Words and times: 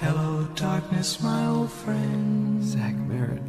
Hello, 0.00 0.46
darkness, 0.54 1.20
my 1.20 1.46
old 1.46 1.72
friend. 1.72 2.62
Zach 2.62 2.94
Merrett, 2.94 3.42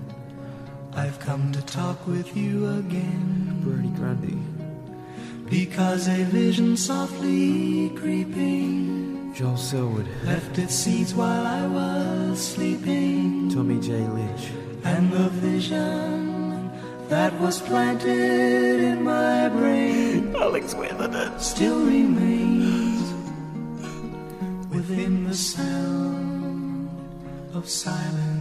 I've 0.94 1.20
come 1.20 1.52
to 1.52 1.61
talk 1.61 2.08
with 2.08 2.36
you 2.36 2.68
again. 2.79 3.61
Brodie 3.61 3.90
Grundy, 3.90 4.40
Because 5.48 6.08
a 6.08 6.24
vision 6.24 6.75
softly 6.75 7.90
creeping 7.92 9.31
Joel 9.35 9.57
Selwood, 9.57 10.07
left 10.25 10.57
its 10.57 10.73
seeds 10.73 11.13
while 11.13 11.45
I 11.45 11.67
was 11.67 12.41
sleeping. 12.43 13.52
Tommy 13.52 13.79
J. 13.79 13.91
Lynch, 14.07 14.50
And 14.84 15.11
the 15.11 15.29
vision 15.29 16.71
that 17.09 17.39
was 17.39 17.61
planted 17.61 18.79
in 18.79 19.04
my 19.04 19.50
brain 19.50 20.36
Alex 20.36 20.73
Witherden, 20.73 21.39
still 21.39 21.86
remains 21.86 23.05
within 24.71 25.25
the 25.25 25.36
sound 25.36 25.88
of 27.59 27.68
silence. 27.70 28.38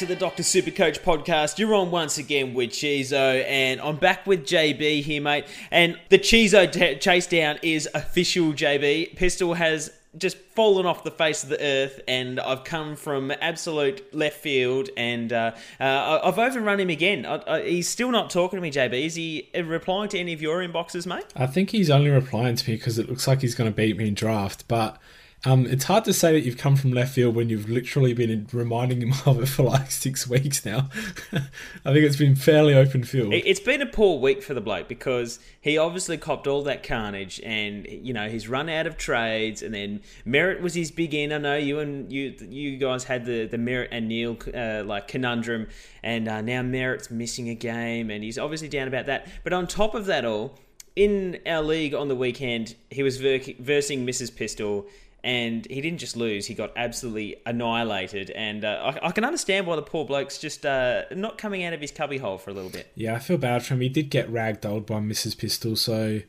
To 0.00 0.06
the 0.06 0.16
Dr. 0.16 0.42
Supercoach 0.42 1.00
podcast. 1.00 1.58
You're 1.58 1.74
on 1.74 1.90
once 1.90 2.16
again 2.16 2.54
with 2.54 2.70
Chizo, 2.70 3.44
and 3.46 3.78
I'm 3.82 3.96
back 3.96 4.26
with 4.26 4.46
JB 4.46 5.02
here, 5.02 5.20
mate. 5.20 5.44
And 5.70 6.00
the 6.08 6.18
Chizo 6.18 6.72
t- 6.72 6.96
chase 6.96 7.26
down 7.26 7.58
is 7.60 7.86
official, 7.92 8.54
JB. 8.54 9.14
Pistol 9.16 9.52
has 9.52 9.92
just 10.16 10.38
fallen 10.38 10.86
off 10.86 11.04
the 11.04 11.10
face 11.10 11.42
of 11.42 11.50
the 11.50 11.62
earth, 11.62 12.00
and 12.08 12.40
I've 12.40 12.64
come 12.64 12.96
from 12.96 13.30
absolute 13.42 14.14
left 14.14 14.38
field, 14.38 14.88
and 14.96 15.34
uh, 15.34 15.52
uh, 15.78 16.20
I've 16.24 16.38
overrun 16.38 16.80
him 16.80 16.88
again. 16.88 17.26
I, 17.26 17.42
I, 17.46 17.62
he's 17.68 17.86
still 17.90 18.10
not 18.10 18.30
talking 18.30 18.56
to 18.56 18.62
me, 18.62 18.70
JB. 18.70 19.04
Is 19.04 19.16
he 19.16 19.50
replying 19.54 20.08
to 20.08 20.18
any 20.18 20.32
of 20.32 20.40
your 20.40 20.66
inboxes, 20.66 21.06
mate? 21.06 21.26
I 21.36 21.46
think 21.46 21.72
he's 21.72 21.90
only 21.90 22.08
replying 22.08 22.56
to 22.56 22.70
me 22.70 22.76
because 22.78 22.98
it 22.98 23.10
looks 23.10 23.28
like 23.28 23.42
he's 23.42 23.54
going 23.54 23.70
to 23.70 23.76
beat 23.76 23.98
me 23.98 24.08
in 24.08 24.14
draft. 24.14 24.64
But 24.66 24.98
um, 25.46 25.64
it's 25.66 25.84
hard 25.84 26.04
to 26.04 26.12
say 26.12 26.32
that 26.32 26.40
you've 26.40 26.58
come 26.58 26.76
from 26.76 26.92
left 26.92 27.14
field 27.14 27.34
when 27.34 27.48
you've 27.48 27.68
literally 27.70 28.12
been 28.12 28.46
reminding 28.52 29.00
him 29.00 29.12
of 29.24 29.42
it 29.42 29.46
for 29.46 29.62
like 29.62 29.90
six 29.90 30.26
weeks 30.28 30.66
now. 30.66 30.90
I 31.32 31.92
think 31.92 32.04
it's 32.04 32.16
been 32.16 32.36
fairly 32.36 32.74
open 32.74 33.04
field. 33.04 33.32
It- 33.32 33.46
It's 33.46 33.60
been 33.60 33.80
a 33.80 33.86
poor 33.86 34.18
week 34.20 34.42
for 34.42 34.52
the 34.52 34.60
bloke 34.60 34.86
because 34.88 35.38
he 35.60 35.78
obviously 35.78 36.18
copped 36.18 36.46
all 36.46 36.62
that 36.64 36.82
carnage, 36.82 37.40
and 37.44 37.86
you 37.88 38.12
know 38.12 38.28
he's 38.28 38.48
run 38.48 38.68
out 38.68 38.86
of 38.86 38.96
trades, 38.98 39.62
and 39.62 39.72
then 39.74 40.00
Merrett 40.26 40.60
was 40.60 40.74
his 40.74 40.90
big 40.90 41.14
in. 41.14 41.32
I 41.32 41.38
know 41.38 41.56
you 41.56 41.78
and 41.80 42.12
you 42.12 42.34
you 42.48 42.76
guys 42.76 43.04
had 43.04 43.24
the 43.24 43.46
the 43.46 43.56
Merrett 43.56 43.88
and 43.92 44.08
Neale 44.08 44.36
uh, 44.54 44.84
like 44.84 45.08
conundrum, 45.08 45.68
and 46.02 46.28
uh, 46.28 46.40
now 46.42 46.60
Merrett's 46.62 47.10
missing 47.10 47.48
a 47.48 47.54
game, 47.54 48.10
and 48.10 48.22
he's 48.22 48.38
obviously 48.38 48.68
down 48.68 48.88
about 48.88 49.06
that. 49.06 49.26
But 49.42 49.52
on 49.54 49.66
top 49.66 49.94
of 49.94 50.04
that 50.06 50.24
all, 50.26 50.58
in 50.96 51.38
our 51.46 51.62
league 51.62 51.94
on 51.94 52.08
the 52.08 52.16
weekend, 52.16 52.74
he 52.90 53.02
was 53.02 53.16
ver- 53.18 53.40
versing 53.58 54.06
Mrs. 54.06 54.34
Pistol. 54.36 54.86
And 55.22 55.66
he 55.66 55.80
didn't 55.80 55.98
just 55.98 56.16
lose; 56.16 56.46
he 56.46 56.54
got 56.54 56.72
absolutely 56.76 57.36
annihilated. 57.44 58.30
And 58.30 58.64
uh, 58.64 58.94
I, 59.02 59.08
I 59.08 59.10
can 59.12 59.24
understand 59.24 59.66
why 59.66 59.76
the 59.76 59.82
poor 59.82 60.04
bloke's 60.04 60.38
just 60.38 60.64
uh, 60.64 61.02
not 61.14 61.38
coming 61.38 61.64
out 61.64 61.72
of 61.72 61.80
his 61.80 61.92
cubbyhole 61.92 62.38
for 62.38 62.50
a 62.50 62.54
little 62.54 62.70
bit. 62.70 62.90
Yeah, 62.94 63.14
I 63.14 63.18
feel 63.18 63.38
bad 63.38 63.64
for 63.64 63.74
him. 63.74 63.80
He 63.80 63.88
did 63.88 64.10
get 64.10 64.32
ragdolled 64.32 64.86
by 64.86 65.00
Mrs. 65.00 65.36
Pistol, 65.36 65.76
so 65.76 66.20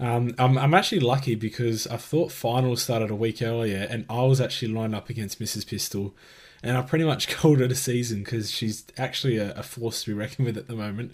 um, 0.00 0.34
I'm, 0.38 0.56
I'm 0.56 0.72
actually 0.72 1.00
lucky 1.00 1.34
because 1.34 1.86
I 1.86 1.98
thought 1.98 2.32
finals 2.32 2.82
started 2.82 3.10
a 3.10 3.14
week 3.14 3.42
earlier, 3.42 3.86
and 3.90 4.06
I 4.08 4.22
was 4.22 4.40
actually 4.40 4.72
lined 4.72 4.94
up 4.94 5.10
against 5.10 5.38
Mrs. 5.38 5.66
Pistol, 5.66 6.14
and 6.62 6.76
I 6.78 6.82
pretty 6.82 7.04
much 7.04 7.28
called 7.36 7.60
it 7.60 7.70
a 7.70 7.76
season 7.76 8.24
because 8.24 8.50
she's 8.50 8.84
actually 8.96 9.36
a, 9.36 9.52
a 9.52 9.62
force 9.62 10.02
to 10.04 10.10
be 10.10 10.14
reckoned 10.14 10.46
with 10.46 10.56
at 10.56 10.68
the 10.68 10.74
moment. 10.74 11.12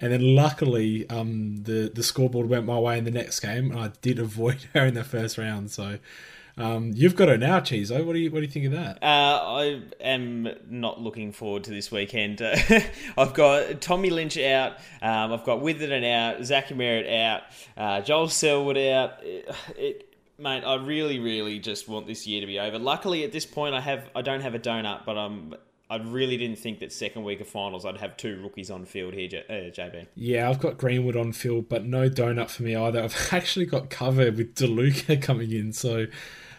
And 0.00 0.12
then 0.12 0.34
luckily, 0.34 1.08
um, 1.08 1.58
the 1.62 1.92
the 1.94 2.02
scoreboard 2.02 2.48
went 2.48 2.66
my 2.66 2.78
way 2.78 2.98
in 2.98 3.04
the 3.04 3.12
next 3.12 3.38
game, 3.38 3.70
and 3.70 3.78
I 3.78 3.92
did 4.02 4.18
avoid 4.18 4.66
her 4.74 4.84
in 4.84 4.94
the 4.94 5.04
first 5.04 5.38
round. 5.38 5.70
So. 5.70 5.98
Um, 6.56 6.92
you've 6.94 7.16
got 7.16 7.28
her 7.28 7.36
now, 7.36 7.58
Cheezo. 7.60 8.04
What 8.04 8.12
do 8.12 8.18
you 8.20 8.30
what 8.30 8.38
do 8.40 8.46
you 8.46 8.50
think 8.50 8.66
of 8.66 8.72
that? 8.72 9.02
Uh, 9.02 9.06
I 9.06 9.82
am 10.00 10.48
not 10.68 11.00
looking 11.00 11.32
forward 11.32 11.64
to 11.64 11.70
this 11.70 11.90
weekend. 11.90 12.40
Uh, 12.40 12.56
I've 13.18 13.34
got 13.34 13.80
Tommy 13.80 14.10
Lynch 14.10 14.38
out. 14.38 14.72
Um, 15.02 15.32
I've 15.32 15.44
got 15.44 15.60
Witherden 15.60 16.04
out. 16.04 16.44
Zachary 16.44 16.76
Merrett 16.76 17.24
out. 17.24 17.42
Uh, 17.76 18.00
Joel 18.02 18.28
Selwood 18.28 18.78
out. 18.78 19.14
It, 19.22 19.52
it, 19.76 20.14
mate, 20.38 20.62
I 20.62 20.76
really, 20.76 21.18
really 21.18 21.58
just 21.58 21.88
want 21.88 22.06
this 22.06 22.26
year 22.26 22.40
to 22.40 22.46
be 22.46 22.60
over. 22.60 22.78
Luckily, 22.78 23.24
at 23.24 23.32
this 23.32 23.46
point, 23.46 23.74
I 23.74 23.80
have 23.80 24.08
I 24.14 24.22
don't 24.22 24.40
have 24.40 24.54
a 24.54 24.60
donut, 24.60 25.04
but 25.04 25.18
I'm. 25.18 25.54
I 25.90 25.96
really 25.98 26.38
didn't 26.38 26.58
think 26.58 26.80
that 26.80 26.92
second 26.92 27.24
week 27.24 27.42
of 27.42 27.46
finals 27.46 27.84
I'd 27.84 27.98
have 27.98 28.16
two 28.16 28.40
rookies 28.42 28.70
on 28.70 28.86
field 28.86 29.12
here, 29.12 29.28
J- 29.28 29.44
uh, 29.50 29.70
JB. 29.70 30.06
Yeah, 30.16 30.48
I've 30.48 30.58
got 30.58 30.78
Greenwood 30.78 31.14
on 31.14 31.32
field, 31.32 31.68
but 31.68 31.84
no 31.84 32.08
donut 32.08 32.48
for 32.48 32.62
me 32.62 32.74
either. 32.74 33.02
I've 33.02 33.28
actually 33.32 33.66
got 33.66 33.90
cover 33.90 34.32
with 34.32 34.54
DeLuca 34.54 35.20
coming 35.20 35.52
in, 35.52 35.74
so 35.74 36.06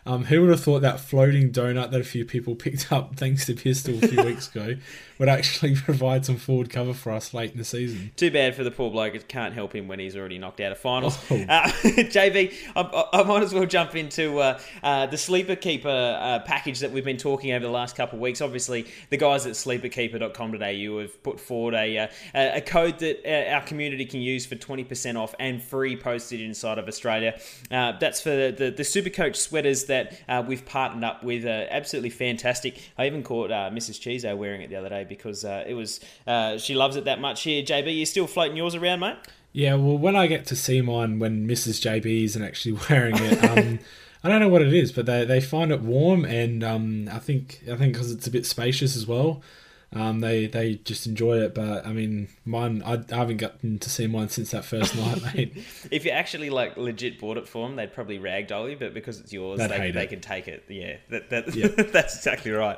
um, 0.05 0.25
who 0.25 0.41
would 0.41 0.49
have 0.49 0.63
thought 0.63 0.81
that 0.81 0.99
floating 0.99 1.51
donut 1.51 1.91
that 1.91 2.01
a 2.01 2.05
few 2.05 2.25
people 2.25 2.55
picked 2.55 2.91
up 2.91 3.15
thanks 3.15 3.45
to 3.45 3.53
Pistol 3.53 4.03
a 4.03 4.07
few 4.07 4.23
weeks 4.25 4.53
ago 4.53 4.75
would 5.17 5.29
actually 5.29 5.75
provide 5.85 6.25
some 6.25 6.37
forward 6.37 6.69
cover 6.69 6.93
for 6.93 7.11
us 7.11 7.33
late 7.33 7.51
in 7.51 7.57
the 7.57 7.63
season? 7.65 8.11
Too 8.15 8.31
bad 8.31 8.55
for 8.55 8.63
the 8.63 8.71
poor 8.71 8.91
bloke. 8.91 9.15
It 9.15 9.27
can't 9.27 9.53
help 9.53 9.73
him 9.75 9.87
when 9.87 9.99
he's 9.99 10.15
already 10.15 10.37
knocked 10.37 10.59
out 10.61 10.71
of 10.71 10.77
finals. 10.77 11.17
Oh. 11.29 11.35
Uh, 11.35 11.67
JB, 11.69 12.53
I, 12.75 13.09
I- 13.13 13.23
might 13.23 13.43
as 13.43 13.53
well 13.53 13.65
jump 13.65 13.95
into 13.95 14.39
uh, 14.39 14.59
uh, 14.83 15.07
the 15.07 15.17
Sleeper 15.17 15.55
Keeper 15.55 15.89
uh, 15.89 16.39
package 16.39 16.79
that 16.79 16.91
we've 16.91 17.03
been 17.05 17.17
talking 17.17 17.51
over 17.53 17.65
the 17.65 17.71
last 17.71 17.95
couple 17.95 18.17
of 18.17 18.21
weeks. 18.21 18.41
Obviously, 18.41 18.85
the 19.09 19.17
guys 19.17 19.45
at 19.45 19.53
sleeperkeeper.com.au 19.53 20.99
have 21.01 21.23
put 21.23 21.39
forward 21.39 21.73
a, 21.73 21.97
uh, 21.97 22.07
a 22.33 22.61
code 22.61 22.99
that 22.99 23.25
uh, 23.25 23.53
our 23.55 23.61
community 23.61 24.05
can 24.05 24.21
use 24.21 24.45
for 24.45 24.55
20% 24.55 25.17
off 25.17 25.33
and 25.39 25.61
free 25.61 25.95
postage 25.95 26.41
inside 26.41 26.77
of 26.77 26.87
Australia. 26.87 27.39
Uh, 27.71 27.93
that's 27.99 28.21
for 28.21 28.29
the, 28.29 28.73
the 28.75 28.83
Supercoach 28.83 29.35
sweaters 29.35 29.85
that 29.85 30.19
uh, 30.27 30.43
we've 30.45 30.65
partnered 30.65 31.03
up 31.03 31.23
with. 31.23 31.45
Uh, 31.45 31.65
absolutely 31.69 32.09
fantastic. 32.09 32.79
I 32.97 33.07
even 33.07 33.23
caught 33.23 33.51
uh, 33.51 33.69
Mrs. 33.71 33.99
Chizo 33.99 34.37
wearing 34.37 34.61
it 34.61 34.69
the 34.69 34.75
other 34.75 34.89
day 34.89 35.04
because 35.07 35.45
uh, 35.45 35.63
it 35.67 35.73
was 35.73 35.99
uh, 36.27 36.57
she 36.57 36.75
loves 36.75 36.95
it 36.95 37.05
that 37.05 37.19
much 37.19 37.43
here. 37.43 37.63
JB, 37.63 37.95
you 37.95 38.05
still 38.05 38.27
floating 38.27 38.57
yours 38.57 38.75
around, 38.75 38.99
mate? 38.99 39.17
Yeah, 39.53 39.75
well, 39.75 39.97
when 39.97 40.17
I 40.17 40.27
get 40.27 40.45
to 40.47 40.55
see 40.55 40.81
mine 40.81 41.19
when 41.19 41.47
Mrs. 41.47 41.79
JB 41.81 42.25
isn't 42.25 42.43
actually 42.43 42.77
wearing 42.89 43.15
it, 43.17 43.43
um, 43.43 43.79
I 44.23 44.29
don't 44.29 44.41
know 44.41 44.49
what 44.49 44.61
it 44.61 44.73
is, 44.73 44.91
but 44.91 45.05
they, 45.05 45.23
they 45.23 45.39
find 45.39 45.71
it 45.71 45.81
warm, 45.81 46.25
and 46.25 46.63
um, 46.63 47.09
I 47.11 47.19
think 47.19 47.61
I 47.71 47.75
think 47.75 47.93
because 47.93 48.11
it's 48.11 48.27
a 48.27 48.31
bit 48.31 48.45
spacious 48.45 48.95
as 48.95 49.07
well, 49.07 49.41
um, 49.93 50.19
they 50.19 50.47
they 50.47 50.75
just 50.75 51.07
enjoy 51.07 51.37
it. 51.39 51.53
But 51.55 51.85
I 51.85 51.93
mean, 51.93 52.27
mine 52.45 52.81
I, 52.85 53.03
I 53.11 53.15
haven't 53.15 53.37
gotten 53.37 53.79
to 53.79 53.89
see 53.89 54.07
mine 54.07 54.29
since 54.29 54.51
that 54.51 54.65
first 54.65 54.95
night, 54.97 55.21
mate. 55.35 55.57
If 55.91 56.05
you 56.05 56.11
actually 56.11 56.49
like 56.49 56.75
legit 56.77 57.19
bought 57.19 57.37
it 57.37 57.47
for 57.47 57.67
them, 57.67 57.75
they'd 57.75 57.93
probably 57.93 58.19
ragdoll 58.19 58.69
you, 58.71 58.77
but 58.77 58.93
because 58.93 59.19
it's 59.19 59.31
yours, 59.31 59.59
They'd 59.59 59.69
they, 59.69 59.77
hate 59.77 59.93
they 59.93 60.03
it. 60.03 60.09
can 60.09 60.21
take 60.21 60.47
it. 60.47 60.63
Yeah, 60.67 60.97
that, 61.09 61.29
that, 61.29 61.55
Yeah. 61.55 61.67
that's 61.67 62.15
exactly 62.15 62.51
right. 62.51 62.77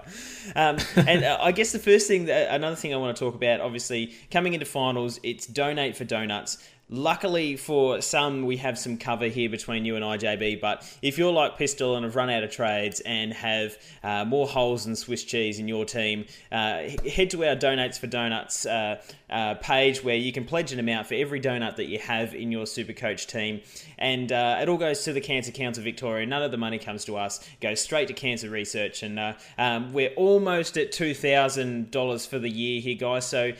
Um, 0.56 0.78
and 0.96 1.24
uh, 1.24 1.38
I 1.42 1.52
guess 1.52 1.72
the 1.72 1.80
first 1.80 2.08
thing, 2.08 2.26
that, 2.26 2.54
another 2.54 2.76
thing 2.76 2.94
I 2.94 2.98
want 2.98 3.16
to 3.16 3.20
talk 3.24 3.36
about, 3.36 3.62
obviously, 3.62 4.14
coming 4.32 4.54
into 4.54 4.66
finals, 4.66 5.20
it's 5.24 5.48
donate 5.48 5.96
for 5.96 6.04
donuts. 6.04 6.58
Luckily 6.90 7.58
for 7.58 8.02
some, 8.02 8.46
we 8.46 8.56
have 8.58 8.80
some 8.80 8.98
cover 8.98 9.26
here 9.26 9.50
between 9.50 9.84
you 9.84 9.98
and 9.98 10.06
IJB. 10.06 10.62
But 10.62 10.90
if 11.02 11.18
you're 11.18 11.34
like 11.34 11.58
Pistol 11.58 11.98
and 11.98 12.06
have 12.06 12.16
run 12.16 12.30
out 12.30 12.44
of 12.44 12.52
trades 12.52 13.02
and 13.02 13.34
have 13.34 13.78
uh, 14.04 14.24
more 14.24 14.48
holes 14.48 14.86
than 14.86 14.96
Swiss 14.96 15.26
cheese 15.26 15.60
in 15.60 15.68
your 15.68 15.84
team, 15.84 16.24
uh, 16.50 16.84
head 17.12 17.30
to 17.32 17.44
our 17.44 17.58
Donates 17.58 18.00
for 18.00 18.08
Donuts 18.08 18.66
uh, 18.66 19.02
uh, 19.30 19.56
page 19.56 20.02
where 20.02 20.16
you 20.16 20.32
can 20.32 20.46
pledge 20.46 20.72
an 20.72 20.80
amount 20.80 21.08
for 21.08 21.16
every 21.16 21.42
donut 21.42 21.76
that 21.76 21.88
you 21.88 22.00
have 22.00 22.34
in 22.34 22.54
your 22.54 22.64
Supercoach 22.64 23.28
team. 23.28 23.60
And 23.98 24.32
uh, 24.32 24.60
it 24.62 24.70
all 24.70 24.78
goes 24.78 25.04
to 25.04 25.12
the 25.12 25.20
Cancer 25.20 25.52
Council 25.52 25.84
Victoria. 25.84 26.26
None 26.26 26.42
of 26.42 26.52
the 26.52 26.58
money 26.58 26.80
comes 26.80 27.04
to 27.06 27.18
us, 27.18 27.40
it 27.40 27.60
goes 27.60 27.82
straight 27.82 28.08
to 28.08 28.14
cancer 28.14 28.50
research. 28.50 29.04
And 29.04 29.20
uh, 29.20 29.34
um, 29.58 29.92
we're 29.92 30.14
almost 30.16 30.78
at 30.78 30.94
$2,000 30.94 32.28
for 32.30 32.40
the 32.40 32.50
year 32.50 32.80
here, 32.80 32.96
guys. 32.96 33.28
So 33.28 33.52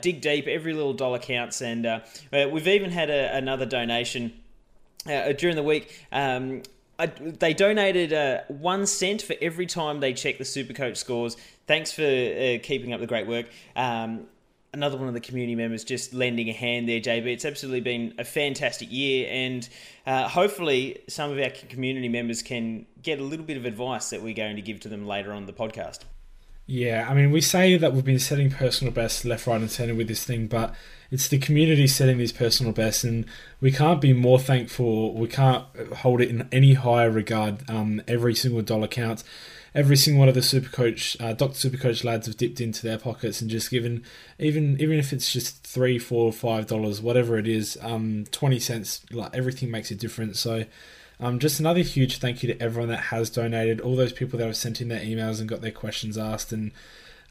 dig 0.00 0.20
deep, 0.20 0.48
every 0.48 0.72
little 0.72 0.94
dollar 0.94 1.20
counts. 1.20 1.62
And 1.62 2.02
we've 2.32 2.71
even 2.72 2.90
had 2.90 3.10
a, 3.10 3.36
another 3.36 3.66
donation 3.66 4.32
uh, 5.06 5.32
during 5.32 5.56
the 5.56 5.62
week. 5.62 6.06
Um, 6.10 6.62
I, 6.98 7.06
they 7.06 7.54
donated 7.54 8.12
uh, 8.12 8.42
one 8.48 8.86
cent 8.86 9.22
for 9.22 9.34
every 9.40 9.66
time 9.66 10.00
they 10.00 10.12
check 10.12 10.38
the 10.38 10.44
Supercoach 10.44 10.96
scores. 10.96 11.36
Thanks 11.66 11.92
for 11.92 12.02
uh, 12.02 12.58
keeping 12.62 12.92
up 12.92 13.00
the 13.00 13.06
great 13.06 13.26
work. 13.26 13.46
Um, 13.74 14.26
another 14.72 14.96
one 14.96 15.08
of 15.08 15.14
the 15.14 15.20
community 15.20 15.54
members 15.54 15.84
just 15.84 16.14
lending 16.14 16.48
a 16.48 16.52
hand 16.52 16.88
there, 16.88 17.00
JB. 17.00 17.26
It's 17.26 17.44
absolutely 17.44 17.80
been 17.80 18.14
a 18.18 18.24
fantastic 18.24 18.90
year, 18.90 19.28
and 19.30 19.68
uh, 20.06 20.28
hopefully, 20.28 21.00
some 21.08 21.30
of 21.30 21.38
our 21.38 21.50
community 21.50 22.08
members 22.08 22.42
can 22.42 22.86
get 23.02 23.18
a 23.18 23.22
little 23.22 23.44
bit 23.44 23.56
of 23.56 23.64
advice 23.64 24.10
that 24.10 24.22
we're 24.22 24.34
going 24.34 24.56
to 24.56 24.62
give 24.62 24.80
to 24.80 24.88
them 24.88 25.06
later 25.06 25.32
on 25.32 25.46
the 25.46 25.52
podcast. 25.52 26.00
Yeah, 26.66 27.06
I 27.10 27.14
mean, 27.14 27.32
we 27.32 27.40
say 27.40 27.76
that 27.76 27.92
we've 27.92 28.04
been 28.04 28.18
setting 28.18 28.50
personal 28.50 28.92
bests 28.92 29.24
left, 29.24 29.46
right, 29.46 29.60
and 29.60 29.70
centre 29.70 29.94
with 29.94 30.08
this 30.08 30.24
thing, 30.24 30.46
but 30.46 30.74
it's 31.10 31.28
the 31.28 31.38
community 31.38 31.86
setting 31.86 32.18
these 32.18 32.32
personal 32.32 32.72
bests, 32.72 33.04
and 33.04 33.26
we 33.60 33.72
can't 33.72 34.00
be 34.00 34.12
more 34.12 34.38
thankful. 34.38 35.12
We 35.14 35.28
can't 35.28 35.64
hold 35.96 36.20
it 36.20 36.30
in 36.30 36.48
any 36.52 36.74
higher 36.74 37.10
regard. 37.10 37.68
Um, 37.68 38.00
every 38.06 38.34
single 38.34 38.62
dollar 38.62 38.86
counts. 38.88 39.24
Every 39.74 39.96
single 39.96 40.20
one 40.20 40.28
of 40.28 40.34
the 40.34 40.42
super 40.42 40.68
coach, 40.68 41.16
uh, 41.18 41.32
Doctor 41.32 41.68
Supercoach 41.70 42.04
lads 42.04 42.26
have 42.26 42.36
dipped 42.36 42.60
into 42.60 42.82
their 42.86 42.98
pockets 42.98 43.40
and 43.40 43.50
just 43.50 43.70
given, 43.70 44.04
even 44.38 44.78
even 44.80 44.98
if 44.98 45.14
it's 45.14 45.32
just 45.32 45.64
three, 45.66 45.98
four, 45.98 46.30
five 46.30 46.66
dollars, 46.66 47.00
whatever 47.00 47.38
it 47.38 47.48
is, 47.48 47.78
um, 47.80 48.26
twenty 48.30 48.58
cents. 48.58 49.00
Like 49.10 49.34
everything 49.34 49.70
makes 49.70 49.90
a 49.90 49.94
difference. 49.94 50.38
So 50.40 50.66
um, 51.22 51.38
just 51.38 51.60
another 51.60 51.80
huge 51.80 52.18
thank 52.18 52.42
you 52.42 52.52
to 52.52 52.60
everyone 52.60 52.88
that 52.88 53.04
has 53.04 53.30
donated, 53.30 53.80
all 53.80 53.94
those 53.94 54.12
people 54.12 54.38
that 54.38 54.46
have 54.46 54.56
sent 54.56 54.80
in 54.80 54.88
their 54.88 55.00
emails 55.00 55.38
and 55.38 55.48
got 55.48 55.60
their 55.60 55.70
questions 55.70 56.18
asked, 56.18 56.52
and 56.52 56.72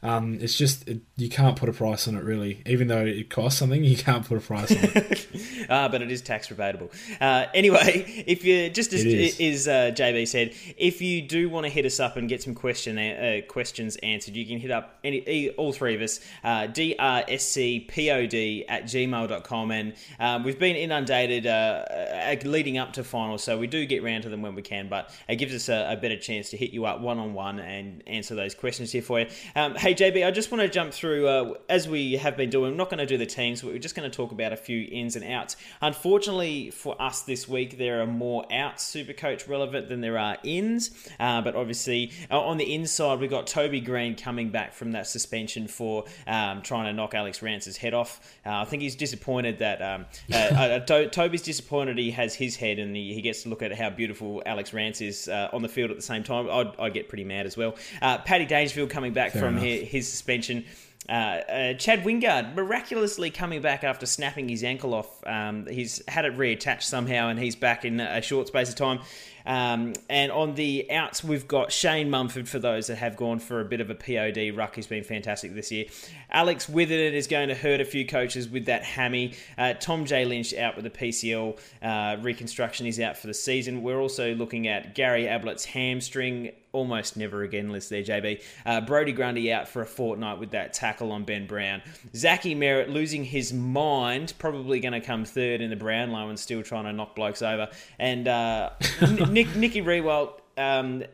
um, 0.02 0.38
it's 0.40 0.58
just 0.58 0.88
it, 0.88 1.00
you 1.16 1.28
can't 1.28 1.56
put 1.56 1.68
a 1.68 1.72
price 1.72 2.08
on 2.08 2.16
it 2.16 2.24
really. 2.24 2.60
Even 2.66 2.88
though 2.88 3.04
it 3.04 3.30
costs 3.30 3.60
something, 3.60 3.84
you 3.84 3.96
can't 3.96 4.26
put 4.26 4.36
a 4.36 4.40
price 4.40 4.72
on 4.72 4.78
it. 4.82 5.28
ah, 5.70 5.88
but 5.88 6.02
it 6.02 6.10
is 6.10 6.20
tax 6.20 6.48
rebatable. 6.48 6.90
Uh, 7.20 7.46
anyway, 7.54 8.24
if 8.26 8.44
you 8.44 8.68
just 8.68 8.92
as 8.92 9.04
is, 9.04 9.38
is 9.38 9.68
uh, 9.68 9.92
JB 9.94 10.26
said, 10.26 10.54
if 10.76 11.00
you 11.00 11.22
do 11.22 11.48
want 11.48 11.66
to 11.66 11.70
hit 11.70 11.86
us 11.86 12.00
up 12.00 12.16
and 12.16 12.28
get 12.28 12.42
some 12.42 12.54
question 12.54 12.98
uh, 12.98 13.42
questions 13.46 13.94
answered, 14.02 14.34
you 14.34 14.44
can 14.44 14.58
hit 14.58 14.72
up 14.72 14.98
any 15.04 15.50
all 15.50 15.72
three 15.72 15.94
of 15.94 16.00
us 16.00 16.18
uh, 16.42 16.62
drscpod 16.66 18.64
at 18.68 18.84
gmail.com 18.84 19.70
and 19.70 19.94
um, 20.18 20.42
we've 20.42 20.58
been 20.58 20.74
inundated 20.74 21.46
uh, 21.46 21.84
uh, 21.90 22.34
leading 22.44 22.78
up 22.78 22.92
to 22.94 23.04
finals, 23.04 23.44
so 23.44 23.56
we 23.56 23.68
do 23.68 23.86
get 23.86 24.02
round 24.02 24.24
to 24.24 24.28
them 24.28 24.42
when 24.42 24.56
we 24.56 24.62
can, 24.62 24.88
but 24.88 25.14
it 25.28 25.36
gives 25.36 25.54
us 25.54 25.68
a, 25.68 25.92
a 25.92 25.96
better 25.96 26.16
chance 26.16 26.50
to 26.50 26.56
hit 26.56 26.72
you 26.72 26.86
up 26.86 27.00
one 27.00 27.20
on 27.20 27.34
one 27.34 27.60
and 27.60 28.02
answer 28.08 28.34
those 28.34 28.54
questions 28.54 28.90
here 28.90 29.02
for 29.02 29.20
you. 29.20 29.26
Um, 29.54 29.76
hey 29.76 29.91
JB, 29.94 30.26
I 30.26 30.30
just 30.30 30.50
want 30.50 30.62
to 30.62 30.68
jump 30.68 30.92
through 30.92 31.26
uh, 31.26 31.54
as 31.68 31.88
we 31.88 32.12
have 32.16 32.36
been 32.36 32.50
doing. 32.50 32.72
I'm 32.72 32.76
not 32.76 32.88
going 32.88 32.98
to 32.98 33.06
do 33.06 33.18
the 33.18 33.26
teams, 33.26 33.62
but 33.62 33.72
we're 33.72 33.78
just 33.78 33.94
going 33.94 34.08
to 34.08 34.16
talk 34.16 34.32
about 34.32 34.52
a 34.52 34.56
few 34.56 34.88
ins 34.90 35.16
and 35.16 35.24
outs. 35.24 35.56
Unfortunately 35.80 36.70
for 36.70 37.00
us 37.00 37.22
this 37.22 37.48
week, 37.48 37.78
there 37.78 38.00
are 38.00 38.06
more 38.06 38.44
outs 38.52 38.84
super 38.84 39.12
coach 39.12 39.48
relevant 39.48 39.88
than 39.88 40.00
there 40.00 40.18
are 40.18 40.38
ins. 40.44 40.90
Uh, 41.18 41.40
but 41.42 41.56
obviously, 41.56 42.12
uh, 42.30 42.40
on 42.40 42.58
the 42.58 42.74
inside, 42.74 43.18
we've 43.18 43.30
got 43.30 43.46
Toby 43.46 43.80
Greene 43.80 44.14
coming 44.14 44.50
back 44.50 44.72
from 44.74 44.92
that 44.92 45.06
suspension 45.06 45.68
for 45.68 46.04
um, 46.26 46.62
trying 46.62 46.86
to 46.86 46.92
knock 46.92 47.14
Alex 47.14 47.42
Rance's 47.42 47.76
head 47.76 47.94
off. 47.94 48.20
Uh, 48.46 48.60
I 48.60 48.64
think 48.64 48.82
he's 48.82 48.96
disappointed 48.96 49.58
that 49.58 49.82
um, 49.82 50.06
uh, 50.32 50.36
uh, 50.36 50.78
to- 50.80 51.08
Toby's 51.08 51.42
disappointed 51.42 51.98
he 51.98 52.10
has 52.12 52.34
his 52.34 52.56
head 52.56 52.78
and 52.78 52.94
he, 52.94 53.14
he, 53.14 53.22
gets 53.22 53.44
to 53.44 53.48
look 53.48 53.62
at 53.62 53.72
how 53.72 53.88
beautiful 53.90 54.42
Alex 54.46 54.72
Rance 54.72 55.00
is 55.00 55.28
on 55.28 55.62
the 55.62 55.68
field 55.68 55.90
at 55.90 55.96
the 55.96 56.02
same 56.02 56.24
time. 56.24 56.48
I'd, 56.50 56.78
I'd 56.78 56.94
get 56.94 57.08
pretty 57.08 57.24
mad 57.24 57.46
as 57.46 57.56
well. 57.56 57.76
Paddy 58.00 58.46
Dangerfield 58.46 58.90
coming 58.90 59.12
back 59.12 59.32
Fair 59.32 59.42
from 59.42 59.54
enough. 59.54 59.64
here 59.64 59.81
his 59.84 60.08
suspension. 60.08 60.64
Uh, 61.08 61.12
uh, 61.12 61.74
Chad 61.74 62.04
Wingard 62.04 62.54
miraculously 62.54 63.30
coming 63.30 63.60
back 63.60 63.82
after 63.82 64.06
snapping 64.06 64.48
his 64.48 64.62
ankle 64.62 64.94
off. 64.94 65.26
Um, 65.26 65.66
he's 65.66 66.02
had 66.06 66.24
it 66.24 66.36
reattached 66.36 66.82
somehow, 66.82 67.28
and 67.28 67.38
he's 67.38 67.56
back 67.56 67.84
in 67.84 67.98
a 67.98 68.22
short 68.22 68.46
space 68.46 68.68
of 68.68 68.76
time. 68.76 69.00
Um, 69.46 69.94
and 70.08 70.30
on 70.32 70.54
the 70.54 70.90
outs, 70.90 71.22
we've 71.24 71.48
got 71.48 71.72
Shane 71.72 72.10
Mumford 72.10 72.48
for 72.48 72.58
those 72.58 72.86
that 72.86 72.96
have 72.96 73.16
gone 73.16 73.38
for 73.38 73.60
a 73.60 73.64
bit 73.64 73.80
of 73.80 73.90
a 73.90 73.94
POD. 73.94 74.56
Ruck 74.56 74.76
He's 74.76 74.86
been 74.86 75.04
fantastic 75.04 75.54
this 75.54 75.70
year. 75.70 75.86
Alex 76.30 76.68
Witherden 76.68 77.14
is 77.14 77.26
going 77.26 77.48
to 77.48 77.54
hurt 77.54 77.80
a 77.80 77.84
few 77.84 78.06
coaches 78.06 78.48
with 78.48 78.66
that 78.66 78.82
hammy. 78.82 79.34
Uh, 79.58 79.74
Tom 79.74 80.04
J. 80.04 80.24
Lynch 80.24 80.54
out 80.54 80.76
with 80.76 80.84
the 80.84 80.90
PCL 80.90 81.58
uh, 81.82 82.16
reconstruction. 82.22 82.86
He's 82.86 83.00
out 83.00 83.16
for 83.16 83.26
the 83.26 83.34
season. 83.34 83.82
We're 83.82 84.00
also 84.00 84.34
looking 84.34 84.68
at 84.68 84.94
Gary 84.94 85.24
Ablett's 85.24 85.64
hamstring 85.64 86.52
almost 86.72 87.16
never 87.16 87.42
again 87.42 87.70
list 87.70 87.90
there, 87.90 88.02
JB. 88.02 88.42
Uh, 88.64 88.80
Brodie 88.80 89.12
Grundy 89.12 89.52
out 89.52 89.68
for 89.68 89.82
a 89.82 89.86
fortnight 89.86 90.38
with 90.38 90.50
that 90.50 90.72
tackle 90.72 91.12
on 91.12 91.24
Ben 91.24 91.46
Brown. 91.46 91.82
Zachy 92.14 92.54
Merrett 92.54 92.92
losing 92.92 93.24
his 93.24 93.52
mind, 93.52 94.32
probably 94.38 94.80
going 94.80 94.92
to 94.92 95.00
come 95.00 95.24
third 95.24 95.60
in 95.60 95.70
the 95.70 95.76
Brownlow 95.76 96.28
and 96.28 96.38
still 96.38 96.62
trying 96.62 96.84
to 96.84 96.92
knock 96.92 97.14
blokes 97.14 97.42
over. 97.42 97.68
And 97.98 98.26
uh, 98.26 98.70
Nicky 99.32 99.82
Riewoldt. 99.82 100.40
Um, 100.56 101.04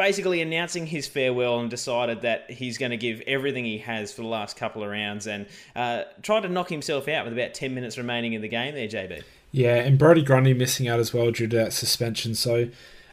basically 0.00 0.40
announcing 0.40 0.86
his 0.86 1.06
farewell 1.06 1.60
and 1.60 1.68
decided 1.68 2.22
that 2.22 2.50
he's 2.50 2.78
going 2.78 2.90
to 2.90 2.96
give 2.96 3.20
everything 3.26 3.66
he 3.66 3.76
has 3.76 4.10
for 4.10 4.22
the 4.22 4.28
last 4.28 4.56
couple 4.56 4.82
of 4.82 4.88
rounds 4.88 5.26
and 5.26 5.44
uh, 5.76 6.04
tried 6.22 6.40
to 6.40 6.48
knock 6.48 6.70
himself 6.70 7.06
out 7.06 7.24
with 7.24 7.34
about 7.34 7.52
10 7.52 7.74
minutes 7.74 7.98
remaining 7.98 8.32
in 8.32 8.40
the 8.40 8.48
game 8.48 8.74
there, 8.74 8.88
JB. 8.88 9.22
Yeah, 9.52 9.74
and 9.74 9.98
Brodie 9.98 10.22
Grundy 10.22 10.54
missing 10.54 10.88
out 10.88 11.00
as 11.00 11.12
well 11.12 11.30
due 11.30 11.48
to 11.48 11.56
that 11.56 11.74
suspension. 11.74 12.34
So 12.34 12.70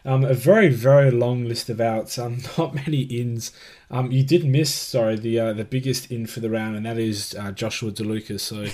um, 0.07 0.23
a 0.23 0.33
very 0.33 0.69
very 0.69 1.11
long 1.11 1.43
list 1.43 1.69
of 1.69 1.81
outs. 1.81 2.17
Um, 2.17 2.39
not 2.57 2.73
many 2.73 3.01
ins. 3.01 3.51
Um, 3.91 4.11
you 4.11 4.23
did 4.23 4.45
miss 4.45 4.73
sorry 4.73 5.17
the 5.17 5.39
uh, 5.39 5.53
the 5.53 5.65
biggest 5.65 6.09
in 6.09 6.25
for 6.25 6.39
the 6.39 6.49
round, 6.49 6.77
and 6.77 6.85
that 6.85 6.97
is 6.97 7.35
uh, 7.37 7.51
Joshua 7.51 7.91
DeLuca. 7.91 8.39
So 8.39 8.65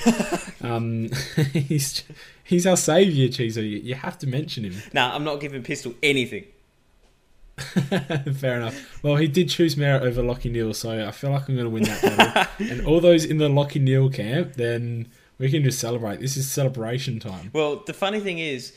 um, 0.67 1.09
he's 1.53 2.03
he's 2.43 2.67
our 2.67 2.77
saviour, 2.77 3.27
Cheezo. 3.29 3.57
You, 3.57 3.79
you 3.79 3.95
have 3.95 4.17
to 4.19 4.27
mention 4.27 4.63
him. 4.63 4.73
No, 4.93 5.07
nah, 5.07 5.15
I'm 5.15 5.23
not 5.23 5.41
giving 5.41 5.63
Pistol 5.63 5.95
anything. 6.03 6.45
Fair 7.57 8.57
enough. 8.57 9.03
Well, 9.03 9.15
he 9.15 9.27
did 9.27 9.49
choose 9.49 9.75
Merrett 9.75 10.01
over 10.01 10.21
Lachie 10.21 10.51
Neale, 10.51 10.73
so 10.73 11.07
I 11.07 11.11
feel 11.11 11.31
like 11.31 11.47
I'm 11.47 11.55
going 11.55 11.65
to 11.65 11.69
win 11.69 11.83
that 11.83 12.01
battle. 12.01 12.67
and 12.67 12.85
all 12.85 12.99
those 12.99 13.25
in 13.25 13.37
the 13.37 13.47
Lachie 13.47 13.79
Neale 13.79 14.09
camp, 14.09 14.53
then 14.53 15.07
we 15.37 15.51
can 15.51 15.63
just 15.63 15.77
celebrate. 15.77 16.19
This 16.19 16.35
is 16.35 16.49
celebration 16.49 17.19
time. 17.19 17.51
Well, 17.53 17.83
the 17.85 17.93
funny 17.93 18.19
thing 18.19 18.39
is, 18.39 18.73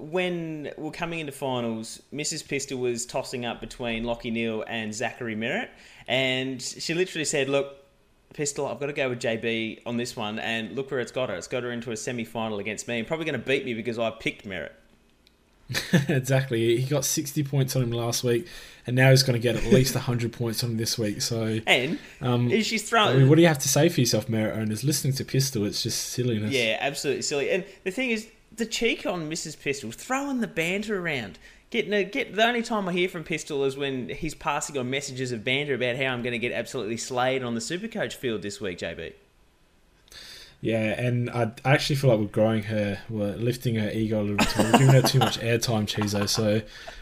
when 0.00 0.72
we're 0.76 0.90
coming 0.90 1.20
into 1.20 1.32
finals, 1.32 2.02
Mrs. 2.12 2.46
Pistol 2.46 2.78
was 2.78 3.06
tossing 3.06 3.44
up 3.44 3.60
between 3.60 4.04
Lachie 4.04 4.32
Neale 4.32 4.64
and 4.66 4.94
Zachary 4.94 5.36
Merrett, 5.36 5.68
and 6.08 6.60
she 6.60 6.94
literally 6.94 7.24
said, 7.24 7.48
"Look, 7.48 7.76
Pistol, 8.32 8.66
I've 8.66 8.80
got 8.80 8.86
to 8.86 8.92
go 8.92 9.08
with 9.08 9.20
JB 9.20 9.82
on 9.86 9.96
this 9.96 10.16
one, 10.16 10.38
and 10.38 10.76
look 10.76 10.90
where 10.90 11.00
it's 11.00 11.12
got 11.12 11.28
her. 11.28 11.34
It's 11.34 11.48
got 11.48 11.62
her 11.62 11.72
into 11.72 11.90
a 11.90 11.96
semi-final 11.96 12.58
against 12.58 12.86
me, 12.88 12.98
and 12.98 13.06
probably 13.06 13.26
going 13.26 13.40
to 13.40 13.46
beat 13.46 13.64
me 13.64 13.74
because 13.74 13.98
I 13.98 14.10
picked 14.10 14.46
Merrett. 14.46 14.72
exactly. 16.08 16.78
He 16.78 16.88
got 16.88 17.04
60 17.04 17.44
points 17.44 17.76
on 17.76 17.82
him 17.82 17.92
last 17.92 18.24
week, 18.24 18.46
and 18.86 18.96
now 18.96 19.10
he's 19.10 19.22
going 19.22 19.34
to 19.34 19.42
get 19.42 19.56
at 19.56 19.72
least 19.72 19.94
100 19.94 20.32
points 20.38 20.64
on 20.64 20.70
him 20.70 20.76
this 20.76 20.98
week. 20.98 21.22
So, 21.22 21.60
and 21.66 21.98
um, 22.20 22.50
she's 22.62 22.88
throwing. 22.88 23.16
I 23.16 23.18
mean, 23.18 23.28
what 23.28 23.36
do 23.36 23.42
you 23.42 23.48
have 23.48 23.58
to 23.58 23.68
say 23.68 23.88
for 23.88 24.00
yourself, 24.00 24.28
Merrett 24.28 24.56
owners? 24.56 24.84
Listening 24.84 25.12
to 25.14 25.24
Pistol, 25.24 25.64
it's 25.66 25.82
just 25.82 26.10
silliness. 26.10 26.52
Yeah, 26.52 26.78
absolutely 26.80 27.22
silly. 27.22 27.50
And 27.50 27.64
the 27.84 27.90
thing 27.90 28.10
is, 28.10 28.28
the 28.54 28.66
cheek 28.66 29.06
on 29.06 29.30
Mrs. 29.30 29.58
Pistol, 29.60 29.90
throwing 29.90 30.40
the 30.40 30.46
banter 30.46 30.98
around. 30.98 31.38
Getting 31.70 32.08
get 32.10 32.34
the 32.34 32.44
only 32.44 32.62
time 32.62 32.88
I 32.88 32.92
hear 32.92 33.08
from 33.08 33.22
Pistol 33.22 33.64
is 33.64 33.76
when 33.76 34.08
he's 34.08 34.34
passing 34.34 34.76
on 34.76 34.90
messages 34.90 35.30
of 35.30 35.44
banter 35.44 35.74
about 35.74 35.96
how 35.96 36.06
I'm 36.06 36.22
going 36.22 36.32
to 36.32 36.38
get 36.38 36.50
absolutely 36.50 36.96
slayed 36.96 37.44
on 37.44 37.54
the 37.54 37.60
Supercoach 37.60 38.14
field 38.14 38.42
this 38.42 38.60
week, 38.60 38.78
JB. 38.78 39.12
Yeah, 40.62 41.00
and 41.00 41.30
I 41.30 41.52
actually 41.64 41.96
feel 41.96 42.10
like 42.10 42.18
we're 42.18 42.26
growing 42.26 42.64
her, 42.64 42.98
we're 43.08 43.36
lifting 43.36 43.76
her 43.76 43.90
ego 43.90 44.20
a 44.20 44.22
little 44.22 44.36
bit. 44.36 44.58
We're 44.58 44.72
giving 44.72 44.88
her 44.88 45.02
too 45.02 45.18
much 45.20 45.38
airtime, 45.40 45.86
Chizo. 45.86 46.28
So 46.28 46.60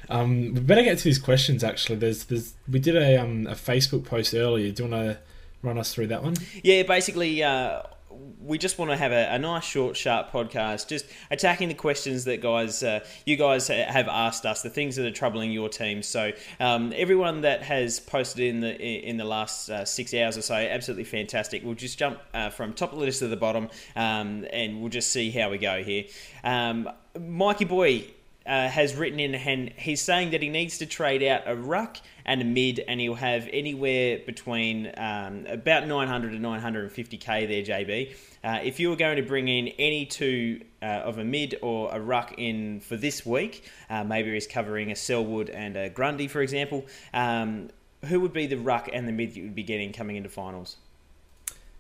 um, 0.09 0.55
we 0.55 0.61
better 0.61 0.83
get 0.83 0.99
to 0.99 1.05
these 1.05 1.19
questions. 1.19 1.65
Actually, 1.65 1.97
there's 1.97 2.25
there's 2.25 2.55
we 2.71 2.79
did 2.79 2.95
a 2.95 3.17
um, 3.17 3.47
a 3.49 3.55
Facebook 3.55 4.05
post 4.05 4.33
earlier. 4.35 4.71
Do 4.71 4.85
you 4.85 4.91
want 4.91 5.03
to 5.03 5.19
run 5.63 5.79
us 5.79 5.93
through 5.93 6.09
that 6.09 6.23
one? 6.23 6.37
Yeah, 6.63 6.85
basically. 6.85 7.43
Uh, 7.43 7.83
we 8.11 8.59
just 8.59 8.79
want 8.79 8.91
to 8.91 8.97
have 8.97 9.13
a, 9.13 9.35
a, 9.35 9.39
nice, 9.39 9.65
short, 9.65 9.97
sharp 9.97 10.31
podcast, 10.31 10.89
just 10.89 11.07
attacking 11.31 11.69
the 11.69 11.75
questions 11.75 12.25
that 12.25 12.41
guys, 12.41 12.83
uh, 12.83 13.01
you 13.27 13.37
guys 13.37 13.69
have 13.69 14.09
asked 14.09 14.47
us, 14.47 14.63
the 14.63 14.71
things 14.71 14.97
that 14.97 15.07
are 15.07 15.11
troubling 15.11 15.53
your 15.53 15.69
team. 15.69 16.03
So 16.03 16.33
um, 16.59 16.93
everyone 16.97 17.43
that 17.43 17.63
has 17.63 18.01
posted 18.01 18.45
in 18.45 18.61
the 18.61 18.79
in 18.79 19.17
the 19.17 19.25
last 19.25 19.69
uh, 19.69 19.85
six 19.85 20.15
hours 20.15 20.39
or 20.39 20.43
so, 20.43 20.55
absolutely 20.55 21.05
fantastic. 21.05 21.63
We'll 21.65 21.75
just 21.75 21.99
jump 21.99 22.19
uh, 22.33 22.51
from 22.51 22.73
top 22.73 22.93
of 22.93 22.99
the 22.99 23.05
list 23.05 23.21
to 23.21 23.29
the 23.29 23.37
bottom, 23.37 23.69
um, 23.97 24.47
and 24.53 24.81
we'll 24.81 24.91
just 24.91 25.13
see 25.13 25.31
how 25.31 25.51
we 25.51 25.59
go 25.59 25.83
here. 25.83 26.05
Um, 26.45 26.89
Mikey 27.19 27.65
boy 27.65 28.05
uh, 28.47 28.69
has 28.69 28.95
written 28.97 29.21
in, 29.21 29.35
and 29.35 29.71
he's 29.77 30.01
saying 30.01 30.31
that 30.31 30.43
he 30.43 30.49
needs 30.49 30.79
to 30.79 30.87
trade 30.87 31.23
out 31.23 31.43
a 31.47 31.55
ruck 31.55 31.99
and 32.29 32.43
a 32.43 32.45
mid, 32.45 32.85
and 32.87 33.01
he'll 33.01 33.15
have 33.15 33.49
anywhere 33.55 34.19
between 34.25 34.93
um, 34.99 35.47
about 35.49 35.89
900 35.89 36.33
to 36.33 36.39
950k 36.39 37.49
there, 37.49 37.63
JB. 37.63 38.15
Uh, 38.45 38.61
if 38.63 38.79
you 38.79 38.91
were 38.91 38.97
going 38.97 39.17
to 39.17 39.23
bring 39.23 39.49
in 39.49 39.69
any 39.79 40.05
two 40.05 40.61
uh, 40.83 40.85
of 40.85 41.17
a 41.17 41.25
mid 41.25 41.57
or 41.63 41.91
a 41.91 41.99
ruck 41.99 42.35
in 42.37 42.81
for 42.81 42.97
this 42.97 43.25
week, 43.25 43.69
uh, 43.89 44.05
maybe 44.05 44.31
he's 44.35 44.47
covering 44.47 44.93
a 44.93 44.95
Selwood 44.95 45.49
and 45.49 45.75
a 45.75 45.89
Grundy, 45.89 46.29
for 46.29 46.43
example, 46.43 46.85
um, 47.15 47.71
who 48.05 48.21
would 48.21 48.35
be 48.35 48.47
the 48.47 48.59
ruck 48.59 48.91
and 48.93 49.09
the 49.09 49.13
mid 49.13 49.35
you 49.35 49.45
would 49.45 49.55
be 49.55 49.63
getting 49.63 49.91
coming 49.91 50.17
into 50.17 50.29
finals? 50.29 50.77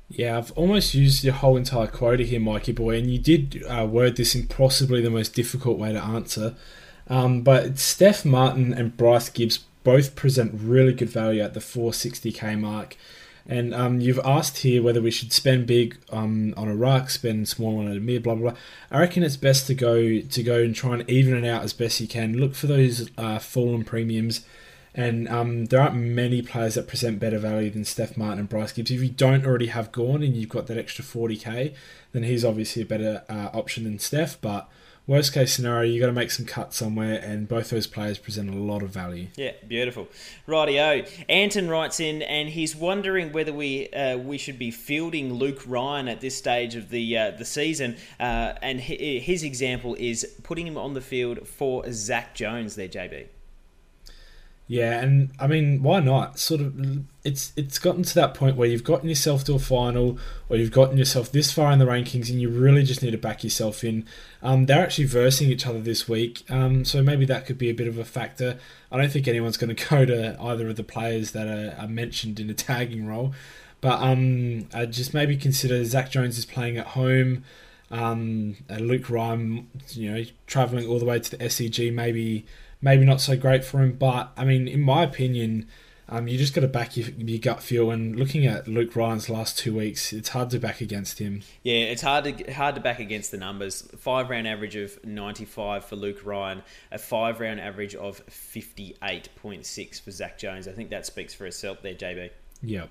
Yeah, 0.09 0.38
I've 0.38 0.50
almost 0.52 0.95
used 0.95 1.23
your 1.23 1.35
whole 1.35 1.59
entire 1.59 1.87
quota 1.87 2.25
here, 2.25 2.40
Mikey 2.40 2.73
boy, 2.73 2.97
and 2.97 3.11
you 3.11 3.19
did 3.19 3.62
uh, 3.69 3.87
word 3.87 4.17
this 4.17 4.35
in 4.35 4.47
possibly 4.47 5.02
the 5.02 5.11
most 5.11 5.35
difficult 5.35 5.78
way 5.78 5.93
to 5.93 6.02
answer. 6.02 6.55
Um, 7.07 7.43
but 7.43 7.78
Steph 7.78 8.25
Martin 8.25 8.73
and 8.73 8.97
Bryce 8.97 9.28
Gibbs 9.28 9.61
both 9.88 10.14
present 10.14 10.52
really 10.54 10.92
good 10.92 11.09
value 11.09 11.40
at 11.40 11.54
the 11.54 11.61
460k 11.61 12.61
mark. 12.61 12.95
And 13.47 13.75
um, 13.75 14.02
you've 14.02 14.18
asked 14.18 14.59
here 14.59 14.83
whether 14.83 15.00
we 15.00 15.11
should 15.11 15.33
spend 15.33 15.66
big 15.66 15.97
um, 16.12 16.52
on 16.59 16.68
a 16.68 16.76
ruck, 16.76 17.09
spend 17.09 17.49
small 17.49 17.78
on 17.78 17.90
a 17.90 17.95
mid, 17.99 18.23
blah 18.23 18.35
blah 18.35 18.50
blah. 18.50 18.61
I 18.90 19.00
reckon 19.00 19.23
it's 19.23 19.38
best 19.38 19.66
to 19.68 19.75
go 19.75 20.21
to 20.21 20.42
go 20.42 20.59
and 20.59 20.75
try 20.75 20.92
and 20.92 21.09
even 21.09 21.42
it 21.42 21.49
out 21.49 21.62
as 21.62 21.73
best 21.73 22.02
you 22.02 22.07
can. 22.07 22.37
Look 22.37 22.54
for 22.54 22.66
those 22.66 23.09
uh, 23.16 23.38
fallen 23.38 23.83
premiums, 23.83 24.45
and 24.95 25.26
um, 25.28 25.64
there 25.64 25.80
aren't 25.80 25.97
many 25.97 26.42
players 26.42 26.75
that 26.75 26.87
present 26.87 27.18
better 27.18 27.38
value 27.38 27.71
than 27.71 27.87
Steph 27.87 28.18
Martin 28.18 28.40
and 28.40 28.49
Bryce 28.50 28.73
Gibbs. 28.73 28.90
If 28.90 29.00
you 29.00 29.09
don't 29.09 29.47
already 29.47 29.68
have 29.68 29.90
Gawn 29.90 30.23
and 30.23 30.37
you've 30.37 30.50
got 30.50 30.66
that 30.66 30.76
extra 30.76 31.02
forty 31.02 31.38
k, 31.38 31.73
then 32.12 32.25
he's 32.25 32.45
obviously 32.45 32.83
a 32.83 32.85
better 32.85 33.25
uh, 33.30 33.49
option 33.54 33.85
than 33.85 33.99
Steph. 33.99 34.38
But 34.42 34.68
worst 35.09 35.33
case 35.33 35.53
scenario, 35.53 35.91
you 35.91 35.99
got 35.99 36.07
to 36.07 36.12
make 36.12 36.31
some 36.31 36.47
cuts 36.47 36.77
somewhere, 36.77 37.19
and 37.19 37.49
both 37.49 37.71
those 37.71 37.88
players 37.88 38.19
present 38.19 38.49
a 38.49 38.57
lot 38.57 38.83
of 38.83 38.91
value. 38.91 39.27
Yeah, 39.35 39.53
beautiful. 39.67 40.07
Rightio. 40.47 41.09
Anton 41.29 41.69
writes 41.69 41.99
in, 41.99 42.23
and 42.23 42.50
he's 42.50 42.77
wondering 42.77 43.33
whether 43.33 43.53
we 43.53 43.88
uh, 43.88 44.19
we 44.19 44.38
should 44.38 44.59
be 44.59 44.71
fielding 44.71 45.33
Luke 45.33 45.62
Ryan 45.67 46.07
at 46.07 46.21
this 46.21 46.37
stage 46.37 46.77
of 46.77 46.91
the 46.91 47.19
uh, 47.19 47.31
the 47.33 47.45
season. 47.45 47.97
Uh, 48.21 48.53
and 48.62 48.81
his 48.81 49.43
example 49.43 49.97
is 49.99 50.25
putting 50.45 50.67
him 50.67 50.79
on 50.79 50.95
the 50.95 51.00
field 51.00 51.49
for 51.49 51.91
Zach 51.91 52.35
Jones. 52.35 52.77
There, 52.77 52.88
JB. 52.88 53.27
Yeah, 54.71 55.01
and 55.01 55.31
I 55.41 55.47
mean, 55.47 55.83
why 55.83 56.01
not? 56.01 56.39
Sort 56.39 56.61
of, 56.61 56.75
it's 57.25 57.55
it's 57.57 57.79
gotten 57.79 58.03
to 58.03 58.15
that 58.17 58.35
point 58.35 58.57
where 58.57 58.69
you've 58.69 58.85
gotten 58.85 59.09
yourself 59.09 59.43
to 59.45 59.55
a 59.55 59.59
final, 59.59 60.19
or 60.51 60.59
you've 60.59 60.73
gotten 60.73 60.99
yourself 60.99 61.33
this 61.33 61.51
far 61.51 61.73
in 61.73 61.79
the 61.79 61.87
rankings, 61.87 62.29
and 62.29 62.39
you 62.39 62.51
really 62.51 62.83
just 62.83 63.03
need 63.03 63.13
to 63.13 63.19
back 63.19 63.43
yourself 63.43 63.83
in. 63.83 64.05
Um, 64.43 64.67
they're 64.67 64.83
actually 64.83 65.07
versing 65.07 65.49
each 65.49 65.67
other 65.67 65.81
this 65.81 66.07
week, 66.07 66.45
um, 66.51 66.85
so 66.85 67.03
maybe 67.03 67.25
that 67.25 67.47
could 67.47 67.57
be 67.57 67.71
a 67.71 67.75
bit 67.75 67.89
of 67.89 67.97
a 67.97 68.05
factor. 68.05 68.59
I 68.93 68.99
don't 68.99 69.11
think 69.11 69.27
anyone's 69.27 69.57
going 69.57 69.75
to 69.75 69.89
go 69.89 70.05
to 70.05 70.37
either 70.39 70.69
of 70.69 70.77
the 70.77 70.85
players 70.85 71.31
that 71.31 71.49
are, 71.49 71.75
are 71.81 71.89
mentioned 71.89 72.39
in 72.39 72.51
a 72.51 72.55
tagging 72.55 73.07
role, 73.07 73.33
but 73.81 74.03
um, 74.03 74.69
I 74.75 74.85
just 74.85 75.15
maybe 75.15 75.39
consider 75.39 75.83
Zach 75.87 76.11
Jones 76.11 76.37
is 76.37 76.45
playing 76.45 76.77
at 76.77 76.89
home. 76.89 77.43
Um, 77.91 78.57
Luke 78.69 79.09
Ryan, 79.09 79.67
you 79.93 80.13
know, 80.13 80.25
traveling 80.47 80.87
all 80.87 80.99
the 80.99 81.07
way 81.07 81.21
to 81.21 81.31
the 81.31 81.43
SEG, 81.47 81.91
maybe 81.91 82.45
maybe 82.81 83.05
not 83.05 83.21
so 83.21 83.37
great 83.37 83.65
for 83.65 83.81
him. 83.83 83.93
But 83.93 84.33
I 84.37 84.45
mean, 84.45 84.69
in 84.69 84.81
my 84.81 85.03
opinion, 85.03 85.67
um, 86.11 86.27
you 86.27 86.39
just 86.39 86.55
got 86.55 86.63
to 86.63 86.69
back 86.69 86.97
your, 86.97 87.09
your, 87.11 87.39
gut 87.39 87.63
feel. 87.63 87.91
And 87.91 88.17
looking 88.17 88.47
at 88.47 88.67
Luke 88.67 88.97
Ryan's 88.97 89.29
last 89.29 89.59
two 89.59 89.77
weeks, 89.77 90.13
it's 90.13 90.31
hard 90.31 90.51
to 90.51 90.59
back 90.59 90.81
against 90.81 91.19
him. 91.19 91.43
Yeah, 91.63 91.81
it's 91.81 92.03
hard 92.03 92.25
to 92.25 92.53
hard 92.53 92.75
to 92.77 92.81
back 92.81 92.99
against 92.99 93.31
the 93.31 93.37
numbers. 93.37 93.83
Five 93.99 94.31
round 94.31 94.49
average 94.49 94.77
of 94.77 95.05
ninety 95.05 95.45
five 95.45 95.85
for 95.85 95.97
Luke 95.97 96.25
Ryan, 96.25 96.63
a 96.91 96.99
five 96.99 97.41
round 97.41 97.61
average 97.61 97.95
of 97.95 98.19
fifty 98.29 98.97
eight 99.03 99.29
point 99.37 99.67
six 99.67 100.01
for 100.01 100.11
Zach 100.11 100.39
Jones. 100.39 100.67
I 100.67 100.73
think 100.73 100.91
that 100.91 101.05
speaks 101.05 101.35
for 101.35 101.47
itself 101.47 101.83
there, 101.83 101.95
JB. 101.95 102.31
Yeah. 102.62 102.87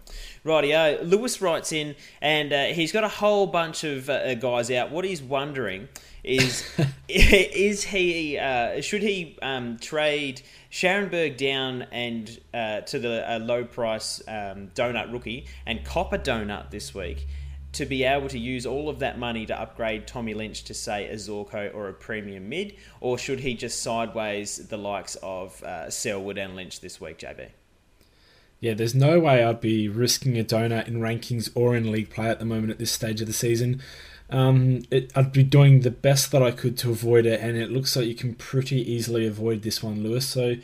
Rightio. 0.46 1.08
Lewis 1.08 1.42
writes 1.42 1.74
in, 1.74 1.96
and 2.22 2.54
uh, 2.54 2.66
he's 2.68 2.92
got 2.92 3.04
a 3.04 3.10
whole 3.10 3.48
bunch 3.48 3.84
of 3.84 4.10
uh, 4.10 4.36
guys 4.36 4.72
out. 4.72 4.92
What 4.92 5.04
he's 5.04 5.22
wondering 5.22 5.90
is, 6.24 6.64
is 7.10 7.84
he 7.84 8.38
uh, 8.38 8.82
should 8.82 9.02
he 9.02 9.38
um, 9.42 9.78
trade 9.78 10.42
Scharenberg 10.72 11.38
down 11.38 11.84
and 11.92 12.40
uh, 12.54 12.82
to 12.82 13.00
the 13.00 13.40
low 13.42 13.66
price 13.66 14.22
um, 14.28 14.70
donut 14.74 15.12
rookie 15.12 15.48
and 15.66 15.84
copper 15.84 16.18
donut 16.18 16.72
this 16.72 16.94
week 16.96 17.28
to 17.74 17.86
be 17.86 18.04
able 18.04 18.28
to 18.30 18.40
use 18.40 18.66
all 18.66 18.90
of 18.90 19.00
that 19.00 19.20
money 19.20 19.46
to 19.46 19.60
upgrade 19.60 20.08
Tommy 20.08 20.34
Lynch 20.34 20.64
to 20.64 20.74
say 20.74 21.08
a 21.08 21.16
Zorko 21.16 21.74
or 21.76 21.90
a 21.90 21.94
premium 21.94 22.50
mid, 22.50 22.76
or 23.02 23.18
should 23.18 23.42
he 23.42 23.54
just 23.54 23.84
sideways 23.84 24.68
the 24.70 24.78
likes 24.78 25.16
of 25.22 25.62
uh, 25.64 25.90
Selwood 25.90 26.38
and 26.38 26.56
Lynch 26.56 26.80
this 26.80 27.00
week, 27.00 27.20
JB? 27.20 27.50
Yeah, 28.60 28.74
there's 28.74 28.96
no 28.96 29.20
way 29.20 29.44
I'd 29.44 29.62
be 29.62 29.88
risking 29.88 30.38
a 30.40 30.44
donut 30.44 30.88
in 30.88 31.00
rankings 31.00 31.50
or 31.54 31.76
in 31.76 31.92
league 31.92 32.10
play 32.10 32.28
at 32.28 32.40
the 32.40 32.46
moment 32.46 32.72
at 32.72 32.80
this 32.80 32.92
stage 32.92 33.22
of 33.22 33.28
the 33.28 33.34
season. 33.34 33.82
Um, 34.30 34.82
it, 34.92 35.12
I'd 35.16 35.32
be 35.32 35.44
doing 35.44 35.82
the 35.82 35.92
best 35.92 36.32
that 36.32 36.42
I 36.42 36.52
could 36.52 36.78
to 36.80 36.90
avoid 36.90 37.26
it, 37.26 37.40
and 37.40 37.56
it 37.56 37.72
looks 37.72 37.96
like 37.96 38.08
you 38.08 38.16
can 38.16 38.34
pretty 38.36 38.78
easily 38.92 39.26
avoid 39.26 39.62
this 39.62 39.84
one, 39.84 40.04
Lewis. 40.04 40.28
So, 40.28 40.56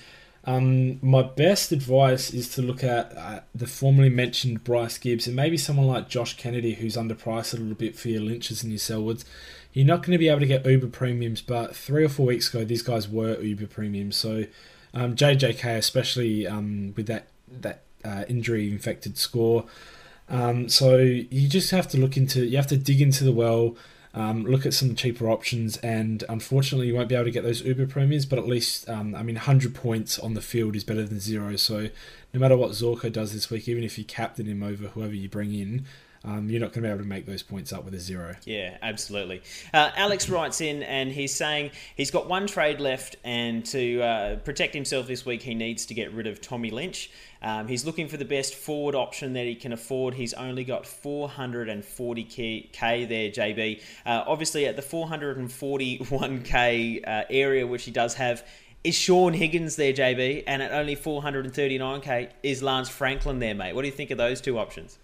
um, 0.45 0.99
my 1.01 1.21
best 1.21 1.71
advice 1.71 2.33
is 2.33 2.49
to 2.55 2.61
look 2.61 2.83
at 2.83 3.15
uh, 3.15 3.39
the 3.55 3.67
formerly 3.67 4.09
mentioned 4.09 4.63
Bryce 4.63 4.97
Gibbs 4.97 5.25
and 5.25 5.35
maybe 5.35 5.55
someone 5.55 5.87
like 5.87 6.09
Josh 6.09 6.35
Kennedy, 6.35 6.73
who's 6.73 6.97
underpriced 6.97 7.53
a 7.53 7.57
little 7.57 7.75
bit 7.75 7.95
for 7.95 8.09
your 8.09 8.21
Lynches 8.21 8.63
and 8.63 8.71
your 8.71 8.79
Selwoods. 8.79 9.23
You're 9.71 9.87
not 9.87 10.03
going 10.03 10.11
to 10.11 10.17
be 10.17 10.27
able 10.27 10.41
to 10.41 10.45
get 10.45 10.65
Uber 10.65 10.87
premiums, 10.87 11.41
but 11.41 11.75
three 11.75 12.03
or 12.03 12.09
four 12.09 12.25
weeks 12.25 12.53
ago, 12.53 12.65
these 12.65 12.81
guys 12.81 13.07
were 13.07 13.39
Uber 13.39 13.67
premiums. 13.67 14.17
So, 14.17 14.45
um, 14.93 15.15
JJK, 15.15 15.77
especially 15.77 16.45
um, 16.45 16.93
with 16.97 17.07
that 17.07 17.27
that 17.61 17.83
uh, 18.03 18.23
injury 18.27 18.71
infected 18.71 19.17
score. 19.17 19.65
Um, 20.29 20.69
so 20.69 20.97
you 20.97 21.47
just 21.47 21.71
have 21.71 21.87
to 21.89 21.97
look 21.97 22.17
into, 22.17 22.45
you 22.45 22.57
have 22.57 22.67
to 22.67 22.77
dig 22.77 23.01
into 23.01 23.23
the 23.23 23.31
well, 23.31 23.75
um, 24.13 24.45
look 24.45 24.65
at 24.65 24.73
some 24.73 24.95
cheaper 24.95 25.29
options, 25.29 25.77
and 25.77 26.23
unfortunately 26.29 26.87
you 26.87 26.95
won't 26.95 27.09
be 27.09 27.15
able 27.15 27.25
to 27.25 27.31
get 27.31 27.43
those 27.43 27.61
Uber 27.61 27.87
premiums. 27.87 28.25
But 28.25 28.39
at 28.39 28.47
least, 28.47 28.87
um, 28.89 29.15
I 29.15 29.23
mean, 29.23 29.35
100 29.35 29.73
points 29.73 30.19
on 30.19 30.33
the 30.33 30.41
field 30.41 30.75
is 30.75 30.83
better 30.83 31.03
than 31.03 31.19
zero. 31.19 31.55
So 31.55 31.89
no 32.33 32.39
matter 32.39 32.55
what 32.55 32.71
Zorko 32.71 33.11
does 33.11 33.33
this 33.33 33.49
week, 33.49 33.67
even 33.67 33.83
if 33.83 33.97
you 33.97 34.05
captain 34.05 34.45
him 34.45 34.63
over 34.63 34.87
whoever 34.87 35.13
you 35.13 35.29
bring 35.29 35.53
in, 35.53 35.85
um, 36.25 36.49
you're 36.49 36.61
not 36.61 36.71
going 36.71 36.83
to 36.83 36.87
be 36.87 36.89
able 36.89 37.03
to 37.03 37.07
make 37.07 37.25
those 37.25 37.43
points 37.43 37.73
up 37.73 37.83
with 37.83 37.93
a 37.93 37.99
zero. 37.99 38.33
Yeah, 38.45 38.77
absolutely. 38.81 39.41
Uh, 39.73 39.91
Alex 39.95 40.29
writes 40.29 40.61
in 40.61 40.81
and 40.83 41.11
he's 41.11 41.35
saying 41.35 41.71
he's 41.95 42.11
got 42.11 42.29
one 42.29 42.47
trade 42.47 42.79
left, 42.79 43.17
and 43.23 43.65
to 43.67 44.01
uh, 44.01 44.35
protect 44.37 44.73
himself 44.73 45.05
this 45.07 45.25
week, 45.25 45.41
he 45.41 45.53
needs 45.53 45.85
to 45.87 45.93
get 45.93 46.13
rid 46.13 46.27
of 46.27 46.39
Tommy 46.39 46.71
Lynch. 46.71 47.11
Um, 47.41 47.67
he's 47.67 47.85
looking 47.85 48.07
for 48.07 48.15
the 48.15 48.23
best 48.23 48.55
forward 48.55 48.95
option 48.95 49.33
that 49.33 49.45
he 49.45 49.55
can 49.55 49.73
afford. 49.73 50.13
He's 50.13 50.33
only 50.33 50.63
got 50.63 50.83
440k 50.83 53.09
there, 53.09 53.29
JB. 53.29 53.81
Uh, 54.05 54.23
obviously, 54.25 54.65
at 54.65 54.77
the 54.77 54.81
441k 54.81 57.05
uh, 57.05 57.25
area, 57.29 57.67
which 57.67 57.83
he 57.83 57.91
does 57.91 58.13
have, 58.13 58.47
is 58.85 58.95
Shaun 58.95 59.33
Higgins 59.33 59.75
there, 59.75 59.91
JB, 59.91 60.45
and 60.47 60.61
at 60.61 60.71
only 60.71 60.95
439k 60.95 62.29
is 62.43 62.63
Lance 62.63 62.87
Franklin 62.87 63.39
there, 63.39 63.55
mate. 63.55 63.75
What 63.75 63.81
do 63.81 63.87
you 63.87 63.93
think 63.93 64.11
of 64.11 64.17
those 64.17 64.39
two 64.39 64.57
options? 64.57 64.99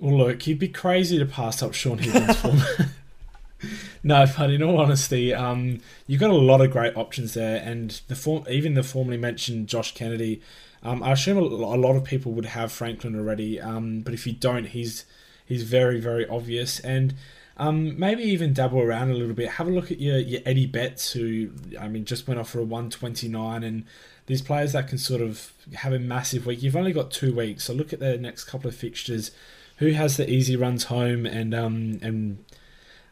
Well, 0.00 0.16
look, 0.16 0.46
you'd 0.46 0.58
be 0.58 0.68
crazy 0.68 1.18
to 1.18 1.26
pass 1.26 1.62
up 1.62 1.74
Shaun 1.74 1.98
Higgins 1.98 2.36
for 2.36 2.54
no, 4.02 4.24
but 4.36 4.50
in 4.50 4.62
all 4.62 4.80
honesty, 4.80 5.34
um, 5.34 5.80
you've 6.06 6.20
got 6.20 6.30
a 6.30 6.34
lot 6.34 6.62
of 6.62 6.70
great 6.70 6.96
options 6.96 7.34
there, 7.34 7.62
and 7.62 8.00
the 8.08 8.16
form, 8.16 8.44
even 8.48 8.72
the 8.72 8.82
formerly 8.82 9.18
mentioned 9.18 9.68
Josh 9.68 9.92
Kennedy. 9.92 10.40
Um, 10.82 11.02
I 11.02 11.12
assume 11.12 11.36
a 11.36 11.42
lot 11.42 11.96
of 11.96 12.04
people 12.04 12.32
would 12.32 12.46
have 12.46 12.72
Franklin 12.72 13.14
already, 13.14 13.60
um, 13.60 14.00
but 14.00 14.14
if 14.14 14.26
you 14.26 14.32
don't, 14.32 14.68
he's 14.68 15.04
he's 15.44 15.64
very 15.64 16.00
very 16.00 16.26
obvious, 16.26 16.80
and 16.80 17.12
um, 17.58 17.98
maybe 17.98 18.22
even 18.22 18.54
dabble 18.54 18.80
around 18.80 19.10
a 19.10 19.14
little 19.14 19.34
bit. 19.34 19.50
Have 19.50 19.68
a 19.68 19.70
look 19.70 19.90
at 19.90 20.00
your 20.00 20.18
your 20.18 20.40
Eddie 20.46 20.64
Betts, 20.64 21.12
who 21.12 21.50
I 21.78 21.88
mean 21.88 22.06
just 22.06 22.26
went 22.26 22.40
off 22.40 22.48
for 22.48 22.60
a 22.60 22.64
one 22.64 22.88
twenty 22.88 23.28
nine, 23.28 23.62
and 23.62 23.84
these 24.24 24.40
players 24.40 24.72
that 24.72 24.88
can 24.88 24.96
sort 24.96 25.20
of 25.20 25.52
have 25.74 25.92
a 25.92 25.98
massive 25.98 26.46
week. 26.46 26.62
You've 26.62 26.76
only 26.76 26.94
got 26.94 27.10
two 27.10 27.34
weeks, 27.34 27.64
so 27.64 27.74
look 27.74 27.92
at 27.92 28.00
the 28.00 28.16
next 28.16 28.44
couple 28.44 28.68
of 28.68 28.74
fixtures 28.74 29.32
who 29.80 29.90
has 29.92 30.16
the 30.16 30.30
easy 30.30 30.54
runs 30.54 30.84
home 30.84 31.26
and 31.26 31.52
um 31.54 31.98
and 32.02 32.44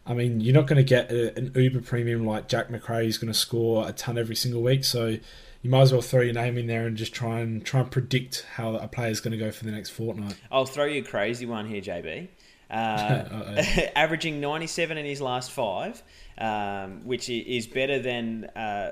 I 0.06 0.14
mean 0.14 0.40
you're 0.40 0.54
not 0.54 0.66
going 0.66 0.76
to 0.76 0.84
get 0.84 1.10
a, 1.10 1.36
an 1.36 1.52
Uber 1.54 1.80
premium 1.80 2.24
like 2.24 2.46
Jack 2.46 2.70
Macrae 2.70 3.08
is 3.08 3.18
going 3.18 3.32
to 3.32 3.38
score 3.38 3.88
a 3.88 3.92
ton 3.92 4.16
every 4.16 4.36
single 4.36 4.62
week 4.62 4.84
so 4.84 5.16
you 5.62 5.70
might 5.70 5.82
as 5.82 5.92
well 5.92 6.02
throw 6.02 6.20
your 6.20 6.34
name 6.34 6.56
in 6.56 6.66
there 6.66 6.86
and 6.86 6.96
just 6.96 7.12
try 7.12 7.40
and 7.40 7.64
try 7.64 7.80
and 7.80 7.90
predict 7.90 8.46
how 8.54 8.76
a 8.76 8.86
player 8.86 9.10
is 9.10 9.20
going 9.20 9.32
to 9.32 9.38
go 9.38 9.50
for 9.50 9.64
the 9.64 9.72
next 9.72 9.90
fortnight. 9.90 10.36
I'll 10.52 10.66
throw 10.66 10.84
you 10.84 11.02
a 11.02 11.04
crazy 11.04 11.46
one 11.46 11.66
here, 11.66 11.80
JB. 11.80 12.28
Uh, 12.70 13.64
averaging 13.96 14.40
97 14.42 14.98
in 14.98 15.06
his 15.06 15.22
last 15.22 15.50
five, 15.52 16.02
um, 16.36 17.00
which 17.06 17.30
is 17.30 17.66
better 17.66 17.98
than 17.98 18.44
uh, 18.54 18.90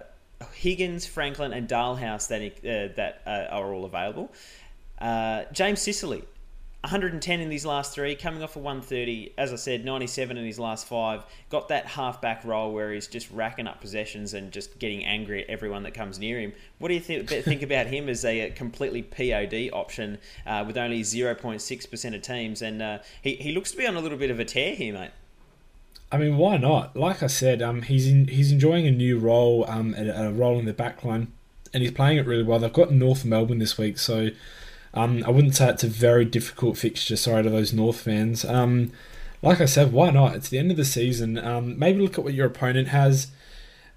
Higgins, 0.54 1.04
Franklin, 1.04 1.52
and 1.52 1.68
Dahlhaus 1.68 2.28
that 2.28 2.40
uh, 2.40 2.95
that 2.97 3.21
uh, 3.26 3.54
are 3.54 3.75
all 3.75 3.85
available. 3.85 4.33
Uh, 4.99 5.45
James 5.52 5.83
Sicily 5.83 6.25
110 6.87 7.40
in 7.40 7.50
his 7.50 7.66
last 7.66 7.93
three, 7.93 8.14
coming 8.14 8.45
off 8.45 8.55
a 8.55 8.61
130. 8.61 9.33
As 9.37 9.52
I 9.52 9.57
said, 9.57 9.85
97 9.85 10.37
in 10.37 10.45
his 10.45 10.59
last 10.61 10.87
five. 10.87 11.25
Got 11.50 11.69
that 11.69 11.85
half-back 11.87 12.45
role 12.45 12.73
where 12.73 12.93
he's 12.93 13.09
just 13.09 13.28
racking 13.33 13.66
up 13.66 13.81
possessions 13.81 14.35
and 14.35 14.52
just 14.52 14.78
getting 14.78 15.05
angry 15.05 15.43
at 15.43 15.50
everyone 15.50 15.83
that 15.83 15.95
comes 15.95 16.21
near 16.21 16.38
him. 16.38 16.52
What 16.78 16.88
do 16.88 16.95
you 16.95 17.00
th- 17.00 17.45
think 17.45 17.62
about 17.62 17.88
him 17.88 18.09
as 18.09 18.25
a 18.25 18.50
completely 18.50 19.02
POD 19.02 19.71
option 19.73 20.19
uh, 20.47 20.62
with 20.64 20.76
only 20.76 21.02
0.6% 21.02 22.14
of 22.14 22.23
teams? 22.23 22.62
And 22.62 22.81
uh, 22.81 22.99
he, 23.21 23.35
he 23.35 23.52
looks 23.52 23.73
to 23.73 23.76
be 23.76 23.87
on 23.87 23.97
a 23.97 24.00
little 24.00 24.19
bit 24.19 24.31
of 24.31 24.38
a 24.38 24.45
tear 24.45 24.76
here, 24.76 24.95
mate. 24.95 25.11
I 26.12 26.19
mean, 26.19 26.37
why 26.37 26.57
not? 26.57 26.95
Like 26.95 27.21
I 27.21 27.26
said, 27.26 27.62
um, 27.62 27.83
he's 27.83 28.07
in, 28.07 28.28
he's 28.28 28.52
enjoying 28.52 28.87
a 28.87 28.93
new 28.93 29.19
role, 29.19 29.64
um, 29.69 29.93
a, 29.99 30.28
a 30.28 30.31
role 30.31 30.57
in 30.57 30.66
the 30.66 30.73
backline, 30.73 31.26
and 31.75 31.83
he's 31.83 31.90
playing 31.90 32.19
it 32.19 32.26
really 32.26 32.45
well. 32.45 32.61
They've 32.61 32.73
got 32.73 32.93
North 32.93 33.25
Melbourne 33.25 33.59
this 33.59 33.76
week, 33.76 33.99
so 33.99 34.28
um, 34.97 35.23
I 35.26 35.31
wouldn't 35.31 35.55
say 35.55 35.69
it's 35.69 35.85
a 35.85 35.88
very 35.88 36.25
difficult 36.25 36.79
fixture. 36.79 37.17
Sorry 37.17 37.43
to 37.43 37.50
those 37.50 37.73
North 37.73 38.00
fans. 38.00 38.45
Um, 38.47 38.93
like 39.43 39.61
I 39.61 39.67
said, 39.67 39.93
why 39.93 40.11
not? 40.11 40.35
It's 40.35 40.49
the 40.49 40.59
end 40.59 40.71
of 40.71 40.79
the 40.79 40.85
season. 40.87 41.37
Um, 41.38 41.79
maybe 41.79 42.00
look 42.00 42.17
at 42.19 42.25
what 42.25 42.35
your 42.35 42.47
opponent 42.47 42.88
has. 42.88 43.29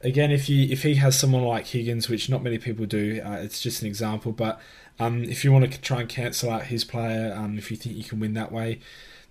again, 0.02 0.32
if 0.32 0.50
you 0.50 0.68
if 0.70 0.84
he 0.84 0.96
has 0.96 1.18
someone 1.18 1.44
like 1.44 1.68
Higgins, 1.68 2.10
which 2.10 2.30
not 2.30 2.44
many 2.44 2.58
people 2.58 2.86
do, 2.86 3.22
uh, 3.26 3.38
it's 3.38 3.62
just 3.62 3.82
an 3.82 3.88
example. 3.88 4.34
But 4.34 4.60
um, 5.00 5.24
if 5.24 5.44
you 5.44 5.52
want 5.54 5.72
to 5.72 5.82
try 5.82 6.02
and 6.02 6.10
cancel 6.10 6.52
out 6.52 6.64
his 6.64 6.84
player, 6.84 7.34
um, 7.36 7.58
if 7.58 7.72
you 7.72 7.78
think 7.78 7.96
you 7.96 8.04
can 8.04 8.20
win 8.20 8.34
that 8.34 8.52
way, 8.52 8.80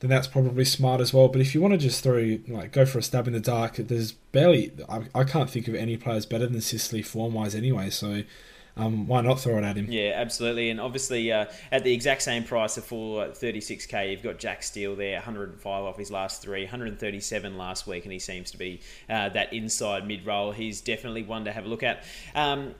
then 0.00 0.08
that's 0.08 0.26
probably 0.26 0.64
smart 0.64 1.00
as 1.02 1.12
well. 1.12 1.28
But 1.28 1.42
if 1.42 1.54
you 1.54 1.60
want 1.60 1.74
to 1.74 1.78
just 1.78 2.02
throw 2.02 2.38
like 2.48 2.72
go 2.72 2.86
for 2.86 2.98
a 2.98 3.02
stab 3.02 3.26
in 3.26 3.34
the 3.34 3.40
dark, 3.40 3.76
there's 3.76 4.12
barely 4.12 4.72
I, 4.88 5.02
I 5.14 5.24
can't 5.24 5.50
think 5.50 5.68
of 5.68 5.74
any 5.74 5.98
players 5.98 6.24
better 6.24 6.46
than 6.46 6.60
Sicily 6.62 7.02
form 7.02 7.34
wise 7.34 7.54
anyway. 7.54 7.90
So 7.90 8.22
um, 8.78 9.06
why 9.06 9.20
not 9.20 9.40
throw 9.40 9.58
it 9.58 9.64
at 9.64 9.76
him? 9.76 9.86
Yeah, 9.90 10.12
absolutely. 10.14 10.70
And 10.70 10.80
obviously, 10.80 11.32
uh, 11.32 11.46
at 11.72 11.84
the 11.84 11.92
exact 11.92 12.22
same 12.22 12.44
price 12.44 12.76
of 12.76 12.84
full 12.84 13.16
36k, 13.16 14.10
you've 14.10 14.22
got 14.22 14.38
Jack 14.38 14.62
Steele 14.62 14.96
there, 14.96 15.14
105 15.16 15.84
off 15.84 15.98
his 15.98 16.10
last 16.10 16.42
three, 16.42 16.62
137 16.62 17.58
last 17.58 17.86
week, 17.86 18.04
and 18.04 18.12
he 18.12 18.18
seems 18.18 18.50
to 18.52 18.58
be 18.58 18.80
uh, 19.10 19.28
that 19.30 19.52
inside 19.52 20.06
mid 20.06 20.24
roll. 20.24 20.52
He's 20.52 20.80
definitely 20.80 21.24
one 21.24 21.44
to 21.44 21.52
have 21.52 21.66
a 21.66 21.68
look 21.68 21.82
at. 21.82 22.04
Um, 22.34 22.74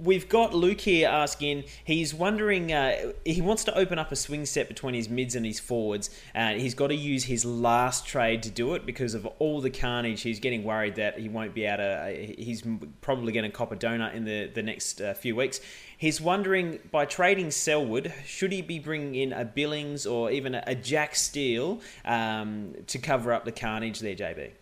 We've 0.00 0.28
got 0.28 0.54
Luke 0.54 0.80
here 0.80 1.08
asking. 1.08 1.64
He's 1.82 2.14
wondering. 2.14 2.72
Uh, 2.72 3.12
he 3.24 3.40
wants 3.40 3.64
to 3.64 3.76
open 3.76 3.98
up 3.98 4.12
a 4.12 4.16
swing 4.16 4.46
set 4.46 4.68
between 4.68 4.94
his 4.94 5.08
mids 5.08 5.34
and 5.34 5.44
his 5.44 5.58
forwards. 5.58 6.10
Uh, 6.34 6.50
he's 6.50 6.74
got 6.74 6.88
to 6.88 6.94
use 6.94 7.24
his 7.24 7.44
last 7.44 8.06
trade 8.06 8.44
to 8.44 8.50
do 8.50 8.74
it 8.74 8.86
because 8.86 9.14
of 9.14 9.26
all 9.40 9.60
the 9.60 9.70
carnage. 9.70 10.22
He's 10.22 10.38
getting 10.38 10.62
worried 10.62 10.94
that 10.96 11.18
he 11.18 11.28
won't 11.28 11.52
be 11.52 11.64
able 11.64 11.78
to. 11.78 11.90
Uh, 11.90 12.08
he's 12.38 12.62
probably 13.00 13.32
going 13.32 13.44
to 13.44 13.50
cop 13.50 13.72
a 13.72 13.76
donut 13.76 14.14
in 14.14 14.24
the 14.24 14.46
the 14.46 14.62
next 14.62 15.00
uh, 15.00 15.14
few 15.14 15.34
weeks. 15.34 15.60
He's 15.98 16.20
wondering 16.20 16.78
by 16.92 17.06
trading 17.06 17.50
Selwood, 17.50 18.12
should 18.24 18.52
he 18.52 18.62
be 18.62 18.78
bringing 18.78 19.16
in 19.16 19.32
a 19.32 19.44
Billings 19.44 20.06
or 20.06 20.30
even 20.30 20.54
a, 20.54 20.76
Jack 20.76 21.16
Steele 21.16 21.80
um, 22.04 22.72
to 22.86 22.98
cover 22.98 23.32
up 23.32 23.44
the 23.44 23.50
carnage 23.50 23.98
there, 23.98 24.14
JB? 24.14 24.52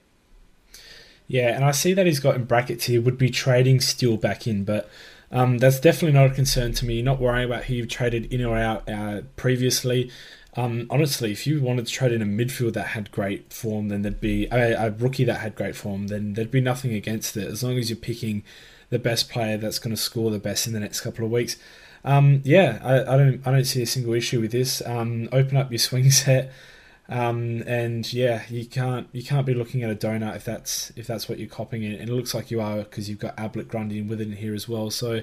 Yeah, 1.29 1.55
and 1.55 1.63
I 1.63 1.73
see 1.73 1.93
that 1.93 2.07
he's 2.07 2.21
got 2.21 2.37
in 2.37 2.45
brackets 2.45 2.87
here 2.87 3.03
would 3.03 3.19
be 3.19 3.29
trading 3.29 3.83
Steele 3.83 4.17
back 4.17 4.47
in, 4.47 4.65
but 4.65 4.89
um, 5.31 5.59
that's 5.59 5.81
definitely 5.81 6.19
not 6.19 6.31
a 6.31 6.35
concern 6.35 6.73
to 6.75 6.87
me. 6.87 7.03
Not 7.03 7.21
worrying 7.21 7.47
about 7.47 7.65
who 7.65 7.75
you've 7.75 7.89
traded 7.89 8.33
in 8.33 8.45
or 8.45 8.57
out 8.57 8.89
uh, 8.89 9.23
previously. 9.37 10.11
Um, 10.57 10.87
honestly, 10.89 11.33
if 11.33 11.47
you 11.47 11.61
wanted 11.61 11.87
to 11.87 11.93
trade 11.93 12.13
in 12.13 12.23
a 12.23 12.27
midfield 12.27 12.73
that 12.75 12.89
had 12.89 13.11
great 13.11 13.53
form, 13.53 13.89
then 13.89 14.03
there'd 14.03 14.21
be 14.21 14.47
a, 14.47 14.87
a, 14.87 14.91
rookie 14.91 15.25
that 15.25 15.41
had 15.41 15.55
great 15.55 15.77
form. 15.77 16.07
Then 16.07 16.33
there'd 16.33 16.51
be 16.51 16.63
nothing 16.63 16.95
against 16.95 17.37
it 17.37 17.47
as 17.47 17.63
long 17.63 17.77
as 17.77 17.91
you're 17.91 17.99
picking 17.99 18.43
the 18.89 18.99
best 18.99 19.29
player 19.29 19.59
that's 19.59 19.79
going 19.79 19.95
to 19.95 20.01
score 20.01 20.31
the 20.31 20.39
best 20.39 20.67
in 20.67 20.73
the 20.73 20.81
next 20.81 21.03
couple 21.03 21.27
of 21.27 21.31
weeks. 21.31 21.57
Um, 22.05 22.41
yeah, 22.45 22.79
I, 22.83 23.01
I, 23.03 23.17
don't 23.19 23.47
I 23.47 23.51
don't 23.51 23.65
see 23.65 23.83
a 23.83 23.87
single 23.87 24.15
issue 24.15 24.41
with 24.41 24.53
this. 24.53 24.81
Um, 24.87 25.29
open 25.33 25.59
up 25.59 25.71
your 25.71 25.79
swing 25.79 26.11
set. 26.23 26.53
Um, 27.09 27.63
and 27.67 28.11
yeah, 28.13 28.43
you 28.49 28.67
can't 28.67 29.09
you 29.13 29.23
can't 29.23 29.47
be 29.47 29.55
looking 29.55 29.83
at 29.83 29.91
a 29.91 29.95
donut 29.95 30.37
if 30.37 30.45
that's 30.45 30.93
if 30.97 31.07
that's 31.07 31.29
what 31.29 31.39
you're 31.39 31.49
copying, 31.49 31.85
and 31.85 32.09
it 32.09 32.13
looks 32.13 32.35
like 32.35 32.51
you 32.51 32.61
are 32.61 32.79
because 32.79 33.09
you've 33.09 33.21
got 33.21 33.35
Ablett 33.39 33.69
Grundy 33.69 34.03
with 34.03 34.21
it 34.21 34.29
in 34.29 34.37
here 34.37 34.55
as 34.55 34.69
well. 34.69 34.91
So 34.91 35.23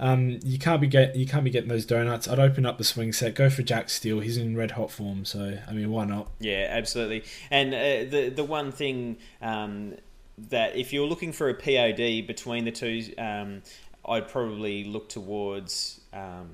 um, 0.00 0.40
you 0.42 0.58
can't 0.58 0.80
be 0.80 0.88
get 0.88 1.14
you 1.14 1.26
can't 1.26 1.44
be 1.44 1.50
getting 1.50 1.68
those 1.68 1.86
donuts. 1.86 2.26
I'd 2.26 2.40
open 2.40 2.66
up 2.66 2.78
the 2.78 2.84
swing 2.84 3.12
set, 3.12 3.34
go 3.34 3.48
for 3.48 3.62
Jack 3.62 3.90
Steele. 3.90 4.20
He's 4.20 4.36
in 4.36 4.56
red 4.56 4.72
hot 4.72 4.90
form, 4.90 5.24
so 5.24 5.58
I 5.68 5.72
mean, 5.72 5.90
why 5.90 6.04
not? 6.04 6.30
Yeah, 6.40 6.66
absolutely. 6.70 7.24
And 7.50 7.74
uh, 7.74 8.10
the 8.10 8.32
the 8.34 8.44
one 8.44 8.72
thing 8.72 9.18
um, 9.40 9.94
that 10.36 10.76
if 10.76 10.92
you're 10.92 11.06
looking 11.06 11.32
for 11.32 11.48
a 11.48 11.54
POD 11.54 12.26
between 12.26 12.64
the 12.64 12.72
two, 12.72 13.12
um, 13.18 13.62
I'd 14.04 14.28
probably 14.28 14.84
look 14.84 15.08
towards 15.08 16.00
um, 16.12 16.50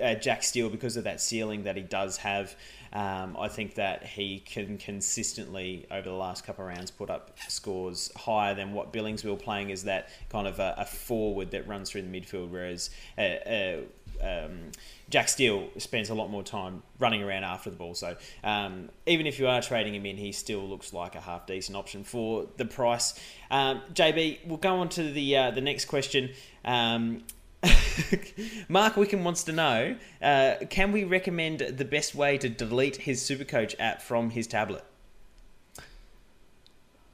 uh, 0.00 0.14
Jack 0.14 0.42
Steele 0.42 0.68
because 0.68 0.96
of 0.96 1.04
that 1.04 1.20
ceiling 1.20 1.64
that 1.64 1.76
he 1.76 1.82
does 1.82 2.18
have. 2.18 2.54
Um, 2.92 3.36
I 3.38 3.48
think 3.48 3.76
that 3.76 4.04
he 4.04 4.40
can 4.40 4.76
consistently, 4.76 5.86
over 5.90 6.08
the 6.08 6.14
last 6.14 6.44
couple 6.44 6.64
of 6.64 6.70
rounds, 6.70 6.90
put 6.90 7.08
up 7.08 7.36
scores 7.48 8.10
higher 8.16 8.54
than 8.54 8.72
what 8.72 8.92
Billings 8.92 9.22
will 9.22 9.36
playing 9.36 9.70
as 9.70 9.84
that 9.84 10.08
kind 10.28 10.48
of 10.48 10.58
a, 10.58 10.74
a, 10.76 10.84
forward 10.84 11.52
that 11.52 11.68
runs 11.68 11.90
through 11.90 12.02
the 12.02 12.08
midfield, 12.08 12.50
whereas 12.50 12.90
uh, 13.16 13.20
uh, 13.20 13.76
um, 14.22 14.72
Jack 15.08 15.28
Steele 15.28 15.68
spends 15.78 16.10
a 16.10 16.14
lot 16.14 16.30
more 16.30 16.42
time 16.42 16.82
running 16.98 17.22
around 17.22 17.44
after 17.44 17.70
the 17.70 17.76
ball. 17.76 17.94
So 17.94 18.16
um, 18.42 18.90
even 19.06 19.26
if 19.26 19.38
you 19.38 19.46
are 19.46 19.62
trading 19.62 19.94
him 19.94 20.06
in, 20.06 20.16
he 20.16 20.32
still 20.32 20.68
looks 20.68 20.92
like 20.92 21.14
a 21.14 21.20
half 21.20 21.46
decent 21.46 21.76
option 21.76 22.02
for 22.04 22.46
the 22.56 22.64
price. 22.64 23.14
Um, 23.50 23.82
JB, 23.94 24.46
we'll 24.46 24.58
go 24.58 24.76
on 24.76 24.88
to 24.90 25.02
the 25.04 25.36
uh, 25.36 25.50
the 25.52 25.60
next 25.60 25.86
question. 25.86 26.30
Mark 28.68 28.96
Wickham 28.96 29.24
wants 29.24 29.44
to 29.44 29.52
know 29.52 29.96
uh, 30.22 30.54
can 30.70 30.92
we 30.92 31.04
recommend 31.04 31.60
the 31.60 31.84
best 31.84 32.14
way 32.14 32.38
to 32.38 32.48
delete 32.48 32.96
his 32.96 33.20
Supercoach 33.20 33.74
app 33.78 34.00
from 34.00 34.30
his 34.30 34.46
tablet? 34.46 34.84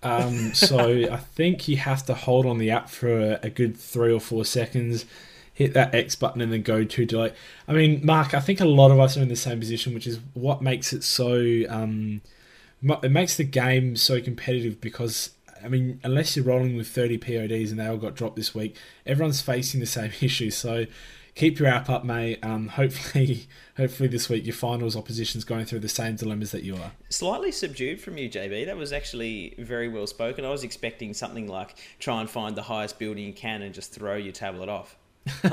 Um, 0.03 0.55
so 0.55 0.79
I 1.13 1.17
think 1.17 1.69
you 1.69 1.77
have 1.79 2.05
to 2.07 2.15
hold 2.15 2.47
on 2.47 2.59
the 2.59 2.71
app 2.71 2.89
for 2.89 3.33
a, 3.33 3.41
a, 3.43 3.51
good 3.51 3.77
three 3.77 4.13
or 4.13 4.21
four 4.21 4.45
seconds, 4.45 5.05
hit 5.53 5.73
that 5.75 5.95
X 5.95 6.15
button, 6.15 6.41
and 6.41 6.53
then 6.53 6.63
go 6.63 6.85
to 6.85 7.05
delete. 7.05 7.33
I 7.67 7.73
mean, 7.73 8.05
Mark, 8.05 8.35
I 8.35 8.41
think 8.41 8.61
a 8.61 8.67
lot 8.67 8.91
of 8.91 9.01
us 9.01 9.17
are 9.17 9.23
in 9.23 9.29
the 9.29 9.37
same 9.37 9.59
position, 9.59 9.95
which 9.95 10.07
is 10.07 10.21
what 10.35 10.63
makes 10.63 10.93
it 10.93 11.03
so. 11.03 11.65
Um, 11.69 12.21
it 13.03 13.11
makes 13.11 13.37
the 13.37 13.45
game 13.45 13.97
so 13.97 14.21
competitive 14.21 14.81
because 14.81 15.31
I 15.65 15.69
mean, 15.69 16.01
unless 16.03 16.37
you're 16.37 16.45
rolling 16.45 16.77
with 16.77 16.89
30 16.89 17.19
PODs 17.19 17.71
and 17.71 17.81
they 17.81 17.87
all 17.87 17.97
got 17.97 18.15
dropped 18.15 18.37
this 18.37 18.55
week, 18.55 18.77
everyone's 19.05 19.41
facing 19.41 19.81
the 19.81 19.87
same 19.87 20.13
issue. 20.21 20.51
So 20.51 20.87
keep 21.35 21.59
your 21.59 21.69
app 21.69 21.89
up, 21.89 22.05
mate. 22.05 22.39
Um, 22.43 22.69
hopefully, 22.69 23.47
hopefully 23.77 24.09
this 24.09 24.29
week 24.29 24.45
your 24.45 24.55
finals 24.55 24.97
opposition's 24.97 25.45
going 25.45 25.67
through 25.67 25.81
the 25.81 25.89
same 25.89 26.17
dilemmas 26.17 26.51
that 26.51 26.65
you 26.65 26.77
are. 26.77 26.93
Slightly 27.09 27.53
subdued 27.53 28.01
from 28.01 28.19
you, 28.19 28.29
JB. 28.29 28.67
That 28.67 28.77
was 28.77 28.93
actually 28.93 29.55
very 29.59 29.89
well 29.89 30.07
spoken. 30.07 30.45
I 30.45 30.51
was 30.51 30.65
expecting 30.65 31.15
something 31.15 31.47
like 31.47 31.77
try 31.99 32.21
and 32.21 32.29
find 32.29 32.57
the 32.57 32.63
highest 32.63 32.99
building 32.99 33.25
you 33.25 33.33
can 33.33 33.63
and 33.63 33.75
just 33.75 33.93
throw 33.93 34.17
your 34.17 34.33
tablet 34.33 34.69
off. 34.69 34.97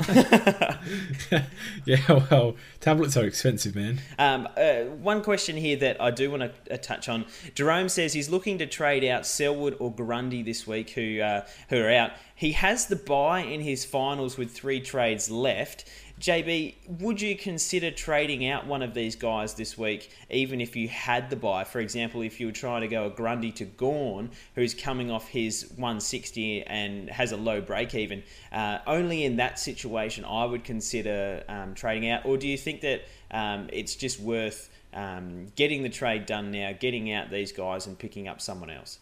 yeah, 1.84 2.00
well, 2.08 2.54
tablets 2.80 3.16
are 3.16 3.24
expensive, 3.24 3.74
man. 3.74 4.00
Um, 4.18 4.48
uh, 4.56 4.82
one 4.84 5.22
question 5.22 5.56
here 5.56 5.76
that 5.78 6.00
I 6.00 6.12
do 6.12 6.30
want 6.30 6.42
to 6.42 6.74
uh, 6.74 6.76
touch 6.76 7.08
on. 7.08 7.26
Jerome 7.54 7.88
says 7.88 8.12
he's 8.12 8.30
looking 8.30 8.58
to 8.58 8.66
trade 8.66 9.04
out 9.04 9.26
Selwood 9.26 9.76
or 9.80 9.92
Grundy 9.92 10.42
this 10.42 10.66
week, 10.66 10.90
who 10.90 11.20
uh, 11.20 11.44
who 11.70 11.82
are 11.82 11.90
out. 11.90 12.12
He 12.36 12.52
has 12.52 12.86
the 12.86 12.96
buy 12.96 13.40
in 13.40 13.60
his 13.60 13.84
finals 13.84 14.36
with 14.36 14.52
three 14.52 14.80
trades 14.80 15.30
left. 15.30 15.88
JB, 16.20 16.74
would 17.00 17.20
you 17.20 17.36
consider 17.36 17.90
trading 17.90 18.48
out 18.48 18.66
one 18.66 18.82
of 18.82 18.94
these 18.94 19.16
guys 19.16 19.54
this 19.54 19.76
week, 19.76 20.10
even 20.30 20.60
if 20.60 20.76
you 20.76 20.86
had 20.88 21.28
the 21.28 21.36
buy? 21.36 21.64
For 21.64 21.80
example, 21.80 22.22
if 22.22 22.38
you 22.38 22.46
were 22.46 22.52
trying 22.52 22.82
to 22.82 22.88
go 22.88 23.06
a 23.06 23.10
Grundy 23.10 23.50
to 23.52 23.64
Gawn, 23.64 24.30
who's 24.54 24.74
coming 24.74 25.10
off 25.10 25.28
his 25.28 25.72
160 25.76 26.62
and 26.62 27.10
has 27.10 27.32
a 27.32 27.36
low 27.36 27.60
break 27.60 27.94
even, 27.96 28.22
uh, 28.52 28.78
only 28.86 29.24
in 29.24 29.36
that 29.36 29.58
situation 29.58 30.24
I 30.24 30.44
would 30.44 30.62
consider 30.62 31.42
um, 31.48 31.74
trading 31.74 32.08
out. 32.08 32.24
Or 32.24 32.36
do 32.36 32.46
you 32.46 32.56
think 32.56 32.80
that 32.82 33.02
um, 33.32 33.68
it's 33.72 33.96
just 33.96 34.20
worth 34.20 34.70
um, 34.92 35.48
getting 35.56 35.82
the 35.82 35.90
trade 35.90 36.26
done 36.26 36.52
now, 36.52 36.72
getting 36.78 37.12
out 37.12 37.30
these 37.30 37.50
guys, 37.50 37.88
and 37.88 37.98
picking 37.98 38.28
up 38.28 38.40
someone 38.40 38.70
else? 38.70 39.00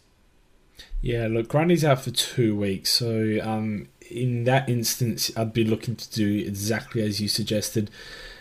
Yeah, 1.01 1.27
look, 1.27 1.49
Grundy's 1.49 1.83
out 1.83 2.01
for 2.01 2.11
two 2.11 2.55
weeks, 2.55 2.89
so 2.89 3.39
um, 3.43 3.89
in 4.09 4.45
that 4.45 4.69
instance, 4.69 5.31
I'd 5.35 5.51
be 5.51 5.65
looking 5.65 5.97
to 5.97 6.09
do 6.11 6.37
exactly 6.37 7.01
as 7.01 7.19
you 7.19 7.27
suggested, 7.27 7.91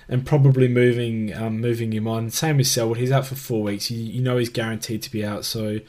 and 0.09 0.25
probably 0.25 0.69
moving 0.69 1.35
um, 1.35 1.61
moving 1.61 1.93
him 1.93 2.07
on. 2.07 2.31
Same 2.31 2.59
with 2.59 2.69
Selwood, 2.69 2.99
he's 2.99 3.11
out 3.11 3.27
for 3.27 3.35
four 3.35 3.65
weeks. 3.65 3.91
You, 3.91 3.99
you 3.99 4.23
know 4.23 4.37
he's 4.37 4.49
guaranteed 4.49 5.03
to 5.03 5.11
be 5.11 5.25
out. 5.25 5.45
So, 5.45 5.81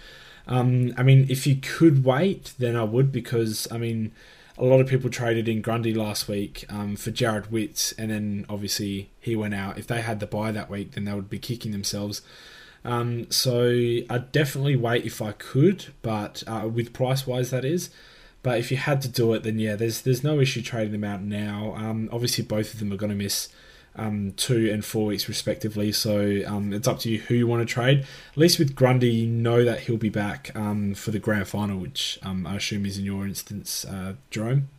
um, 0.47 0.93
I 0.97 1.03
mean, 1.03 1.27
if 1.29 1.45
you 1.45 1.57
could 1.57 2.03
wait, 2.03 2.53
then 2.57 2.75
I 2.75 2.83
would 2.83 3.11
because 3.11 3.67
I 3.71 3.77
mean, 3.77 4.11
a 4.57 4.65
lot 4.65 4.81
of 4.81 4.87
people 4.87 5.09
traded 5.09 5.47
in 5.47 5.61
Grundy 5.61 5.93
last 5.93 6.27
week 6.27 6.65
um, 6.69 6.95
for 6.95 7.11
Jarrod 7.11 7.51
Witts, 7.51 7.91
and 7.93 8.11
then 8.11 8.45
obviously 8.49 9.09
he 9.19 9.35
went 9.35 9.53
out. 9.53 9.77
If 9.77 9.87
they 9.87 10.01
had 10.01 10.19
the 10.19 10.27
buy 10.27 10.51
that 10.51 10.69
week, 10.69 10.93
then 10.93 11.05
they 11.05 11.13
would 11.13 11.29
be 11.29 11.39
kicking 11.39 11.71
themselves. 11.71 12.21
Um, 12.85 13.29
so 13.31 13.69
I'd 14.09 14.31
definitely 14.31 14.75
wait 14.75 15.05
if 15.05 15.21
I 15.21 15.31
could, 15.33 15.93
but 16.01 16.43
uh, 16.47 16.67
with 16.71 16.93
price 16.93 17.25
wise, 17.25 17.49
that 17.51 17.63
is. 17.63 17.89
But 18.41 18.59
if 18.59 18.71
you 18.71 18.77
had 18.77 19.01
to 19.03 19.07
do 19.07 19.33
it, 19.33 19.43
then 19.43 19.57
yeah, 19.57 19.75
there's 19.75 20.01
there's 20.01 20.23
no 20.23 20.39
issue 20.39 20.61
trading 20.61 20.91
them 20.91 21.05
out 21.05 21.21
now. 21.21 21.73
Um, 21.77 22.09
obviously, 22.11 22.43
both 22.43 22.73
of 22.73 22.79
them 22.79 22.91
are 22.91 22.97
going 22.97 23.09
to 23.11 23.15
miss 23.15 23.47
um, 23.95 24.33
two 24.35 24.69
and 24.71 24.83
four 24.83 25.05
weeks 25.05 25.27
respectively. 25.27 25.91
So 25.91 26.41
um, 26.45 26.73
it's 26.73 26.87
up 26.87 26.99
to 26.99 27.09
you 27.09 27.19
who 27.19 27.35
you 27.35 27.47
want 27.47 27.67
to 27.67 27.73
trade. 27.73 27.99
At 28.31 28.37
least 28.37 28.59
with 28.59 28.75
Grundy, 28.75 29.09
you 29.09 29.27
know 29.27 29.63
that 29.63 29.81
he'll 29.81 29.97
be 29.97 30.09
back 30.09 30.51
um, 30.55 30.93
for 30.93 31.11
the 31.11 31.19
grand 31.19 31.47
final, 31.47 31.79
which 31.79 32.19
um, 32.23 32.45
I 32.45 32.57
assume 32.57 32.85
is 32.85 32.97
in 32.97 33.05
your 33.05 33.25
instance, 33.25 33.85
uh, 33.85 34.13
Jerome. 34.29 34.69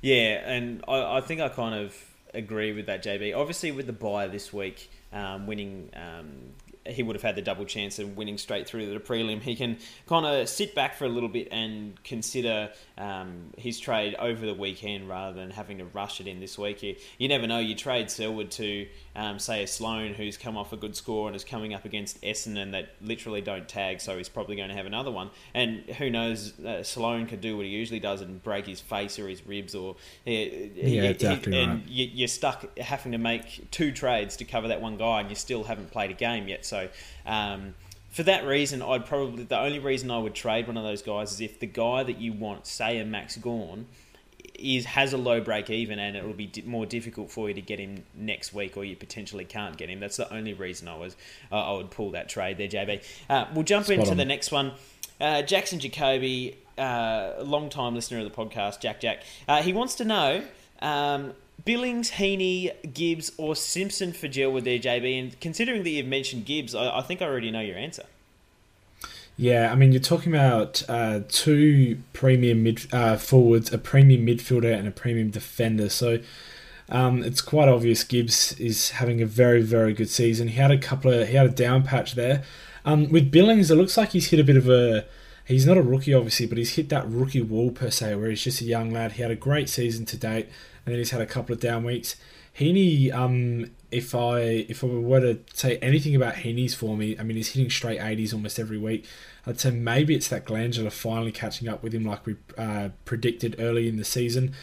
Yeah, 0.00 0.48
and 0.48 0.84
I, 0.86 1.16
I, 1.16 1.20
think 1.20 1.40
I 1.40 1.48
kind 1.48 1.74
of 1.74 1.96
agree 2.34 2.72
with 2.72 2.86
that, 2.86 3.02
JB. 3.02 3.36
Obviously, 3.36 3.72
with 3.72 3.86
the 3.86 3.92
buy 3.92 4.28
this 4.28 4.52
week, 4.52 4.90
um, 5.12 5.46
winning. 5.46 5.90
Um, 5.94 6.52
he 6.88 7.02
would 7.02 7.16
have 7.16 7.22
had 7.22 7.36
the 7.36 7.42
double 7.42 7.64
chance 7.64 7.98
of 7.98 8.16
winning 8.16 8.38
straight 8.38 8.66
through 8.66 8.86
to 8.86 8.92
the 8.92 9.00
prelim. 9.00 9.40
He 9.40 9.54
can 9.56 9.78
kind 10.06 10.26
of 10.26 10.48
sit 10.48 10.74
back 10.74 10.94
for 10.94 11.04
a 11.04 11.08
little 11.08 11.28
bit 11.28 11.48
and 11.50 12.02
consider 12.02 12.70
um, 12.96 13.52
his 13.56 13.78
trade 13.78 14.14
over 14.18 14.44
the 14.44 14.54
weekend 14.54 15.08
rather 15.08 15.34
than 15.34 15.50
having 15.50 15.78
to 15.78 15.84
rush 15.84 16.20
it 16.20 16.26
in 16.26 16.40
this 16.40 16.58
week. 16.58 16.82
You, 16.82 16.96
you 17.18 17.28
never 17.28 17.46
know. 17.46 17.58
You 17.58 17.74
trade 17.74 18.10
Selwood 18.10 18.50
to, 18.52 18.86
um, 19.18 19.40
say, 19.40 19.64
a 19.64 19.66
Sloan 19.66 20.14
who's 20.14 20.36
come 20.36 20.56
off 20.56 20.72
a 20.72 20.76
good 20.76 20.94
score 20.94 21.26
and 21.26 21.34
is 21.34 21.42
coming 21.42 21.74
up 21.74 21.84
against 21.84 22.22
Essendon 22.22 22.70
that 22.70 22.90
literally 23.02 23.40
don't 23.40 23.68
tag, 23.68 24.00
so 24.00 24.16
he's 24.16 24.28
probably 24.28 24.54
going 24.54 24.68
to 24.68 24.76
have 24.76 24.86
another 24.86 25.10
one. 25.10 25.30
And 25.54 25.80
who 25.80 26.08
knows, 26.08 26.56
uh, 26.60 26.84
Sloan 26.84 27.26
could 27.26 27.40
do 27.40 27.56
what 27.56 27.66
he 27.66 27.72
usually 27.72 27.98
does 27.98 28.20
and 28.20 28.40
break 28.40 28.66
his 28.66 28.80
face 28.80 29.18
or 29.18 29.28
his 29.28 29.44
ribs 29.44 29.74
or. 29.74 29.96
Yeah, 30.24 31.08
exactly 31.10 31.60
and 31.60 31.80
right. 31.80 31.88
you, 31.88 32.06
you're 32.12 32.28
stuck 32.28 32.78
having 32.78 33.10
to 33.10 33.18
make 33.18 33.68
two 33.72 33.90
trades 33.90 34.36
to 34.36 34.44
cover 34.44 34.68
that 34.68 34.80
one 34.80 34.96
guy, 34.96 35.20
and 35.20 35.28
you 35.28 35.34
still 35.34 35.64
haven't 35.64 35.90
played 35.90 36.12
a 36.12 36.14
game 36.14 36.46
yet. 36.46 36.64
So, 36.64 36.88
um, 37.26 37.74
for 38.10 38.22
that 38.22 38.46
reason, 38.46 38.82
I'd 38.82 39.04
probably 39.04 39.42
the 39.42 39.58
only 39.58 39.80
reason 39.80 40.12
I 40.12 40.18
would 40.18 40.34
trade 40.34 40.68
one 40.68 40.76
of 40.76 40.84
those 40.84 41.02
guys 41.02 41.32
is 41.32 41.40
if 41.40 41.58
the 41.58 41.66
guy 41.66 42.04
that 42.04 42.20
you 42.20 42.32
want, 42.32 42.68
say 42.68 43.00
a 43.00 43.04
Max 43.04 43.36
Gawn, 43.36 43.86
is 44.58 44.84
has 44.84 45.12
a 45.12 45.18
low 45.18 45.40
break 45.40 45.70
even, 45.70 45.98
and 45.98 46.16
it 46.16 46.24
will 46.24 46.32
be 46.32 46.46
di- 46.46 46.62
more 46.62 46.86
difficult 46.86 47.30
for 47.30 47.48
you 47.48 47.54
to 47.54 47.60
get 47.60 47.78
him 47.78 48.04
next 48.14 48.52
week, 48.52 48.76
or 48.76 48.84
you 48.84 48.96
potentially 48.96 49.44
can't 49.44 49.76
get 49.76 49.88
him. 49.88 50.00
That's 50.00 50.16
the 50.16 50.32
only 50.32 50.52
reason 50.52 50.88
I 50.88 50.96
was 50.96 51.16
uh, 51.50 51.56
I 51.56 51.76
would 51.76 51.90
pull 51.90 52.10
that 52.12 52.28
trade 52.28 52.58
there, 52.58 52.68
JB. 52.68 53.02
Uh, 53.30 53.46
we'll 53.54 53.64
jump 53.64 53.86
Spot 53.86 53.98
into 53.98 54.10
on. 54.10 54.16
the 54.16 54.24
next 54.24 54.50
one. 54.52 54.72
Uh, 55.20 55.42
Jackson 55.42 55.80
Jacoby, 55.80 56.56
uh, 56.76 57.34
long 57.42 57.70
time 57.70 57.94
listener 57.94 58.18
of 58.18 58.24
the 58.24 58.30
podcast, 58.30 58.80
Jack 58.80 59.00
Jack. 59.00 59.22
Uh, 59.48 59.62
he 59.62 59.72
wants 59.72 59.94
to 59.96 60.04
know 60.04 60.42
um, 60.80 61.32
Billings, 61.64 62.12
Heaney, 62.12 62.72
Gibbs, 62.94 63.32
or 63.36 63.56
Simpson 63.56 64.12
for 64.12 64.28
Gelwood 64.28 64.64
there, 64.64 64.78
JB. 64.78 65.18
And 65.18 65.40
considering 65.40 65.82
that 65.82 65.90
you've 65.90 66.06
mentioned 66.06 66.46
Gibbs, 66.46 66.74
I, 66.74 66.98
I 66.98 67.02
think 67.02 67.20
I 67.20 67.26
already 67.26 67.50
know 67.50 67.60
your 67.60 67.76
answer. 67.76 68.04
Yeah, 69.40 69.70
I 69.70 69.76
mean, 69.76 69.92
you're 69.92 70.00
talking 70.00 70.34
about 70.34 70.82
uh, 70.88 71.20
two 71.28 72.02
premium 72.12 72.64
mid 72.64 72.92
uh, 72.92 73.16
forwards, 73.16 73.72
a 73.72 73.78
premium 73.78 74.26
midfielder, 74.26 74.76
and 74.76 74.88
a 74.88 74.90
premium 74.90 75.30
defender. 75.30 75.88
So 75.88 76.18
um, 76.88 77.22
it's 77.22 77.40
quite 77.40 77.68
obvious 77.68 78.02
Gibbs 78.02 78.58
is 78.58 78.90
having 78.90 79.22
a 79.22 79.26
very, 79.26 79.62
very 79.62 79.94
good 79.94 80.10
season. 80.10 80.48
He 80.48 80.56
had 80.56 80.72
a 80.72 80.76
couple 80.76 81.12
of, 81.12 81.28
he 81.28 81.36
had 81.36 81.46
a 81.46 81.50
down 81.50 81.84
patch 81.84 82.16
there. 82.16 82.42
Um, 82.84 83.10
with 83.10 83.30
Billings, 83.30 83.70
it 83.70 83.76
looks 83.76 83.96
like 83.96 84.10
he's 84.10 84.30
hit 84.30 84.40
a 84.40 84.44
bit 84.44 84.56
of 84.56 84.68
a. 84.68 85.06
He's 85.44 85.66
not 85.66 85.78
a 85.78 85.82
rookie, 85.82 86.12
obviously, 86.12 86.46
but 86.46 86.58
he's 86.58 86.74
hit 86.74 86.88
that 86.88 87.08
rookie 87.08 87.40
wall 87.40 87.70
per 87.70 87.90
se, 87.90 88.16
where 88.16 88.28
he's 88.30 88.42
just 88.42 88.60
a 88.60 88.64
young 88.64 88.90
lad. 88.90 89.12
He 89.12 89.22
had 89.22 89.30
a 89.30 89.36
great 89.36 89.68
season 89.68 90.04
to 90.06 90.16
date, 90.16 90.46
and 90.84 90.92
then 90.92 90.96
he's 90.96 91.10
had 91.10 91.20
a 91.22 91.26
couple 91.26 91.54
of 91.54 91.60
down 91.60 91.84
weeks. 91.84 92.16
Heaney, 92.58 93.12
um, 93.12 93.70
if 93.90 94.14
I 94.14 94.40
if 94.40 94.82
I 94.82 94.88
were 94.88 95.20
to 95.20 95.38
say 95.54 95.78
anything 95.78 96.16
about 96.16 96.34
Heaney's 96.34 96.74
for 96.74 96.96
me, 96.96 97.16
I 97.18 97.22
mean 97.22 97.36
he's 97.36 97.52
hitting 97.52 97.70
straight 97.70 98.00
80s 98.00 98.34
almost 98.34 98.58
every 98.58 98.78
week. 98.78 99.06
I'd 99.46 99.60
say 99.60 99.70
maybe 99.70 100.14
it's 100.14 100.28
that 100.28 100.44
glandular 100.44 100.90
finally 100.90 101.32
catching 101.32 101.68
up 101.68 101.82
with 101.82 101.94
him 101.94 102.04
like 102.04 102.26
we 102.26 102.36
uh, 102.58 102.90
predicted 103.04 103.56
early 103.58 103.88
in 103.88 103.96
the 103.96 104.04
season. 104.04 104.54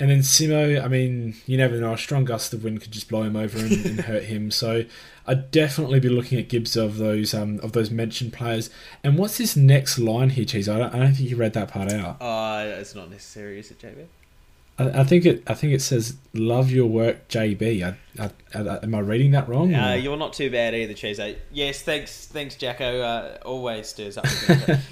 And 0.00 0.10
then 0.10 0.20
Simo, 0.20 0.80
I 0.80 0.86
mean, 0.86 1.34
you 1.46 1.56
never 1.56 1.76
know. 1.80 1.94
A 1.94 1.98
strong 1.98 2.24
gust 2.24 2.54
of 2.54 2.62
wind 2.62 2.82
could 2.82 2.92
just 2.92 3.08
blow 3.08 3.22
him 3.22 3.34
over 3.34 3.58
and, 3.58 3.84
and 3.84 4.00
hurt 4.02 4.24
him. 4.24 4.50
So 4.58 4.84
I'd 5.26 5.50
definitely 5.50 6.00
be 6.00 6.08
looking 6.08 6.38
at 6.38 6.48
Gibbs 6.48 6.76
of 6.76 6.98
those 6.98 7.34
um, 7.34 7.60
of 7.62 7.72
those 7.72 7.90
mentioned 7.90 8.32
players. 8.32 8.70
And 9.02 9.18
what's 9.18 9.38
this 9.38 9.56
next 9.56 9.98
line 9.98 10.30
here, 10.30 10.44
Cheese? 10.44 10.68
I 10.68 10.78
don't, 10.78 10.94
I 10.94 10.98
don't 10.98 11.14
think 11.14 11.30
you 11.30 11.36
read 11.36 11.54
that 11.54 11.68
part 11.68 11.92
out. 11.92 12.20
Uh, 12.20 12.76
it's 12.78 12.94
not 12.94 13.10
necessary, 13.10 13.58
is 13.58 13.70
it, 13.70 13.78
JB? 13.80 14.06
I, 14.78 15.00
I 15.00 15.04
think 15.04 15.26
it. 15.26 15.42
I 15.46 15.54
think 15.54 15.72
it 15.72 15.82
says 15.82 16.16
"Love 16.34 16.70
your 16.70 16.86
work, 16.86 17.28
JB." 17.28 17.82
I, 17.82 18.22
I, 18.22 18.30
I, 18.54 18.78
am 18.82 18.94
I 18.94 19.00
reading 19.00 19.32
that 19.32 19.48
wrong? 19.48 19.74
Uh, 19.74 19.94
you're 19.94 20.16
not 20.16 20.32
too 20.32 20.50
bad 20.50 20.74
either, 20.74 20.94
Cheese. 20.94 21.20
Yes, 21.52 21.82
thanks, 21.82 22.26
thanks, 22.26 22.56
Jacko. 22.56 23.00
Uh, 23.00 23.38
always 23.44 23.88
stirs 23.88 24.18
up. 24.18 24.26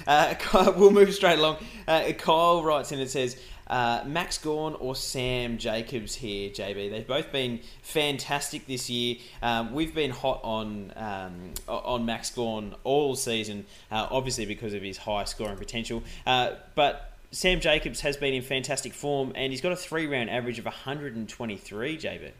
uh, 0.06 0.34
we'll 0.76 0.90
move 0.90 1.14
straight 1.14 1.38
along. 1.38 1.58
Uh, 1.86 2.12
Kyle 2.18 2.62
writes 2.62 2.92
in 2.92 3.00
and 3.00 3.10
says, 3.10 3.36
uh, 3.68 4.04
Max 4.06 4.38
Gawn 4.38 4.74
or 4.74 4.94
Sam 4.94 5.58
Jacobs 5.58 6.14
here, 6.14 6.50
JB. 6.50 6.90
They've 6.90 7.06
both 7.06 7.32
been 7.32 7.60
fantastic 7.82 8.66
this 8.66 8.88
year. 8.88 9.16
Um, 9.42 9.74
we've 9.74 9.94
been 9.94 10.12
hot 10.12 10.40
on 10.44 10.92
um, 10.96 11.52
on 11.68 12.06
Max 12.06 12.30
Gawn 12.30 12.76
all 12.84 13.16
season, 13.16 13.66
uh, 13.90 14.06
obviously 14.10 14.46
because 14.46 14.72
of 14.72 14.82
his 14.82 14.98
high 14.98 15.24
scoring 15.24 15.56
potential. 15.56 16.02
Uh, 16.24 16.52
but 16.74 17.15
Sam 17.30 17.60
Jacobs 17.60 18.00
has 18.00 18.16
been 18.16 18.34
in 18.34 18.42
fantastic 18.42 18.92
form, 18.92 19.32
and 19.34 19.52
he's 19.52 19.60
got 19.60 19.72
a 19.72 19.76
three 19.76 20.06
round 20.06 20.30
average 20.30 20.58
of 20.58 20.64
123, 20.64 21.98
JB. 21.98 22.30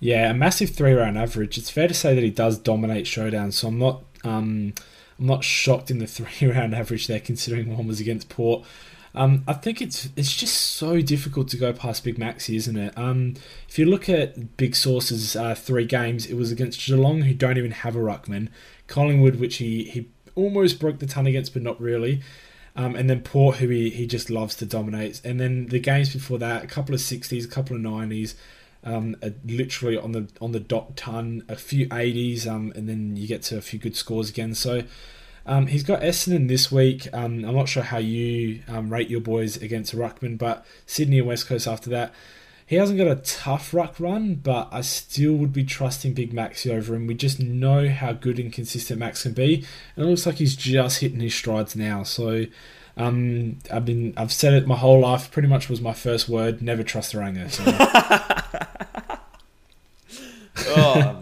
Yeah, 0.00 0.30
a 0.30 0.34
massive 0.34 0.70
three 0.70 0.94
round 0.94 1.16
average. 1.16 1.56
It's 1.56 1.70
fair 1.70 1.86
to 1.86 1.94
say 1.94 2.14
that 2.14 2.24
he 2.24 2.30
does 2.30 2.58
dominate 2.58 3.04
showdowns, 3.04 3.52
so 3.52 3.68
I'm 3.68 3.78
not 3.78 4.02
um, 4.24 4.74
I'm 5.18 5.26
not 5.26 5.44
shocked 5.44 5.90
in 5.90 5.98
the 5.98 6.06
three 6.08 6.50
round 6.50 6.74
average 6.74 7.06
there, 7.06 7.20
considering 7.20 7.76
one 7.76 7.86
was 7.86 8.00
against 8.00 8.28
Port. 8.28 8.64
Um, 9.14 9.44
I 9.46 9.52
think 9.52 9.82
it's 9.82 10.08
it's 10.16 10.34
just 10.34 10.56
so 10.56 11.00
difficult 11.00 11.48
to 11.48 11.56
go 11.56 11.72
past 11.72 12.02
Big 12.02 12.18
Maxi, 12.18 12.56
isn't 12.56 12.76
it? 12.76 12.96
Um, 12.96 13.34
if 13.68 13.78
you 13.78 13.84
look 13.84 14.08
at 14.08 14.56
Big 14.56 14.74
Source's 14.74 15.36
uh, 15.36 15.54
three 15.54 15.84
games, 15.84 16.26
it 16.26 16.34
was 16.34 16.50
against 16.50 16.84
Geelong, 16.84 17.22
who 17.22 17.34
don't 17.34 17.58
even 17.58 17.72
have 17.72 17.94
a 17.94 18.00
ruckman, 18.00 18.48
Collingwood, 18.86 19.36
which 19.36 19.56
he, 19.56 19.84
he 19.84 20.08
almost 20.34 20.80
broke 20.80 20.98
the 20.98 21.06
ton 21.06 21.26
against, 21.26 21.52
but 21.52 21.62
not 21.62 21.80
really. 21.80 22.22
Um, 22.74 22.96
and 22.96 23.08
then 23.10 23.20
Port, 23.20 23.56
who 23.56 23.68
he, 23.68 23.90
he 23.90 24.06
just 24.06 24.30
loves 24.30 24.54
to 24.56 24.66
dominate. 24.66 25.20
And 25.24 25.38
then 25.38 25.66
the 25.66 25.78
games 25.78 26.12
before 26.12 26.38
that, 26.38 26.64
a 26.64 26.66
couple 26.66 26.94
of 26.94 27.00
60s, 27.00 27.44
a 27.44 27.48
couple 27.48 27.76
of 27.76 27.82
90s, 27.82 28.34
um, 28.84 29.16
literally 29.44 29.96
on 29.96 30.12
the 30.12 30.28
on 30.40 30.52
the 30.52 30.60
dot 30.60 30.96
ton, 30.96 31.44
a 31.48 31.56
few 31.56 31.86
80s, 31.88 32.46
um, 32.46 32.72
and 32.74 32.88
then 32.88 33.16
you 33.16 33.28
get 33.28 33.42
to 33.42 33.56
a 33.56 33.60
few 33.60 33.78
good 33.78 33.94
scores 33.94 34.28
again. 34.30 34.54
So 34.54 34.82
um, 35.46 35.66
he's 35.66 35.82
got 35.82 36.00
Essendon 36.00 36.48
this 36.48 36.72
week. 36.72 37.08
Um, 37.12 37.44
I'm 37.44 37.54
not 37.54 37.68
sure 37.68 37.82
how 37.82 37.98
you 37.98 38.62
um, 38.68 38.92
rate 38.92 39.08
your 39.08 39.20
boys 39.20 39.56
against 39.56 39.94
Ruckman, 39.94 40.38
but 40.38 40.64
Sydney 40.86 41.18
and 41.18 41.28
West 41.28 41.46
Coast 41.46 41.66
after 41.66 41.90
that. 41.90 42.12
He 42.72 42.78
hasn't 42.78 42.96
got 42.96 43.06
a 43.06 43.16
tough 43.16 43.74
ruck 43.74 44.00
run, 44.00 44.36
but 44.36 44.66
I 44.72 44.80
still 44.80 45.34
would 45.34 45.52
be 45.52 45.62
trusting 45.62 46.14
Big 46.14 46.32
Maxi 46.32 46.74
over 46.74 46.94
him. 46.94 47.06
We 47.06 47.12
just 47.12 47.38
know 47.38 47.90
how 47.90 48.14
good 48.14 48.38
and 48.38 48.50
consistent 48.50 48.98
Max 48.98 49.24
can 49.24 49.34
be, 49.34 49.66
and 49.94 50.06
it 50.06 50.08
looks 50.08 50.24
like 50.24 50.36
he's 50.36 50.56
just 50.56 51.00
hitting 51.00 51.20
his 51.20 51.34
strides 51.34 51.76
now. 51.76 52.02
So, 52.02 52.46
um, 52.96 53.58
I've 53.70 53.84
been 53.84 54.14
I've 54.16 54.32
said 54.32 54.54
it 54.54 54.66
my 54.66 54.76
whole 54.76 55.00
life. 55.00 55.30
Pretty 55.30 55.48
much 55.48 55.68
was 55.68 55.82
my 55.82 55.92
first 55.92 56.30
word. 56.30 56.62
Never 56.62 56.82
trust 56.82 57.12
the. 57.12 57.50
So, 57.50 57.62
Oh. 60.74 61.21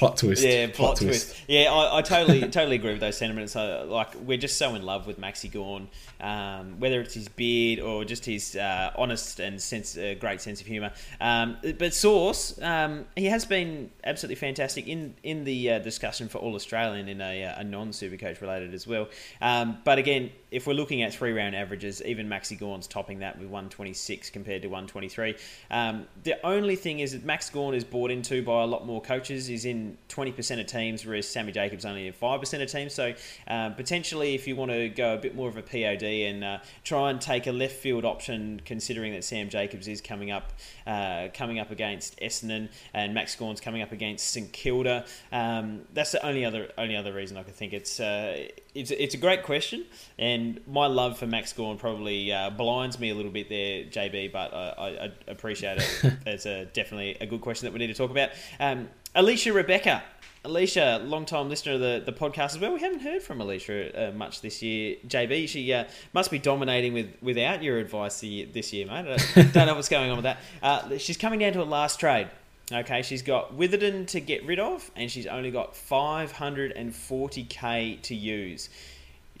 Plot 0.00 0.16
twist. 0.16 0.42
Yeah, 0.42 0.68
plot, 0.72 0.96
twist. 0.96 1.36
Yeah, 1.46 1.70
I, 1.70 1.98
I 1.98 2.00
totally 2.00 2.40
totally 2.48 2.76
agree 2.76 2.92
with 2.92 3.00
those 3.00 3.18
sentiments. 3.18 3.54
Uh, 3.54 3.84
like 3.86 4.14
we're 4.14 4.38
just 4.38 4.56
so 4.56 4.74
in 4.74 4.80
love 4.82 5.06
with 5.06 5.20
Maxi 5.20 5.52
Gawn, 5.52 5.88
um, 6.22 6.80
whether 6.80 7.02
it's 7.02 7.12
his 7.12 7.28
beard 7.28 7.80
or 7.80 8.06
just 8.06 8.24
his 8.24 8.56
uh, 8.56 8.92
honest 8.96 9.40
and 9.40 9.60
sense, 9.60 9.98
uh, 9.98 10.14
great 10.18 10.40
sense 10.40 10.62
of 10.62 10.66
humour. 10.66 10.92
Um, 11.20 11.58
but 11.78 11.92
Source, 11.92 12.58
um, 12.62 13.04
he 13.14 13.26
has 13.26 13.44
been 13.44 13.90
absolutely 14.02 14.36
fantastic 14.36 14.88
in 14.88 15.16
in 15.22 15.44
the 15.44 15.72
uh, 15.72 15.78
discussion 15.80 16.30
for 16.30 16.38
All 16.38 16.54
Australian 16.54 17.06
in 17.06 17.20
a, 17.20 17.44
uh, 17.44 17.60
a 17.60 17.64
non 17.64 17.90
Supercoach 17.90 18.40
related 18.40 18.72
as 18.72 18.86
well. 18.86 19.06
Um, 19.42 19.80
but 19.84 19.98
again, 19.98 20.30
if 20.50 20.66
we're 20.66 20.74
looking 20.74 21.02
at 21.02 21.14
three 21.14 21.32
round 21.32 21.54
averages, 21.54 22.02
even 22.04 22.28
Maxi 22.28 22.58
Gawn's 22.58 22.86
topping 22.86 23.20
that 23.20 23.38
with 23.38 23.48
126 23.48 24.30
compared 24.30 24.62
to 24.62 24.68
123. 24.68 25.36
Um, 25.70 26.06
the 26.22 26.44
only 26.44 26.76
thing 26.76 27.00
is 27.00 27.12
that 27.12 27.24
Max 27.24 27.48
Gawn 27.50 27.74
is 27.74 27.84
bought 27.84 28.10
into 28.10 28.42
by 28.42 28.62
a 28.62 28.66
lot 28.66 28.86
more 28.86 29.00
coaches. 29.00 29.46
He's 29.46 29.64
in 29.64 29.96
20% 30.08 30.60
of 30.60 30.66
teams, 30.66 31.06
whereas 31.06 31.28
Sammy 31.28 31.52
Jacobs 31.52 31.84
only 31.84 32.06
in 32.06 32.12
5% 32.12 32.62
of 32.62 32.70
teams. 32.70 32.94
So 32.94 33.14
uh, 33.46 33.70
potentially, 33.70 34.34
if 34.34 34.46
you 34.48 34.56
want 34.56 34.70
to 34.70 34.88
go 34.88 35.14
a 35.14 35.18
bit 35.18 35.34
more 35.34 35.48
of 35.48 35.56
a 35.56 35.62
POD 35.62 36.02
and 36.02 36.44
uh, 36.44 36.58
try 36.84 37.10
and 37.10 37.20
take 37.20 37.46
a 37.46 37.52
left 37.52 37.74
field 37.74 38.04
option, 38.04 38.60
considering 38.64 39.12
that 39.12 39.24
Sam 39.24 39.48
Jacobs 39.48 39.86
is 39.86 40.00
coming 40.00 40.30
up, 40.30 40.52
uh, 40.86 41.28
coming 41.32 41.58
up 41.58 41.70
against 41.70 42.18
Essendon 42.20 42.68
and 42.92 43.14
Max 43.14 43.36
Gawn's 43.36 43.60
coming 43.60 43.82
up 43.82 43.92
against 43.92 44.28
St 44.28 44.52
Kilda. 44.52 45.04
Um, 45.30 45.82
that's 45.92 46.12
the 46.12 46.24
only 46.26 46.44
other 46.44 46.70
only 46.76 46.96
other 46.96 47.12
reason 47.12 47.36
I 47.36 47.42
could 47.42 47.54
think. 47.54 47.72
It's 47.72 48.00
uh, 48.00 48.48
it's 48.74 48.90
it's 48.90 49.14
a 49.14 49.18
great 49.18 49.42
question, 49.42 49.84
and 50.18 50.39
my 50.66 50.86
love 50.86 51.18
for 51.18 51.26
Max 51.26 51.52
Gawn 51.52 51.78
probably 51.78 52.32
uh, 52.32 52.50
blinds 52.50 52.98
me 52.98 53.10
a 53.10 53.14
little 53.14 53.30
bit 53.30 53.48
there, 53.48 53.84
JB. 53.84 54.32
But 54.32 54.52
I, 54.52 54.58
I, 54.58 55.04
I 55.06 55.12
appreciate 55.28 55.78
it. 55.78 56.14
it's 56.26 56.46
a, 56.46 56.64
definitely 56.66 57.16
a 57.20 57.26
good 57.26 57.40
question 57.40 57.66
that 57.66 57.72
we 57.72 57.78
need 57.78 57.88
to 57.88 57.94
talk 57.94 58.10
about. 58.10 58.30
Um, 58.58 58.88
Alicia 59.14 59.52
Rebecca. 59.52 60.02
Alicia, 60.42 61.02
long 61.04 61.26
time 61.26 61.50
listener 61.50 61.74
of 61.74 61.80
the, 61.80 62.02
the 62.04 62.12
podcast 62.12 62.54
as 62.54 62.58
well. 62.58 62.72
We 62.72 62.80
haven't 62.80 63.00
heard 63.00 63.22
from 63.22 63.42
Alicia 63.42 64.08
uh, 64.08 64.12
much 64.12 64.40
this 64.40 64.62
year. 64.62 64.96
JB, 65.06 65.48
she 65.48 65.70
uh, 65.70 65.84
must 66.14 66.30
be 66.30 66.38
dominating 66.38 66.94
with 66.94 67.10
without 67.20 67.62
your 67.62 67.78
advice 67.78 68.20
the, 68.20 68.46
this 68.46 68.72
year, 68.72 68.86
mate. 68.86 69.06
I 69.06 69.18
don't, 69.34 69.52
don't 69.52 69.66
know 69.66 69.74
what's 69.74 69.90
going 69.90 70.10
on 70.10 70.16
with 70.16 70.24
that. 70.24 70.38
Uh, 70.62 70.96
she's 70.96 71.18
coming 71.18 71.40
down 71.40 71.52
to 71.52 71.62
a 71.62 71.64
last 71.64 72.00
trade. 72.00 72.30
Okay, 72.72 73.02
she's 73.02 73.22
got 73.22 73.54
Witherden 73.54 74.06
to 74.06 74.20
get 74.20 74.46
rid 74.46 74.60
of, 74.60 74.88
and 74.94 75.10
she's 75.10 75.26
only 75.26 75.50
got 75.50 75.74
540k 75.74 78.02
to 78.02 78.14
use. 78.14 78.68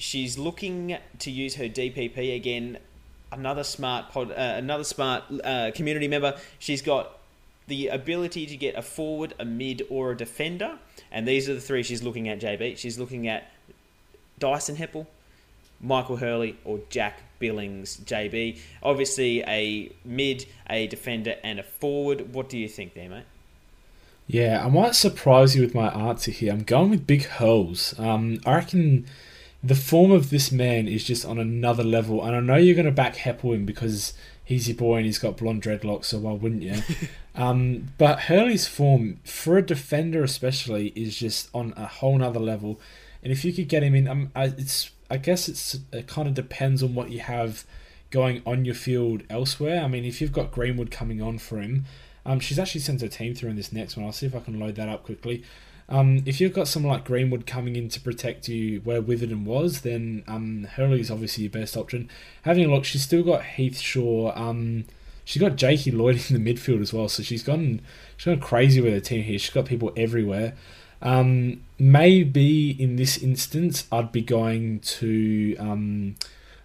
She's 0.00 0.38
looking 0.38 0.96
to 1.18 1.30
use 1.30 1.56
her 1.56 1.64
DPP 1.64 2.34
again. 2.34 2.78
Another 3.30 3.62
smart 3.62 4.08
pod, 4.08 4.30
uh, 4.30 4.54
another 4.56 4.82
smart 4.82 5.24
uh, 5.44 5.72
community 5.74 6.08
member. 6.08 6.38
She's 6.58 6.80
got 6.80 7.18
the 7.66 7.88
ability 7.88 8.46
to 8.46 8.56
get 8.56 8.74
a 8.76 8.82
forward, 8.82 9.34
a 9.38 9.44
mid, 9.44 9.82
or 9.90 10.12
a 10.12 10.16
defender. 10.16 10.78
And 11.12 11.28
these 11.28 11.50
are 11.50 11.54
the 11.54 11.60
three 11.60 11.82
she's 11.82 12.02
looking 12.02 12.30
at, 12.30 12.40
JB. 12.40 12.78
She's 12.78 12.98
looking 12.98 13.28
at 13.28 13.52
Dyson 14.38 14.76
Heppel, 14.76 15.06
Michael 15.82 16.16
Hurley, 16.16 16.56
or 16.64 16.80
Jack 16.88 17.20
Billings, 17.38 17.98
JB. 17.98 18.58
Obviously, 18.82 19.42
a 19.42 19.92
mid, 20.02 20.46
a 20.70 20.86
defender, 20.86 21.36
and 21.44 21.60
a 21.60 21.62
forward. 21.62 22.32
What 22.32 22.48
do 22.48 22.56
you 22.56 22.68
think 22.68 22.94
there, 22.94 23.10
mate? 23.10 23.24
Yeah, 24.26 24.64
I 24.64 24.70
might 24.70 24.94
surprise 24.94 25.54
you 25.54 25.60
with 25.60 25.74
my 25.74 25.88
answer 25.88 26.30
here. 26.30 26.54
I'm 26.54 26.62
going 26.62 26.88
with 26.88 27.06
Big 27.06 27.24
Hurls. 27.24 27.94
Um, 27.98 28.40
I 28.46 28.54
reckon 28.54 29.06
the 29.62 29.74
form 29.74 30.10
of 30.10 30.30
this 30.30 30.50
man 30.50 30.88
is 30.88 31.04
just 31.04 31.24
on 31.24 31.38
another 31.38 31.84
level, 31.84 32.24
and 32.24 32.34
I 32.34 32.40
know 32.40 32.56
you're 32.56 32.74
going 32.74 32.86
to 32.86 32.92
back 32.92 33.16
Heppel 33.16 33.54
in 33.54 33.66
because 33.66 34.14
he's 34.42 34.68
your 34.68 34.76
boy 34.76 34.96
and 34.96 35.06
he's 35.06 35.18
got 35.18 35.36
blonde 35.36 35.62
dreadlocks, 35.62 36.06
so 36.06 36.18
why 36.18 36.32
wouldn't 36.32 36.62
you? 36.62 36.82
um, 37.34 37.92
but 37.98 38.20
Hurley's 38.20 38.66
form, 38.66 39.20
for 39.24 39.58
a 39.58 39.62
defender 39.62 40.22
especially, 40.22 40.88
is 40.96 41.16
just 41.16 41.50
on 41.54 41.74
a 41.76 41.86
whole 41.86 42.18
nother 42.18 42.40
level. 42.40 42.80
And 43.22 43.32
if 43.32 43.44
you 43.44 43.52
could 43.52 43.68
get 43.68 43.82
him 43.82 43.94
in, 43.94 44.08
um, 44.08 44.32
it's 44.34 44.90
I 45.10 45.18
guess 45.18 45.48
it's 45.48 45.78
it 45.92 46.06
kind 46.06 46.26
of 46.26 46.34
depends 46.34 46.82
on 46.82 46.94
what 46.94 47.10
you 47.10 47.20
have 47.20 47.64
going 48.10 48.42
on 48.46 48.64
your 48.64 48.74
field 48.74 49.22
elsewhere. 49.28 49.82
I 49.82 49.88
mean, 49.88 50.04
if 50.04 50.20
you've 50.20 50.32
got 50.32 50.52
Greenwood 50.52 50.90
coming 50.90 51.20
on 51.20 51.38
for 51.38 51.58
him, 51.58 51.84
um, 52.24 52.40
she's 52.40 52.58
actually 52.58 52.80
sent 52.80 53.00
her 53.02 53.08
team 53.08 53.34
through 53.34 53.50
in 53.50 53.56
this 53.56 53.72
next 53.72 53.96
one. 53.96 54.06
I'll 54.06 54.12
see 54.12 54.26
if 54.26 54.34
I 54.34 54.40
can 54.40 54.58
load 54.58 54.76
that 54.76 54.88
up 54.88 55.04
quickly. 55.04 55.44
Um, 55.90 56.22
if 56.24 56.40
you've 56.40 56.54
got 56.54 56.68
someone 56.68 56.92
like 56.92 57.04
Greenwood 57.04 57.46
coming 57.46 57.74
in 57.74 57.88
to 57.88 58.00
protect 58.00 58.48
you 58.48 58.80
where 58.84 59.02
Witherden 59.02 59.44
was, 59.44 59.80
then 59.80 60.22
um, 60.28 60.68
Hurley 60.76 61.00
is 61.00 61.10
obviously 61.10 61.44
your 61.44 61.50
best 61.50 61.76
option. 61.76 62.08
Having 62.42 62.66
a 62.66 62.74
look, 62.74 62.84
she's 62.84 63.02
still 63.02 63.24
got 63.24 63.44
Heath 63.44 63.78
Shaw. 63.78 64.32
Um, 64.36 64.84
she's 65.24 65.42
got 65.42 65.56
Jakey 65.56 65.90
Lloyd 65.90 66.22
in 66.30 66.42
the 66.42 66.54
midfield 66.54 66.80
as 66.80 66.92
well, 66.92 67.08
so 67.08 67.22
she's 67.22 67.42
gone 67.42 67.80
she's 68.16 68.26
gone 68.26 68.40
crazy 68.40 68.80
with 68.80 68.92
her 68.92 69.00
team 69.00 69.24
here. 69.24 69.38
She's 69.38 69.52
got 69.52 69.64
people 69.66 69.92
everywhere. 69.96 70.54
Um, 71.02 71.62
maybe 71.78 72.70
in 72.70 72.96
this 72.96 73.18
instance, 73.18 73.86
I'd 73.90 74.12
be 74.12 74.22
going 74.22 74.80
to. 74.80 75.56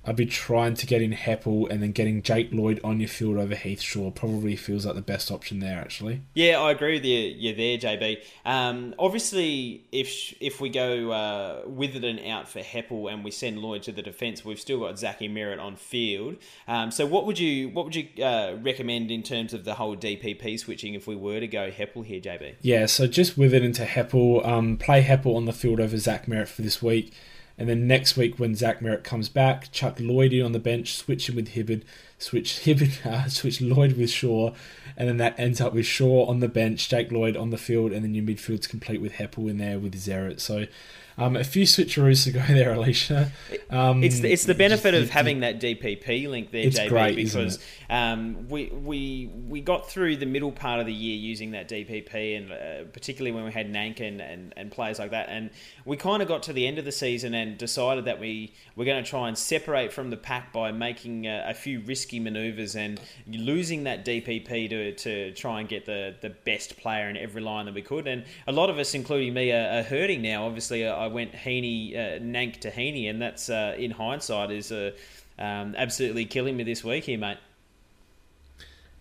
I'd 0.08 0.16
be 0.16 0.26
trying 0.26 0.76
to 0.76 0.86
get 0.86 1.02
in 1.02 1.14
Heppel 1.14 1.70
and 1.70 1.82
then 1.82 1.92
getting 1.92 2.22
Jake 2.22 2.50
Lloyd 2.52 2.80
on 2.84 3.00
your 3.00 3.10
field 3.10 3.38
over 3.38 3.56
Heath 3.56 3.82
Shaw 3.82 4.12
probably 4.12 4.56
feels 4.56 4.86
like 4.86 4.96
the 4.96 5.02
best 5.02 5.32
option 5.32 5.60
there, 5.60 5.80
actually. 5.80 6.22
Yeah, 6.36 6.60
I 6.60 6.72
agree 6.72 6.94
with 6.94 7.06
you. 7.06 7.20
You're 7.20 7.56
there, 7.56 7.78
JB. 7.78 8.22
Um, 8.46 8.94
obviously, 9.00 9.86
if 9.92 10.36
if 10.40 10.62
we 10.62 10.70
go 10.70 11.12
uh, 11.12 11.62
and 11.66 12.20
out 12.28 12.48
for 12.48 12.60
Heppel 12.60 13.12
and 13.12 13.24
we 13.24 13.32
send 13.32 13.60
Lloyd 13.60 13.84
to 13.84 13.92
the 13.92 14.02
defence, 14.02 14.46
we've 14.46 14.60
still 14.60 14.80
got 14.80 15.00
Zachy 15.00 15.28
Merritt 15.28 15.60
on 15.60 15.76
field. 15.76 16.38
Um, 16.68 16.92
so, 16.92 17.06
what 17.06 17.26
would 17.26 17.40
you 17.40 17.70
what 17.70 17.86
would 17.86 17.96
you 17.96 18.08
uh, 18.24 18.58
recommend 18.62 19.10
in 19.10 19.24
terms 19.24 19.54
of 19.54 19.66
the 19.66 19.74
whole 19.74 19.96
DPP 19.96 20.60
switching 20.60 20.94
if 20.94 21.08
we 21.08 21.16
were 21.16 21.40
to 21.40 21.48
go 21.48 21.72
Heppel 21.72 22.06
here, 22.06 22.22
JB? 22.22 22.56
Yeah, 22.62 22.86
so 22.86 23.08
just 23.08 23.38
with 23.38 23.54
it 23.54 23.64
into 23.64 23.86
Heppel. 23.86 24.46
Um, 24.46 24.78
play 24.78 25.02
Heppel 25.04 25.36
on 25.36 25.46
the 25.46 25.54
field 25.54 25.80
over 25.80 25.98
Zach 25.98 26.28
Merrett 26.28 26.48
for 26.48 26.62
this 26.62 26.82
week. 26.82 27.14
And 27.58 27.70
then 27.70 27.88
next 27.88 28.18
week, 28.18 28.38
when 28.38 28.56
Zach 28.56 28.80
Merrett 28.80 29.04
comes 29.04 29.30
back, 29.30 29.72
chuck 29.72 29.98
Lloyd 30.00 30.34
in 30.34 30.44
on 30.44 30.52
the 30.52 30.60
bench, 30.60 30.96
switch 30.96 31.30
him 31.30 31.36
with 31.36 31.54
Hibberd, 31.54 31.84
switch 32.20 32.62
Hibberd, 32.64 33.06
uh, 33.06 33.30
switch 33.30 33.62
Lloyd 33.62 33.94
with 33.94 34.10
Shaw, 34.10 34.54
and 34.98 35.08
then 35.08 35.18
that 35.18 35.40
ends 35.40 35.62
up 35.62 35.74
with 35.74 35.86
Shaw 35.86 36.26
on 36.26 36.42
the 36.42 36.50
bench, 36.50 36.90
Jake 36.90 37.12
Lloyd 37.12 37.38
on 37.38 37.52
the 37.52 37.58
field, 37.58 37.92
and 37.92 38.04
then 38.04 38.14
your 38.14 38.26
midfield's 38.26 38.68
complete 38.68 39.02
with 39.02 39.14
Heppel 39.14 39.50
in 39.50 39.58
there 39.58 39.80
with 39.80 39.96
Zeret. 39.96 40.40
So 40.42 40.66
um, 41.18 41.36
a 41.36 41.44
few 41.44 41.64
switcheroos 41.64 42.26
to 42.26 42.32
go 42.32 42.42
there, 42.48 42.74
Alicia. 42.74 43.32
Um, 43.70 44.04
it's 44.04 44.20
the, 44.20 44.32
it's 44.32 44.44
the 44.44 44.54
benefit 44.54 44.94
of 44.94 45.10
having 45.10 45.40
that 45.40 45.62
DPP 45.62 46.30
link 46.30 46.52
there, 46.52 46.66
JB, 46.66 46.90
great, 46.90 47.16
because 47.16 47.60
um, 47.90 48.50
we 48.50 48.68
we 48.68 49.30
we 49.48 49.62
got 49.62 49.90
through 49.90 50.18
the 50.18 50.26
middle 50.26 50.52
part 50.52 50.82
of 50.82 50.86
the 50.86 50.94
year 50.94 51.16
using 51.16 51.52
that 51.52 51.70
DPP, 51.70 52.38
and 52.38 52.52
uh, 52.52 52.90
particularly 52.92 53.32
when 53.32 53.46
we 53.46 53.52
had 53.52 53.72
Nank 53.72 54.02
and, 54.02 54.22
and, 54.22 54.54
and 54.58 54.72
players 54.72 55.00
like 55.00 55.12
that, 55.12 55.30
and 55.30 55.52
we 55.86 55.96
kind 55.96 56.22
of 56.22 56.28
got 56.28 56.44
to 56.44 56.54
the 56.54 56.68
end 56.68 56.80
of 56.80 56.86
the 56.86 56.92
season 56.92 57.34
and 57.34 57.58
decided 57.58 58.06
that 58.06 58.20
we 58.20 58.54
we're 58.76 58.86
going 58.86 59.04
to 59.04 59.10
try 59.10 59.28
and 59.28 59.38
separate 59.38 59.94
from 59.94 60.10
the 60.10 60.18
pack 60.18 60.52
by 60.52 60.72
making 60.72 61.28
a, 61.28 61.46
a 61.48 61.54
few 61.54 61.80
risky 61.82 62.20
manoeuvres 62.20 62.76
and 62.76 63.00
losing 63.28 63.86
that 63.86 64.06
DPP 64.06 64.70
to, 64.70 64.92
to 64.96 65.32
try 65.32 65.62
and 65.62 65.70
get 65.70 65.86
the, 65.86 66.16
the 66.22 66.30
best 66.30 66.78
player 66.78 67.10
in 67.10 67.16
every 67.16 67.42
line 67.42 67.66
that 67.66 67.74
we 67.74 67.82
could, 67.82 68.06
and 68.06 68.26
a 68.48 68.52
lot 68.52 68.70
of 68.70 68.78
us, 68.78 68.94
including 68.94 69.34
me, 69.34 69.52
are, 69.52 69.80
are 69.80 69.84
hurting 69.84 70.22
now. 70.22 70.46
Obviously, 70.46 70.86
I 70.86 71.05
went 71.08 71.34
Heaney, 71.34 71.96
uh, 71.96 72.20
Nank 72.20 72.60
to 72.62 72.72
Heaney, 72.72 73.10
and 73.10 73.22
that's 73.22 73.50
uh, 73.50 73.76
in 73.78 73.92
hindsight 73.92 74.52
is 74.52 74.72
uh, 74.72 74.92
um, 75.40 75.76
absolutely 75.78 76.26
killing 76.26 76.58
me 76.58 76.64
this 76.64 76.84
week 76.84 77.06
here, 77.06 77.18
mate. 77.18 77.38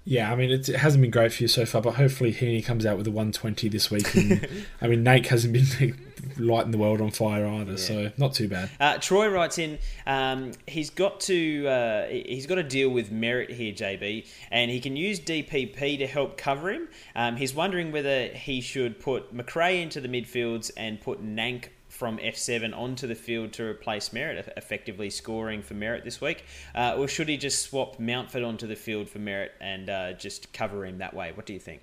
Yeah, 0.06 0.30
I 0.30 0.36
mean 0.36 0.50
it 0.50 0.66
hasn't 0.66 1.00
been 1.00 1.10
great 1.10 1.32
for 1.32 1.42
you 1.42 1.48
so 1.48 1.64
far, 1.64 1.80
but 1.80 1.94
hopefully 1.94 2.32
Heaney 2.32 2.62
comes 2.62 2.84
out 2.84 2.98
with 2.98 3.06
a 3.06 3.10
120 3.10 3.68
this 3.70 3.90
week. 3.90 4.14
And, 4.14 4.46
I 4.82 4.86
mean 4.86 5.02
Nate 5.02 5.26
hasn't 5.28 5.54
been 5.54 5.96
lighting 6.36 6.72
the 6.72 6.78
world 6.78 7.00
on 7.00 7.10
fire 7.10 7.46
either, 7.46 7.72
yeah. 7.72 7.78
so 7.78 8.12
not 8.18 8.34
too 8.34 8.46
bad. 8.46 8.68
Uh, 8.78 8.98
Troy 8.98 9.28
writes 9.28 9.56
in, 9.56 9.78
um, 10.06 10.52
he's 10.66 10.90
got 10.90 11.20
to 11.20 11.66
uh, 11.66 12.06
he's 12.08 12.46
got 12.46 12.56
to 12.56 12.62
deal 12.62 12.90
with 12.90 13.10
Merrett 13.10 13.50
here, 13.50 13.72
JB, 13.72 14.26
and 14.50 14.70
he 14.70 14.78
can 14.78 14.94
use 14.94 15.20
DPP 15.20 15.98
to 15.98 16.06
help 16.06 16.36
cover 16.36 16.70
him. 16.70 16.88
Um, 17.16 17.36
he's 17.36 17.54
wondering 17.54 17.90
whether 17.90 18.26
he 18.26 18.60
should 18.60 19.00
put 19.00 19.32
Macrae 19.32 19.80
into 19.80 20.02
the 20.02 20.08
midfields 20.08 20.70
and 20.76 21.00
put 21.00 21.24
Nank 21.24 21.68
from 21.94 22.18
F7 22.18 22.76
onto 22.76 23.06
the 23.06 23.14
field 23.14 23.52
to 23.54 23.64
replace 23.64 24.08
Merrett, 24.08 24.48
effectively 24.56 25.10
scoring 25.10 25.62
for 25.62 25.74
Merrett 25.74 26.02
this 26.02 26.20
week? 26.20 26.44
Uh, 26.74 26.96
or 26.98 27.06
should 27.06 27.28
he 27.28 27.36
just 27.36 27.62
swap 27.62 27.98
Mountford 27.98 28.46
onto 28.46 28.66
the 28.66 28.74
field 28.74 29.08
for 29.08 29.20
Merrett 29.20 29.50
and 29.60 29.88
uh, 29.88 30.12
just 30.14 30.52
cover 30.52 30.84
him 30.84 30.98
that 30.98 31.14
way? 31.14 31.30
What 31.32 31.46
do 31.46 31.52
you 31.52 31.60
think? 31.60 31.82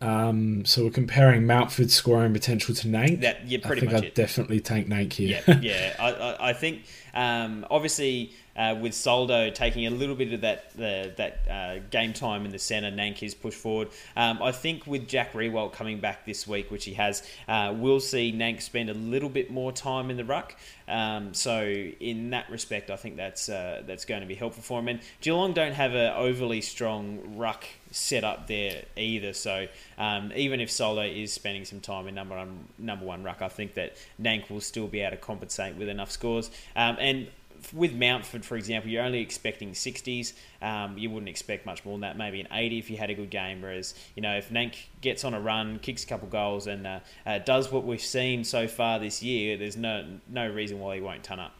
Um, 0.00 0.64
so 0.64 0.84
we're 0.84 0.90
comparing 0.90 1.42
Mountford's 1.42 1.94
scoring 1.94 2.32
potential 2.32 2.74
to 2.74 2.88
Nank. 2.88 3.20
That, 3.20 3.46
yeah, 3.46 3.58
pretty 3.62 3.80
I 3.80 3.80
think 3.80 3.92
much 3.92 4.02
I'd 4.02 4.08
it. 4.08 4.14
definitely 4.14 4.60
take 4.60 4.88
Nank 4.88 5.12
here. 5.12 5.42
Yeah, 5.46 5.60
yeah. 5.60 5.96
I, 6.00 6.10
I, 6.12 6.48
I 6.50 6.52
think 6.54 6.84
um, 7.12 7.66
obviously 7.70 8.32
uh, 8.56 8.76
with 8.80 8.94
Soldo 8.94 9.50
taking 9.50 9.86
a 9.86 9.90
little 9.90 10.14
bit 10.14 10.32
of 10.32 10.40
that 10.42 10.76
that 10.76 11.48
uh, 11.50 11.78
game 11.90 12.12
time 12.12 12.44
in 12.44 12.50
the 12.50 12.58
centre, 12.58 12.90
Nank 12.90 13.22
is 13.22 13.34
pushed 13.34 13.58
forward. 13.58 13.88
Um, 14.16 14.42
I 14.42 14.52
think 14.52 14.86
with 14.86 15.08
Jack 15.08 15.32
Riewoldt 15.32 15.72
coming 15.72 16.00
back 16.00 16.26
this 16.26 16.46
week, 16.46 16.70
which 16.70 16.84
he 16.84 16.94
has, 16.94 17.22
uh, 17.48 17.74
we'll 17.76 18.00
see 18.00 18.32
Nank 18.32 18.62
spend 18.62 18.90
a 18.90 18.94
little 18.94 19.28
bit 19.28 19.50
more 19.50 19.72
time 19.72 20.10
in 20.10 20.16
the 20.16 20.24
ruck. 20.24 20.56
Um, 20.88 21.34
so 21.34 21.62
in 21.64 22.30
that 22.30 22.50
respect, 22.50 22.90
I 22.90 22.96
think 22.96 23.16
that's 23.16 23.48
uh, 23.48 23.82
that's 23.86 24.04
going 24.04 24.22
to 24.22 24.26
be 24.26 24.34
helpful 24.34 24.62
for 24.62 24.80
him. 24.80 24.88
And 24.88 25.00
Geelong 25.20 25.52
don't 25.52 25.72
have 25.72 25.94
an 25.94 26.12
overly 26.14 26.60
strong 26.60 27.36
ruck 27.36 27.64
set 27.92 28.24
up 28.24 28.46
there 28.46 28.84
either. 28.96 29.32
So 29.32 29.66
um, 29.98 30.32
even 30.34 30.60
if 30.60 30.70
Soldo 30.70 31.02
is 31.02 31.32
spending 31.32 31.64
some 31.64 31.80
time 31.80 32.08
in 32.08 32.14
number 32.14 32.36
one 32.36 32.66
number 32.78 33.04
one 33.04 33.22
ruck, 33.22 33.42
I 33.42 33.48
think 33.48 33.74
that 33.74 33.96
Nank 34.20 34.50
will 34.50 34.60
still 34.60 34.88
be 34.88 35.00
able 35.00 35.16
to 35.16 35.22
compensate 35.22 35.76
with 35.76 35.88
enough 35.88 36.10
scores. 36.10 36.50
Um, 36.74 36.96
and 36.98 37.28
with 37.72 37.92
Mountford, 37.92 38.44
for 38.44 38.56
example, 38.56 38.90
you're 38.90 39.02
only 39.02 39.20
expecting 39.20 39.72
60s. 39.72 40.32
Um, 40.62 40.98
you 40.98 41.10
wouldn't 41.10 41.28
expect 41.28 41.66
much 41.66 41.84
more 41.84 41.94
than 41.94 42.02
that, 42.02 42.16
maybe 42.16 42.40
an 42.40 42.48
80 42.50 42.78
if 42.78 42.90
you 42.90 42.96
had 42.96 43.10
a 43.10 43.14
good 43.14 43.30
game. 43.30 43.62
Whereas, 43.62 43.94
you 44.14 44.22
know, 44.22 44.36
if 44.36 44.50
Nank 44.50 44.74
gets 45.00 45.24
on 45.24 45.34
a 45.34 45.40
run, 45.40 45.78
kicks 45.78 46.04
a 46.04 46.06
couple 46.06 46.28
goals, 46.28 46.66
and 46.66 46.86
uh, 46.86 47.00
uh, 47.26 47.38
does 47.38 47.70
what 47.70 47.84
we've 47.84 48.00
seen 48.00 48.44
so 48.44 48.68
far 48.68 48.98
this 48.98 49.22
year, 49.22 49.56
there's 49.56 49.76
no 49.76 50.06
no 50.28 50.48
reason 50.48 50.78
why 50.78 50.96
he 50.96 51.00
won't 51.00 51.24
turn 51.24 51.38
up. 51.38 51.54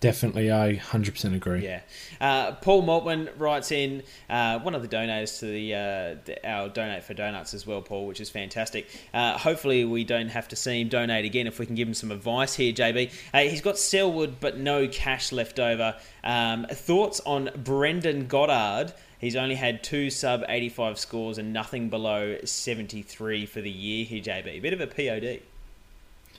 Definitely, 0.00 0.50
I 0.50 0.76
100% 0.76 1.34
agree. 1.34 1.62
Yeah. 1.62 1.82
Uh, 2.22 2.52
Paul 2.52 2.82
Maltman 2.82 3.28
writes 3.36 3.70
in 3.70 4.02
uh, 4.30 4.58
one 4.60 4.74
of 4.74 4.80
the 4.80 4.88
donors 4.88 5.40
to 5.40 5.46
the, 5.46 5.74
uh, 5.74 6.16
the, 6.24 6.38
our 6.48 6.70
Donate 6.70 7.04
for 7.04 7.12
Donuts 7.12 7.52
as 7.52 7.66
well, 7.66 7.82
Paul, 7.82 8.06
which 8.06 8.18
is 8.18 8.30
fantastic. 8.30 8.88
Uh, 9.12 9.36
hopefully, 9.36 9.84
we 9.84 10.04
don't 10.04 10.28
have 10.28 10.48
to 10.48 10.56
see 10.56 10.80
him 10.80 10.88
donate 10.88 11.26
again 11.26 11.46
if 11.46 11.58
we 11.58 11.66
can 11.66 11.74
give 11.74 11.86
him 11.86 11.92
some 11.92 12.10
advice 12.10 12.54
here, 12.54 12.72
JB. 12.72 13.12
Uh, 13.34 13.40
he's 13.40 13.60
got 13.60 13.76
Selwood, 13.76 14.40
but 14.40 14.56
no 14.56 14.88
cash 14.88 15.32
left 15.32 15.60
over. 15.60 15.94
Um, 16.24 16.64
thoughts 16.70 17.20
on 17.26 17.50
Brendan 17.62 18.26
Goddard? 18.26 18.94
He's 19.18 19.36
only 19.36 19.54
had 19.54 19.84
two 19.84 20.08
sub 20.08 20.44
85 20.48 20.98
scores 20.98 21.36
and 21.36 21.52
nothing 21.52 21.90
below 21.90 22.38
73 22.42 23.44
for 23.44 23.60
the 23.60 23.70
year 23.70 24.06
here, 24.06 24.22
JB. 24.22 24.46
A 24.46 24.60
bit 24.60 24.72
of 24.72 24.80
a 24.80 24.86
POD. 24.86 25.42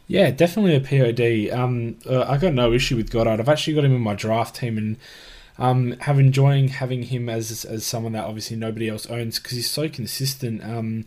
Yeah, 0.08 0.32
definitely 0.32 0.76
a 0.76 0.82
POD. 0.82 1.58
Um, 1.58 1.98
uh, 2.06 2.24
I 2.24 2.38
got 2.38 2.54
no 2.54 2.74
issue 2.74 2.98
with 2.98 3.10
Goddard. 3.10 3.40
I've 3.40 3.50
actually 3.50 3.74
got 3.74 3.86
him 3.86 3.96
in 3.96 4.02
my 4.02 4.14
draft 4.14 4.56
team 4.56 4.78
and 4.78 4.98
um, 5.58 5.92
have 6.02 6.20
enjoying 6.20 6.70
having 6.70 7.04
him 7.04 7.30
as 7.30 7.66
as 7.66 7.86
someone 7.86 8.14
that 8.14 8.26
obviously 8.26 8.58
nobody 8.58 8.90
else 8.90 9.06
owns 9.06 9.40
because 9.40 9.54
he's 9.54 9.70
so 9.70 9.88
consistent. 9.88 10.64
Um, 10.64 11.06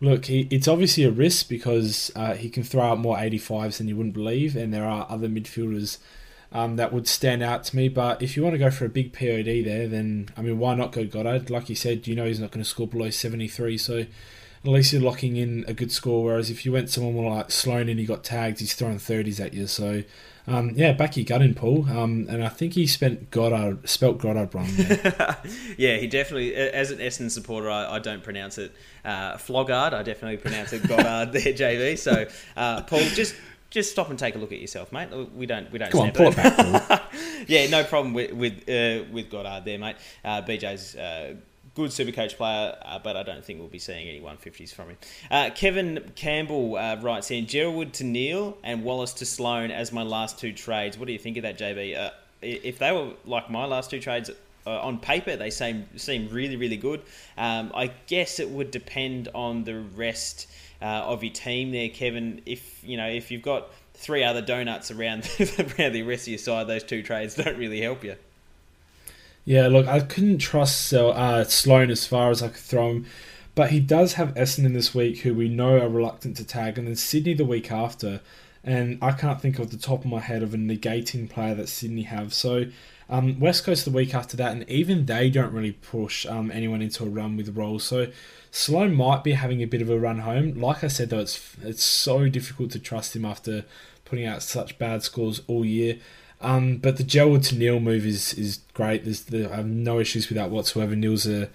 look, 0.00 0.26
he, 0.26 0.48
it's 0.50 0.68
obviously 0.68 1.04
a 1.04 1.10
risk 1.10 1.48
because 1.48 2.10
uh, 2.16 2.34
he 2.34 2.48
can 2.48 2.62
throw 2.62 2.82
out 2.82 2.98
more 2.98 3.16
85s 3.16 3.78
than 3.78 3.88
you 3.88 3.96
wouldn't 3.96 4.14
believe, 4.14 4.56
and 4.56 4.72
there 4.72 4.86
are 4.86 5.06
other 5.10 5.28
midfielders 5.28 5.98
um, 6.52 6.76
that 6.76 6.92
would 6.92 7.08
stand 7.08 7.42
out 7.42 7.64
to 7.64 7.76
me. 7.76 7.88
But 7.88 8.22
if 8.22 8.36
you 8.36 8.42
want 8.42 8.54
to 8.54 8.58
go 8.58 8.70
for 8.70 8.84
a 8.84 8.88
big 8.88 9.12
POD 9.12 9.64
there, 9.64 9.88
then 9.88 10.30
I 10.36 10.42
mean, 10.42 10.58
why 10.58 10.74
not 10.74 10.92
go 10.92 11.04
Goddard? 11.04 11.50
Like 11.50 11.68
you 11.68 11.74
said, 11.74 12.06
you 12.06 12.14
know 12.14 12.26
he's 12.26 12.40
not 12.40 12.52
going 12.52 12.62
to 12.62 12.68
score 12.68 12.88
below 12.88 13.10
73, 13.10 13.76
so 13.76 14.06
at 14.64 14.70
least 14.70 14.92
you're 14.92 15.00
locking 15.00 15.36
in 15.36 15.64
a 15.68 15.72
good 15.72 15.90
score. 15.90 16.24
Whereas 16.24 16.50
if 16.50 16.66
you 16.66 16.72
went 16.72 16.90
someone 16.90 17.14
more 17.14 17.34
like 17.34 17.50
Sloan 17.50 17.88
and 17.88 17.98
he 17.98 18.04
got 18.04 18.22
tagged, 18.22 18.60
he's 18.60 18.74
throwing 18.74 18.98
30s 18.98 19.40
at 19.40 19.54
you. 19.54 19.66
So, 19.66 20.02
um, 20.46 20.72
yeah, 20.74 20.92
back 20.92 21.16
your 21.16 21.24
gut 21.24 21.40
in, 21.40 21.54
Paul. 21.54 21.88
Um, 21.88 22.26
and 22.28 22.44
I 22.44 22.48
think 22.48 22.74
he 22.74 22.86
spent 22.86 23.30
Goddard, 23.30 23.88
spelt 23.88 24.18
Goddard 24.18 24.54
wrong. 24.54 24.68
there. 24.72 25.38
yeah, 25.78 25.96
he 25.96 26.06
definitely, 26.06 26.54
as 26.54 26.90
an 26.90 26.98
Essendon 26.98 27.30
supporter, 27.30 27.70
I, 27.70 27.96
I 27.96 27.98
don't 28.00 28.22
pronounce 28.22 28.58
it 28.58 28.74
uh, 29.04 29.36
Floggard. 29.36 29.94
I 29.94 30.02
definitely 30.02 30.36
pronounce 30.36 30.74
it 30.74 30.86
Goddard 30.86 31.32
there, 31.38 31.54
JV. 31.54 31.96
So, 31.96 32.26
uh, 32.56 32.82
Paul, 32.82 33.00
just 33.14 33.34
just 33.70 33.92
stop 33.92 34.10
and 34.10 34.18
take 34.18 34.34
a 34.34 34.38
look 34.38 34.52
at 34.52 34.58
yourself, 34.58 34.92
mate. 34.92 35.10
We 35.34 35.46
don't 35.46 35.70
we 35.70 35.78
don't. 35.78 35.92
Come 35.92 36.00
on, 36.00 36.12
pull 36.12 36.26
it 36.26 36.36
back, 36.36 36.56
Paul. 36.56 36.98
yeah, 37.46 37.68
no 37.68 37.84
problem 37.84 38.12
with 38.12 38.32
with 38.32 38.68
uh, 38.68 39.04
with 39.12 39.30
Goddard 39.30 39.64
there, 39.64 39.78
mate. 39.78 39.96
Uh, 40.24 40.42
BJ's 40.42 40.96
uh, 40.96 41.36
good 41.80 41.92
super 41.92 42.12
coach 42.12 42.36
player, 42.36 42.76
uh, 42.84 42.98
but 42.98 43.16
I 43.16 43.22
don't 43.22 43.42
think 43.42 43.58
we'll 43.58 43.68
be 43.68 43.78
seeing 43.78 44.06
any 44.06 44.20
150s 44.20 44.74
from 44.74 44.90
him. 44.90 44.98
Uh, 45.30 45.48
Kevin 45.54 46.12
Campbell 46.14 46.76
uh, 46.76 46.96
writes 47.00 47.30
in 47.30 47.46
Gerald 47.46 47.94
to 47.94 48.04
Neale 48.04 48.58
and 48.62 48.84
Wallace 48.84 49.14
to 49.14 49.24
Sloan 49.24 49.70
as 49.70 49.90
my 49.90 50.02
last 50.02 50.38
two 50.38 50.52
trades. 50.52 50.98
What 50.98 51.06
do 51.06 51.14
you 51.14 51.18
think 51.18 51.38
of 51.38 51.44
that, 51.44 51.58
JB? 51.58 51.96
Uh, 51.98 52.10
if 52.42 52.78
they 52.78 52.92
were 52.92 53.12
like 53.24 53.50
my 53.50 53.64
last 53.64 53.90
two 53.90 54.00
trades. 54.00 54.30
Uh, 54.66 54.78
on 54.82 54.98
paper, 54.98 55.36
they 55.36 55.48
seem 55.48 55.88
seem 55.96 56.28
really 56.28 56.56
really 56.56 56.76
good. 56.76 57.00
Um, 57.38 57.72
I 57.74 57.92
guess 58.06 58.38
it 58.38 58.50
would 58.50 58.70
depend 58.70 59.30
on 59.34 59.64
the 59.64 59.80
rest 59.80 60.48
uh, 60.82 60.84
of 60.84 61.24
your 61.24 61.32
team 61.32 61.72
there, 61.72 61.88
Kevin. 61.88 62.42
If 62.44 62.84
you 62.84 62.98
know 62.98 63.08
if 63.08 63.30
you've 63.30 63.40
got 63.40 63.70
three 63.94 64.22
other 64.22 64.42
donuts 64.42 64.90
around 64.90 65.26
around 65.58 65.92
the 65.92 66.02
rest 66.02 66.24
of 66.24 66.28
your 66.28 66.38
side, 66.38 66.66
those 66.66 66.84
two 66.84 67.02
trades 67.02 67.36
don't 67.36 67.56
really 67.56 67.80
help 67.80 68.04
you. 68.04 68.16
Yeah, 69.44 69.68
look, 69.68 69.86
I 69.86 70.00
couldn't 70.00 70.38
trust 70.38 70.92
uh, 70.92 71.44
Sloan 71.44 71.90
as 71.90 72.06
far 72.06 72.30
as 72.30 72.42
I 72.42 72.48
could 72.48 72.56
throw 72.58 72.90
him, 72.90 73.06
but 73.54 73.70
he 73.70 73.80
does 73.80 74.14
have 74.14 74.34
Essendon 74.34 74.74
this 74.74 74.94
week, 74.94 75.20
who 75.20 75.34
we 75.34 75.48
know 75.48 75.78
are 75.78 75.88
reluctant 75.88 76.36
to 76.36 76.44
tag, 76.44 76.78
and 76.78 76.86
then 76.86 76.96
Sydney 76.96 77.34
the 77.34 77.44
week 77.44 77.72
after. 77.72 78.20
And 78.62 78.98
I 79.00 79.12
can't 79.12 79.40
think 79.40 79.58
of 79.58 79.70
the 79.70 79.78
top 79.78 80.00
of 80.00 80.10
my 80.10 80.20
head 80.20 80.42
of 80.42 80.52
a 80.52 80.58
negating 80.58 81.28
player 81.28 81.54
that 81.54 81.68
Sydney 81.68 82.02
have. 82.02 82.34
So 82.34 82.66
um, 83.08 83.40
West 83.40 83.64
Coast 83.64 83.84
the 83.84 83.90
week 83.90 84.14
after 84.14 84.36
that, 84.36 84.52
and 84.52 84.68
even 84.68 85.06
they 85.06 85.30
don't 85.30 85.52
really 85.52 85.72
push 85.72 86.26
um, 86.26 86.50
anyone 86.50 86.82
into 86.82 87.04
a 87.04 87.08
run 87.08 87.36
with 87.36 87.56
rolls. 87.56 87.84
So 87.84 88.08
Sloan 88.50 88.94
might 88.94 89.24
be 89.24 89.32
having 89.32 89.62
a 89.62 89.66
bit 89.66 89.82
of 89.82 89.90
a 89.90 89.98
run 89.98 90.20
home. 90.20 90.60
Like 90.60 90.84
I 90.84 90.88
said, 90.88 91.10
though, 91.10 91.20
it's 91.20 91.56
it's 91.62 91.82
so 91.82 92.28
difficult 92.28 92.70
to 92.72 92.78
trust 92.78 93.16
him 93.16 93.24
after 93.24 93.64
putting 94.04 94.26
out 94.26 94.42
such 94.42 94.78
bad 94.78 95.02
scores 95.02 95.42
all 95.48 95.64
year. 95.64 95.98
Um, 96.40 96.78
but 96.78 96.96
the 96.96 97.02
Gerald 97.02 97.42
to 97.44 97.56
Neale 97.56 97.80
move 97.80 98.06
is 98.06 98.34
is 98.34 98.60
great. 98.72 99.04
There's 99.04 99.22
there, 99.24 99.52
I 99.52 99.56
have 99.56 99.66
no 99.66 99.98
issues 100.00 100.28
with 100.28 100.36
that 100.36 100.50
whatsoever. 100.50 100.96
Neale's 100.96 101.26
a 101.26 101.48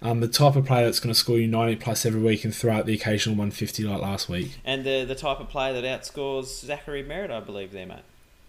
um, 0.00 0.20
the 0.20 0.28
type 0.28 0.54
of 0.54 0.64
player 0.64 0.84
that's 0.84 1.00
going 1.00 1.12
to 1.12 1.18
score 1.18 1.38
you 1.38 1.48
90 1.48 1.76
plus 1.76 2.06
every 2.06 2.20
week 2.20 2.44
and 2.44 2.54
throw 2.54 2.72
out 2.72 2.86
the 2.86 2.94
occasional 2.94 3.34
150 3.34 3.82
like 3.82 4.00
last 4.00 4.28
week. 4.28 4.58
And 4.64 4.84
the 4.84 5.04
the 5.04 5.16
type 5.16 5.40
of 5.40 5.48
player 5.48 5.80
that 5.80 5.84
outscores 5.84 6.64
Zachary 6.64 7.02
Merrett, 7.02 7.30
I 7.30 7.40
believe, 7.40 7.72
there, 7.72 7.86
mate. 7.86 7.98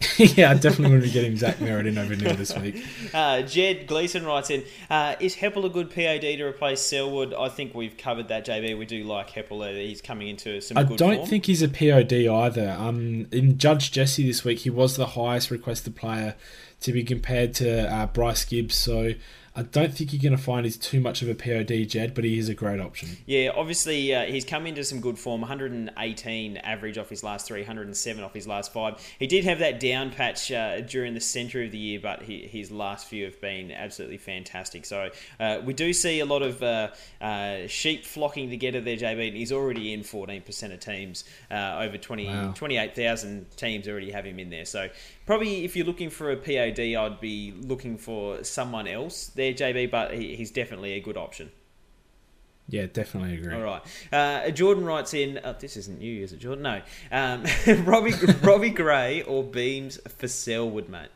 yeah, 0.16 0.50
I 0.50 0.54
definitely 0.54 0.92
want 0.92 1.02
to 1.02 1.08
be 1.08 1.12
getting 1.12 1.36
Zach 1.36 1.56
Merrett 1.56 1.86
in 1.86 1.98
over 1.98 2.16
Neale 2.16 2.34
this 2.34 2.56
week. 2.56 2.84
Uh, 3.12 3.42
Jed 3.42 3.88
Gleason 3.88 4.24
writes 4.24 4.50
in: 4.50 4.62
uh, 4.88 5.16
Is 5.18 5.34
Heppell 5.34 5.64
a 5.64 5.68
good 5.68 5.90
POD 5.90 6.20
to 6.20 6.44
replace 6.44 6.80
Selwood? 6.80 7.34
I 7.34 7.48
think 7.48 7.74
we've 7.74 7.96
covered 7.96 8.28
that, 8.28 8.46
JB. 8.46 8.78
We 8.78 8.86
do 8.86 9.02
like 9.02 9.30
Heppell. 9.30 9.68
Uh, 9.68 9.74
he's 9.74 10.00
coming 10.00 10.28
into 10.28 10.60
some 10.60 10.78
I 10.78 10.84
don't 10.84 11.16
form. 11.16 11.28
think 11.28 11.46
he's 11.46 11.60
a 11.60 11.68
POD 11.68 12.12
either. 12.12 12.76
Um, 12.78 13.26
in 13.32 13.58
Judge 13.58 13.90
Jesse 13.90 14.24
this 14.24 14.44
week, 14.44 14.60
he 14.60 14.70
was 14.70 14.96
the 14.96 15.06
highest 15.06 15.50
requested 15.50 15.96
player 15.96 16.36
to 16.82 16.92
be 16.92 17.02
compared 17.02 17.52
to 17.54 17.92
uh, 17.92 18.06
Bryce 18.06 18.44
Gibbs. 18.44 18.76
So 18.76 19.14
I 19.56 19.62
don't 19.62 19.92
think 19.92 20.12
you're 20.12 20.22
going 20.22 20.36
to 20.36 20.42
find 20.42 20.64
he's 20.64 20.76
too 20.76 21.00
much 21.00 21.22
of 21.22 21.28
a 21.28 21.34
POD, 21.34 21.88
Jed, 21.88 22.14
but 22.14 22.22
he 22.22 22.38
is 22.38 22.48
a 22.48 22.54
great 22.54 22.78
option. 22.80 23.08
Yeah, 23.26 23.50
obviously 23.54 24.14
uh, 24.14 24.24
he's 24.26 24.44
come 24.44 24.64
into 24.66 24.84
some 24.84 25.00
good 25.00 25.18
form. 25.18 25.40
118 25.40 26.56
average 26.58 26.98
off 26.98 27.08
his 27.08 27.24
last 27.24 27.46
three, 27.46 27.60
107 27.60 28.22
off 28.22 28.32
his 28.32 28.46
last 28.46 28.72
five. 28.72 28.94
He 29.18 29.26
did 29.26 29.44
have 29.44 29.58
that 29.58 29.80
down 29.80 30.10
patch 30.12 30.52
uh, 30.52 30.82
during 30.82 31.14
the 31.14 31.20
centre 31.20 31.62
of 31.64 31.72
the 31.72 31.78
year, 31.78 31.98
but 32.00 32.22
he, 32.22 32.46
his 32.46 32.70
last 32.70 33.08
few 33.08 33.24
have 33.24 33.40
been 33.40 33.72
absolutely 33.72 34.18
fantastic. 34.18 34.84
So 34.84 35.10
uh, 35.40 35.60
we 35.64 35.72
do 35.74 35.92
see 35.92 36.20
a 36.20 36.26
lot 36.26 36.42
of 36.42 36.62
uh, 36.62 36.90
uh, 37.20 37.66
sheep 37.66 38.04
flocking 38.04 38.50
together 38.50 38.80
there, 38.80 38.96
JB. 38.96 39.28
And 39.28 39.36
he's 39.36 39.52
already 39.52 39.92
in 39.92 40.02
14% 40.02 40.72
of 40.72 40.80
teams. 40.80 41.24
Uh, 41.50 41.78
over 41.80 41.98
20, 41.98 42.26
Wow. 42.26 42.52
28,000 42.54 43.46
teams 43.56 43.88
already 43.88 44.12
have 44.12 44.24
him 44.24 44.38
in 44.38 44.50
there. 44.50 44.64
So 44.64 44.88
probably 45.30 45.64
if 45.64 45.76
you're 45.76 45.86
looking 45.86 46.10
for 46.10 46.32
a 46.32 46.36
POD, 46.36 46.96
I'd 46.96 47.20
be 47.20 47.54
looking 47.60 47.96
for 47.96 48.42
someone 48.42 48.88
else 48.88 49.28
there, 49.28 49.52
JB. 49.52 49.88
But 49.88 50.12
he, 50.12 50.34
he's 50.34 50.50
definitely 50.50 50.94
a 50.94 51.00
good 51.00 51.16
option. 51.16 51.52
Yeah, 52.68 52.86
definitely 52.92 53.34
agree. 53.34 53.54
All 53.54 53.62
right. 53.62 53.82
Uh, 54.10 54.50
Jordan 54.50 54.84
writes 54.84 55.14
in. 55.14 55.38
Oh, 55.44 55.52
this 55.52 55.76
isn't 55.76 56.02
you, 56.02 56.24
is 56.24 56.32
it, 56.32 56.40
Jordan? 56.40 56.64
No. 56.64 56.82
Um, 57.12 57.44
Robbie 57.84 58.14
Robbie 58.42 58.70
Gray 58.70 59.22
or 59.22 59.44
Beams 59.44 60.00
for 60.18 60.26
Selwood, 60.26 60.88
mate. 60.88 61.10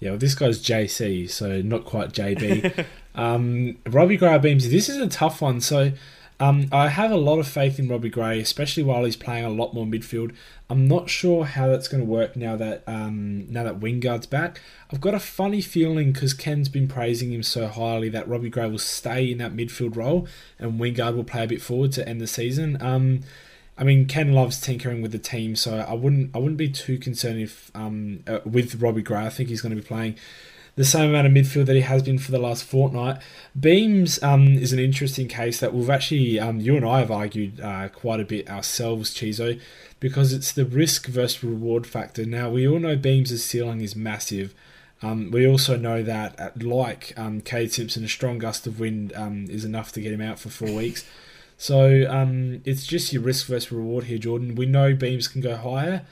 Yeah, 0.00 0.10
well, 0.10 0.18
this 0.18 0.34
guy's 0.34 0.60
JC, 0.60 1.30
so 1.30 1.62
not 1.62 1.84
quite 1.84 2.10
JB. 2.10 2.86
um, 3.14 3.78
Robbie 3.86 4.16
Gray 4.16 4.36
Beams, 4.38 4.68
this 4.68 4.88
is 4.88 4.96
a 4.96 5.06
tough 5.06 5.42
one. 5.42 5.60
So 5.60 5.92
um, 6.40 6.68
I 6.72 6.88
have 6.88 7.10
a 7.10 7.16
lot 7.16 7.38
of 7.38 7.46
faith 7.46 7.78
in 7.78 7.86
Robbie 7.86 8.08
Gray, 8.08 8.40
especially 8.40 8.82
while 8.82 9.04
he's 9.04 9.14
playing 9.14 9.44
a 9.44 9.50
lot 9.50 9.74
more 9.74 9.84
midfield. 9.84 10.34
I'm 10.70 10.88
not 10.88 11.10
sure 11.10 11.44
how 11.44 11.66
that's 11.66 11.86
going 11.86 12.02
to 12.02 12.10
work 12.10 12.34
now 12.34 12.56
that 12.56 12.82
um, 12.86 13.50
now 13.52 13.62
that 13.62 13.78
Wingard's 13.78 14.26
back. 14.26 14.58
I've 14.90 15.02
got 15.02 15.12
a 15.12 15.20
funny 15.20 15.60
feeling 15.60 16.12
because 16.12 16.32
Ken's 16.32 16.70
been 16.70 16.88
praising 16.88 17.30
him 17.30 17.42
so 17.42 17.68
highly 17.68 18.08
that 18.08 18.26
Robbie 18.26 18.48
Gray 18.48 18.68
will 18.70 18.78
stay 18.78 19.30
in 19.30 19.36
that 19.38 19.52
midfield 19.52 19.96
role 19.96 20.26
and 20.58 20.80
Wingard 20.80 21.14
will 21.14 21.24
play 21.24 21.44
a 21.44 21.46
bit 21.46 21.60
forward 21.60 21.92
to 21.92 22.08
end 22.08 22.22
the 22.22 22.26
season. 22.26 22.80
Um, 22.80 23.20
I 23.76 23.84
mean, 23.84 24.06
Ken 24.06 24.32
loves 24.32 24.60
tinkering 24.60 25.02
with 25.02 25.12
the 25.12 25.18
team, 25.18 25.56
so 25.56 25.78
I 25.78 25.94
wouldn't 25.94 26.34
I 26.34 26.38
wouldn't 26.38 26.58
be 26.58 26.70
too 26.70 26.96
concerned 26.98 27.40
if 27.40 27.70
um, 27.74 28.22
uh, 28.26 28.40
with 28.46 28.80
Robbie 28.80 29.02
Gray. 29.02 29.26
I 29.26 29.30
think 29.30 29.50
he's 29.50 29.60
going 29.60 29.74
to 29.74 29.80
be 29.80 29.86
playing 29.86 30.16
the 30.76 30.84
same 30.84 31.10
amount 31.10 31.26
of 31.26 31.32
midfield 31.32 31.66
that 31.66 31.76
he 31.76 31.82
has 31.82 32.02
been 32.02 32.18
for 32.18 32.30
the 32.30 32.38
last 32.38 32.64
fortnight. 32.64 33.20
Beams 33.58 34.22
um, 34.22 34.46
is 34.46 34.72
an 34.72 34.78
interesting 34.78 35.28
case 35.28 35.60
that 35.60 35.74
we've 35.74 35.90
actually 35.90 36.38
um, 36.38 36.60
you 36.60 36.76
and 36.76 36.84
I 36.84 37.00
have 37.00 37.10
argued 37.10 37.60
uh, 37.60 37.88
quite 37.88 38.20
a 38.20 38.24
bit 38.24 38.48
ourselves, 38.48 39.14
Chizo, 39.14 39.60
because 39.98 40.32
it's 40.32 40.52
the 40.52 40.64
risk 40.64 41.06
versus 41.06 41.44
reward 41.44 41.86
factor. 41.86 42.24
Now 42.24 42.50
we 42.50 42.66
all 42.66 42.78
know 42.78 42.96
Beams' 42.96 43.42
ceiling 43.44 43.80
is 43.80 43.94
massive. 43.96 44.54
Um, 45.02 45.30
we 45.30 45.46
also 45.46 45.76
know 45.76 46.02
that, 46.02 46.38
uh, 46.38 46.50
like 46.60 47.14
um, 47.16 47.40
Kade 47.40 47.72
Simpson, 47.72 48.04
a 48.04 48.08
strong 48.08 48.38
gust 48.38 48.66
of 48.66 48.78
wind 48.78 49.12
um, 49.14 49.46
is 49.48 49.64
enough 49.64 49.92
to 49.92 50.00
get 50.00 50.12
him 50.12 50.20
out 50.20 50.38
for 50.38 50.50
four 50.50 50.72
weeks. 50.72 51.06
So 51.56 52.06
um, 52.10 52.62
it's 52.64 52.86
just 52.86 53.12
your 53.12 53.22
risk 53.22 53.46
versus 53.46 53.72
reward 53.72 54.04
here, 54.04 54.18
Jordan. 54.18 54.54
We 54.54 54.66
know 54.66 54.94
Beams 54.94 55.28
can 55.28 55.40
go 55.40 55.56
higher, 55.56 56.02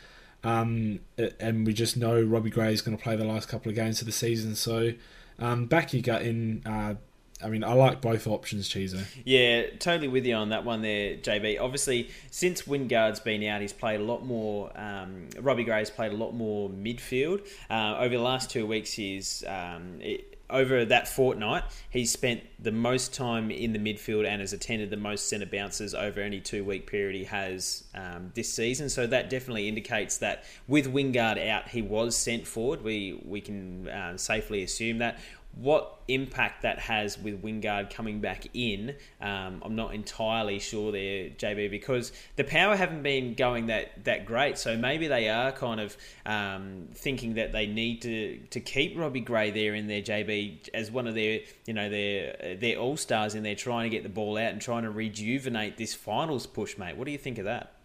um, 0.44 1.00
and 1.40 1.66
we 1.66 1.72
just 1.72 1.96
know 1.96 2.20
Robbie 2.20 2.50
Gray 2.50 2.72
is 2.72 2.82
going 2.82 2.96
to 2.96 3.02
play 3.02 3.16
the 3.16 3.24
last 3.24 3.48
couple 3.48 3.70
of 3.70 3.76
games 3.76 4.00
of 4.00 4.06
the 4.06 4.12
season. 4.12 4.54
So 4.54 4.92
um, 5.38 5.66
back 5.66 5.92
your 5.92 6.02
gut 6.02 6.22
in. 6.22 6.62
Uh, 6.64 6.94
I 7.40 7.48
mean, 7.48 7.62
I 7.62 7.72
like 7.72 8.00
both 8.00 8.26
options, 8.26 8.68
Cheezer. 8.68 9.04
Yeah, 9.24 9.66
totally 9.78 10.08
with 10.08 10.26
you 10.26 10.34
on 10.34 10.48
that 10.48 10.64
one 10.64 10.82
there, 10.82 11.16
JB. 11.16 11.60
Obviously, 11.60 12.10
since 12.32 12.62
Wingard's 12.62 13.20
been 13.20 13.44
out, 13.44 13.60
he's 13.60 13.72
played 13.72 14.00
a 14.00 14.02
lot 14.02 14.24
more. 14.24 14.72
Um, 14.76 15.28
Robbie 15.38 15.62
Gray's 15.62 15.88
played 15.88 16.10
a 16.10 16.16
lot 16.16 16.34
more 16.34 16.68
midfield. 16.68 17.46
Uh, 17.70 17.96
over 17.98 18.16
the 18.16 18.22
last 18.22 18.50
two 18.50 18.66
weeks, 18.66 18.92
he's. 18.92 19.44
Um, 19.46 20.00
it, 20.00 20.37
over 20.50 20.84
that 20.84 21.08
fortnight, 21.08 21.64
he's 21.90 22.10
spent 22.10 22.42
the 22.58 22.72
most 22.72 23.14
time 23.14 23.50
in 23.50 23.72
the 23.72 23.78
midfield 23.78 24.26
and 24.26 24.40
has 24.40 24.52
attended 24.52 24.90
the 24.90 24.96
most 24.96 25.28
centre 25.28 25.46
bounces 25.46 25.94
over 25.94 26.20
any 26.20 26.40
two 26.40 26.64
week 26.64 26.86
period 26.86 27.14
he 27.14 27.24
has 27.24 27.84
um, 27.94 28.32
this 28.34 28.52
season. 28.52 28.88
So 28.88 29.06
that 29.06 29.30
definitely 29.30 29.68
indicates 29.68 30.18
that 30.18 30.44
with 30.66 30.92
Wingard 30.92 31.38
out, 31.48 31.68
he 31.68 31.82
was 31.82 32.16
sent 32.16 32.46
forward. 32.46 32.82
We 32.82 33.20
we 33.24 33.40
can 33.40 33.88
uh, 33.88 34.16
safely 34.16 34.62
assume 34.62 34.98
that. 34.98 35.18
What 35.60 35.98
impact 36.06 36.62
that 36.62 36.78
has 36.78 37.18
with 37.18 37.42
Wingard 37.42 37.90
coming 37.90 38.20
back 38.20 38.46
in, 38.54 38.94
um, 39.20 39.60
I'm 39.64 39.74
not 39.74 39.92
entirely 39.92 40.58
sure 40.60 40.92
there, 40.92 41.30
JB, 41.30 41.70
because 41.70 42.12
the 42.36 42.44
power 42.44 42.76
haven't 42.76 43.02
been 43.02 43.34
going 43.34 43.66
that, 43.66 44.04
that 44.04 44.24
great. 44.24 44.56
So 44.56 44.76
maybe 44.76 45.08
they 45.08 45.28
are 45.28 45.50
kind 45.52 45.80
of 45.80 45.96
um, 46.24 46.88
thinking 46.94 47.34
that 47.34 47.52
they 47.52 47.66
need 47.66 48.02
to, 48.02 48.38
to 48.50 48.60
keep 48.60 48.96
Robbie 48.96 49.20
Gray 49.20 49.50
there 49.50 49.74
in 49.74 49.88
their 49.88 50.02
JB 50.02 50.68
as 50.74 50.90
one 50.90 51.06
of 51.06 51.14
their 51.14 51.40
you 51.66 51.74
know 51.74 51.88
their 51.88 52.56
their 52.58 52.76
all 52.76 52.96
stars 52.96 53.34
in 53.34 53.42
there, 53.42 53.54
trying 53.54 53.90
to 53.90 53.94
get 53.94 54.02
the 54.02 54.08
ball 54.08 54.36
out 54.36 54.52
and 54.52 54.60
trying 54.60 54.84
to 54.84 54.90
rejuvenate 54.90 55.76
this 55.76 55.94
finals 55.94 56.46
push, 56.46 56.78
mate. 56.78 56.96
What 56.96 57.04
do 57.04 57.12
you 57.12 57.18
think 57.18 57.38
of 57.38 57.44
that? 57.44 57.77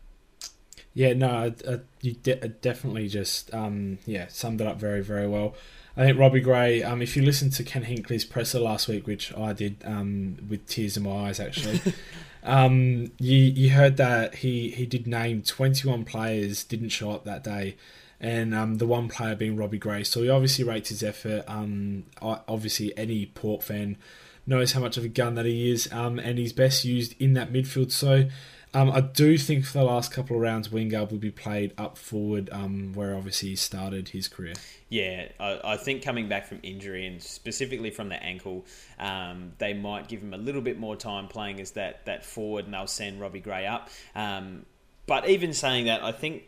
Yeah, 0.94 1.14
no, 1.14 1.54
uh, 1.68 1.78
you 2.02 2.14
de- 2.14 2.36
definitely 2.36 3.08
just 3.08 3.54
um, 3.54 3.98
yeah 4.06 4.28
summed 4.28 4.62
it 4.62 4.68
up 4.68 4.78
very 4.78 5.02
very 5.02 5.28
well. 5.28 5.56
I 5.96 6.06
think 6.06 6.20
Robbie 6.20 6.42
Gray. 6.42 6.82
Um, 6.82 7.02
if 7.02 7.16
you 7.16 7.24
listened 7.24 7.54
to 7.54 7.64
Ken 7.64 7.84
Hinkley's 7.84 8.26
presser 8.26 8.60
last 8.60 8.88
week, 8.88 9.06
which 9.06 9.36
I 9.36 9.54
did 9.54 9.78
um, 9.86 10.38
with 10.50 10.66
tears 10.68 10.98
in 10.98 11.04
my 11.04 11.28
eyes, 11.28 11.40
actually, 11.40 11.82
um, 12.44 13.12
you 13.20 13.38
you 13.38 13.70
heard 13.72 13.98
that 13.98 14.36
he 14.36 14.70
he 14.70 14.86
did 14.86 15.08
name 15.08 15.42
twenty 15.44 15.88
one 15.88 16.04
players 16.04 16.64
didn't 16.64 16.90
show 16.90 17.12
up 17.12 17.26
that 17.26 17.44
day, 17.44 17.76
and 18.20 18.56
um, 18.56 18.76
the 18.76 18.88
one 18.88 19.08
player 19.08 19.36
being 19.36 19.56
Robbie 19.56 19.78
Gray. 19.78 20.04
So 20.04 20.24
he 20.24 20.30
obviously 20.30 20.64
rates 20.64 20.90
his 20.90 21.04
effort. 21.04 21.44
Um, 21.48 22.06
obviously 22.22 22.96
any 22.98 23.28
Port 23.28 23.64
fan 23.64 23.98
knows 24.46 24.74
how 24.74 24.80
much 24.80 24.98
of 24.98 25.04
a 25.06 25.10
gun 25.10 25.36
that 25.36 25.46
he 25.46 25.72
is, 25.72 25.92
um, 25.92 26.20
and 26.20 26.38
he's 26.38 26.54
best 26.54 26.86
used 26.86 27.16
in 27.20 27.34
that 27.34 27.54
midfield. 27.54 27.92
So 27.92 28.30
um, 28.74 28.90
I 28.92 29.02
do 29.02 29.38
think 29.38 29.66
for 29.66 29.80
the 29.80 29.84
last 29.84 30.12
couple 30.12 30.36
of 30.36 30.42
rounds, 30.42 30.70
Wingard 30.70 31.12
will 31.12 31.20
be 31.20 31.30
played 31.30 31.74
up 31.78 31.98
forward, 31.98 32.50
um, 32.52 32.94
where 32.94 33.16
obviously 33.16 33.50
he 33.50 33.56
started 33.56 34.10
his 34.10 34.28
career. 34.28 34.54
Yeah, 34.90 35.28
I, 35.40 35.60
I, 35.64 35.78
think 35.78 36.04
coming 36.04 36.28
back 36.28 36.48
from 36.48 36.60
injury 36.64 37.06
and 37.06 37.22
specifically 37.22 37.92
from 37.92 38.10
the 38.10 38.22
ankle, 38.22 38.66
um, 38.98 39.54
they 39.60 39.74
might 39.74 40.08
give 40.08 40.22
him 40.22 40.34
a 40.34 40.38
little 40.38 40.62
bit 40.62 40.80
more 40.80 40.96
time 40.96 41.28
playing 41.28 41.62
as 41.62 41.72
that, 41.72 42.06
that 42.06 42.26
forward, 42.26 42.66
and 42.66 42.74
they'll 42.74 42.88
send 42.88 43.22
Robbie 43.22 43.42
Gray 43.42 43.68
up. 43.68 43.90
Um, 44.16 44.66
but 45.06 45.30
even 45.30 45.54
saying 45.54 45.86
that, 45.86 46.04
I 46.04 46.12
think. 46.12 46.44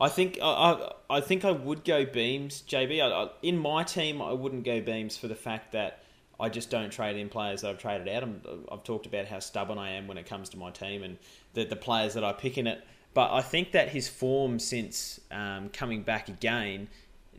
I 0.00 0.08
think 0.08 0.38
I, 0.42 0.90
I, 1.08 1.20
think 1.20 1.44
I 1.44 1.52
would 1.52 1.84
go 1.84 2.04
Beams, 2.04 2.64
JB. 2.66 3.00
I, 3.00 3.28
in 3.42 3.56
my 3.56 3.84
team, 3.84 4.20
I 4.20 4.32
wouldn't 4.32 4.64
go 4.64 4.80
Beams 4.80 5.16
for 5.16 5.28
the 5.28 5.36
fact 5.36 5.72
that 5.72 6.03
I 6.44 6.50
just 6.50 6.68
don't 6.68 6.90
trade 6.90 7.16
in 7.16 7.30
players 7.30 7.62
that 7.62 7.70
I've 7.70 7.78
traded 7.78 8.06
out. 8.08 8.22
i 8.22 8.74
have 8.74 8.84
talked 8.84 9.06
about 9.06 9.26
how 9.26 9.38
stubborn 9.38 9.78
I 9.78 9.92
am 9.92 10.06
when 10.06 10.18
it 10.18 10.26
comes 10.26 10.50
to 10.50 10.58
my 10.58 10.70
team 10.70 11.02
and 11.02 11.16
the, 11.54 11.64
the 11.64 11.76
players 11.76 12.12
that 12.14 12.22
I 12.22 12.34
pick 12.34 12.58
in 12.58 12.66
it. 12.66 12.84
But 13.14 13.32
I 13.32 13.40
think 13.40 13.72
that 13.72 13.88
his 13.88 14.08
form 14.08 14.58
since 14.58 15.20
um, 15.30 15.70
coming 15.70 16.02
back 16.02 16.28
again 16.28 16.88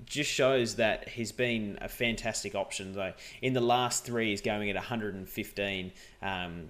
just 0.06 0.32
shows 0.32 0.76
that 0.76 1.08
he's 1.10 1.32
been 1.32 1.78
a 1.82 1.88
fantastic 1.88 2.56
option. 2.56 2.94
Though 2.94 3.14
in 3.44 3.54
the 3.54 3.62
last 3.62 4.06
three, 4.06 4.32
he's 4.32 4.42
going 4.42 4.70
at 4.70 4.76
115. 4.76 5.92
Um, 6.22 6.70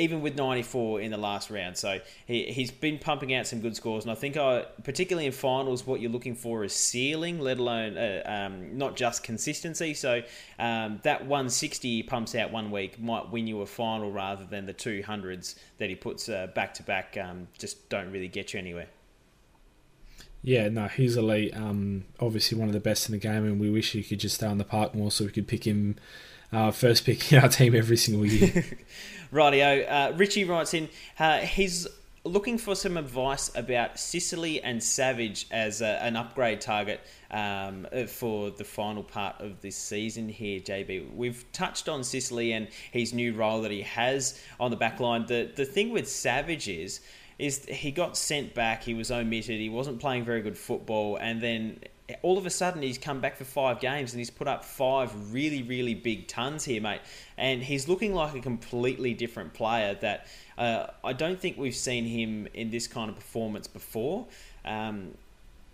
even 0.00 0.22
with 0.22 0.34
94 0.34 1.02
in 1.02 1.10
the 1.10 1.16
last 1.18 1.50
round. 1.50 1.76
So 1.76 2.00
he, 2.26 2.44
he's 2.44 2.70
been 2.70 2.98
pumping 2.98 3.34
out 3.34 3.46
some 3.46 3.60
good 3.60 3.76
scores. 3.76 4.04
And 4.04 4.10
I 4.10 4.14
think, 4.14 4.36
I, 4.36 4.62
particularly 4.82 5.26
in 5.26 5.32
finals, 5.32 5.86
what 5.86 6.00
you're 6.00 6.10
looking 6.10 6.34
for 6.34 6.64
is 6.64 6.72
ceiling, 6.72 7.38
let 7.38 7.58
alone 7.58 7.98
uh, 7.98 8.22
um, 8.24 8.76
not 8.78 8.96
just 8.96 9.22
consistency. 9.22 9.94
So 9.94 10.22
um, 10.58 11.00
that 11.02 11.20
160 11.20 11.88
he 11.88 12.02
pumps 12.02 12.34
out 12.34 12.50
one 12.50 12.70
week 12.70 12.98
might 12.98 13.30
win 13.30 13.46
you 13.46 13.60
a 13.60 13.66
final 13.66 14.10
rather 14.10 14.44
than 14.44 14.66
the 14.66 14.74
200s 14.74 15.56
that 15.78 15.88
he 15.88 15.94
puts 15.94 16.28
uh, 16.28 16.46
back 16.48 16.74
to 16.74 16.82
back, 16.82 17.16
um, 17.20 17.48
just 17.58 17.88
don't 17.88 18.10
really 18.10 18.28
get 18.28 18.54
you 18.54 18.58
anywhere. 18.58 18.86
Yeah, 20.42 20.68
no, 20.68 20.88
he's 20.88 21.16
elite. 21.16 21.54
Um, 21.54 22.06
obviously, 22.18 22.56
one 22.56 22.68
of 22.68 22.72
the 22.72 22.80
best 22.80 23.08
in 23.08 23.12
the 23.12 23.18
game, 23.18 23.44
and 23.44 23.60
we 23.60 23.68
wish 23.68 23.92
he 23.92 24.02
could 24.02 24.20
just 24.20 24.36
stay 24.36 24.46
on 24.46 24.56
the 24.56 24.64
park 24.64 24.94
more 24.94 25.10
so 25.10 25.26
we 25.26 25.30
could 25.30 25.46
pick 25.46 25.66
him 25.66 25.96
uh, 26.52 26.70
first 26.70 27.04
pick 27.04 27.32
in 27.32 27.38
our 27.38 27.48
team 27.48 27.74
every 27.74 27.96
single 27.96 28.26
year. 28.26 28.64
Rightio. 29.32 29.90
Uh, 29.90 30.12
Richie 30.16 30.44
writes 30.44 30.74
in, 30.74 30.88
uh, 31.18 31.38
he's 31.38 31.86
looking 32.24 32.58
for 32.58 32.74
some 32.74 32.96
advice 32.96 33.50
about 33.54 33.98
Sicily 33.98 34.62
and 34.62 34.82
Savage 34.82 35.46
as 35.50 35.80
a, 35.80 36.02
an 36.02 36.16
upgrade 36.16 36.60
target 36.60 37.00
um, 37.30 37.86
for 38.08 38.50
the 38.50 38.64
final 38.64 39.02
part 39.02 39.40
of 39.40 39.60
this 39.60 39.76
season 39.76 40.28
here, 40.28 40.60
JB. 40.60 41.14
We've 41.14 41.44
touched 41.52 41.88
on 41.88 42.04
Sicily 42.04 42.52
and 42.52 42.68
his 42.90 43.14
new 43.14 43.32
role 43.32 43.62
that 43.62 43.70
he 43.70 43.82
has 43.82 44.40
on 44.58 44.70
the 44.70 44.76
back 44.76 45.00
line. 45.00 45.26
The, 45.26 45.50
the 45.54 45.64
thing 45.64 45.90
with 45.90 46.08
Savage 46.08 46.68
is 46.68 47.00
is 47.38 47.64
he 47.64 47.90
got 47.90 48.18
sent 48.18 48.54
back, 48.54 48.82
he 48.82 48.92
was 48.92 49.10
omitted, 49.10 49.58
he 49.58 49.70
wasn't 49.70 49.98
playing 49.98 50.26
very 50.26 50.42
good 50.42 50.58
football, 50.58 51.16
and 51.16 51.40
then 51.40 51.80
all 52.22 52.38
of 52.38 52.46
a 52.46 52.50
sudden 52.50 52.82
he's 52.82 52.98
come 52.98 53.20
back 53.20 53.36
for 53.36 53.44
five 53.44 53.80
games 53.80 54.12
and 54.12 54.20
he's 54.20 54.30
put 54.30 54.48
up 54.48 54.64
five 54.64 55.32
really, 55.32 55.62
really 55.62 55.94
big 55.94 56.28
tons 56.28 56.64
here, 56.64 56.80
mate. 56.80 57.00
And 57.36 57.62
he's 57.62 57.88
looking 57.88 58.14
like 58.14 58.34
a 58.34 58.40
completely 58.40 59.14
different 59.14 59.54
player 59.54 59.94
that 60.00 60.26
uh, 60.58 60.86
I 61.02 61.12
don't 61.12 61.38
think 61.38 61.58
we've 61.58 61.74
seen 61.74 62.04
him 62.04 62.48
in 62.54 62.70
this 62.70 62.86
kind 62.86 63.10
of 63.10 63.16
performance 63.16 63.66
before. 63.66 64.26
Um, 64.64 65.12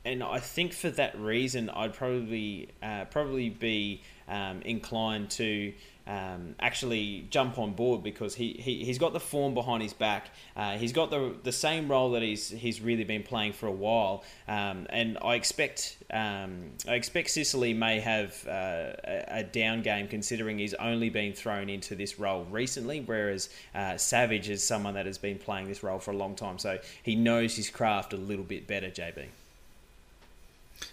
and 0.04 0.22
I 0.22 0.38
think 0.38 0.72
for 0.72 0.90
that 0.90 1.18
reason, 1.18 1.68
I'd 1.68 1.92
probably 1.92 2.68
uh, 2.82 3.06
probably 3.06 3.50
be 3.50 4.02
um, 4.28 4.62
inclined 4.62 5.30
to 5.32 5.72
um, 6.06 6.54
actually 6.60 7.26
jump 7.30 7.58
on 7.58 7.72
board 7.72 8.02
because 8.02 8.34
he, 8.34 8.52
he 8.52 8.84
he's 8.84 8.98
got 8.98 9.12
the 9.12 9.20
form 9.20 9.54
behind 9.54 9.82
his 9.82 9.92
back. 9.92 10.30
Uh, 10.56 10.76
he's 10.78 10.92
got 10.92 11.10
the 11.10 11.34
the 11.42 11.52
same 11.52 11.88
role 11.88 12.12
that 12.12 12.22
he's 12.22 12.48
he's 12.48 12.80
really 12.80 13.04
been 13.04 13.22
playing 13.22 13.52
for 13.52 13.66
a 13.66 13.72
while, 13.72 14.22
um, 14.46 14.86
and 14.90 15.18
I 15.22 15.34
expect 15.34 15.96
um, 16.12 16.70
I 16.88 16.94
expect 16.94 17.30
Sicily 17.30 17.74
may 17.74 18.00
have 18.00 18.46
uh, 18.46 18.92
a, 19.04 19.24
a, 19.28 19.44
down 19.44 19.82
game 19.82 20.06
considering 20.06 20.58
he's 20.58 20.74
only 20.74 21.10
been 21.10 21.32
thrown 21.32 21.68
into 21.68 21.96
this 21.96 22.18
role 22.18 22.44
recently, 22.50 23.00
whereas 23.00 23.50
uh, 23.74 23.96
Savage 23.96 24.48
is 24.48 24.66
someone 24.66 24.94
that 24.94 25.06
has 25.06 25.18
been 25.18 25.38
playing 25.38 25.66
this 25.66 25.82
role 25.82 25.98
for 25.98 26.12
a 26.12 26.16
long 26.16 26.36
time, 26.36 26.58
so 26.58 26.78
he 27.02 27.16
knows 27.16 27.56
his 27.56 27.68
craft 27.68 28.12
a 28.12 28.16
little 28.16 28.44
bit 28.44 28.66
better. 28.66 28.88
JB. 28.88 29.26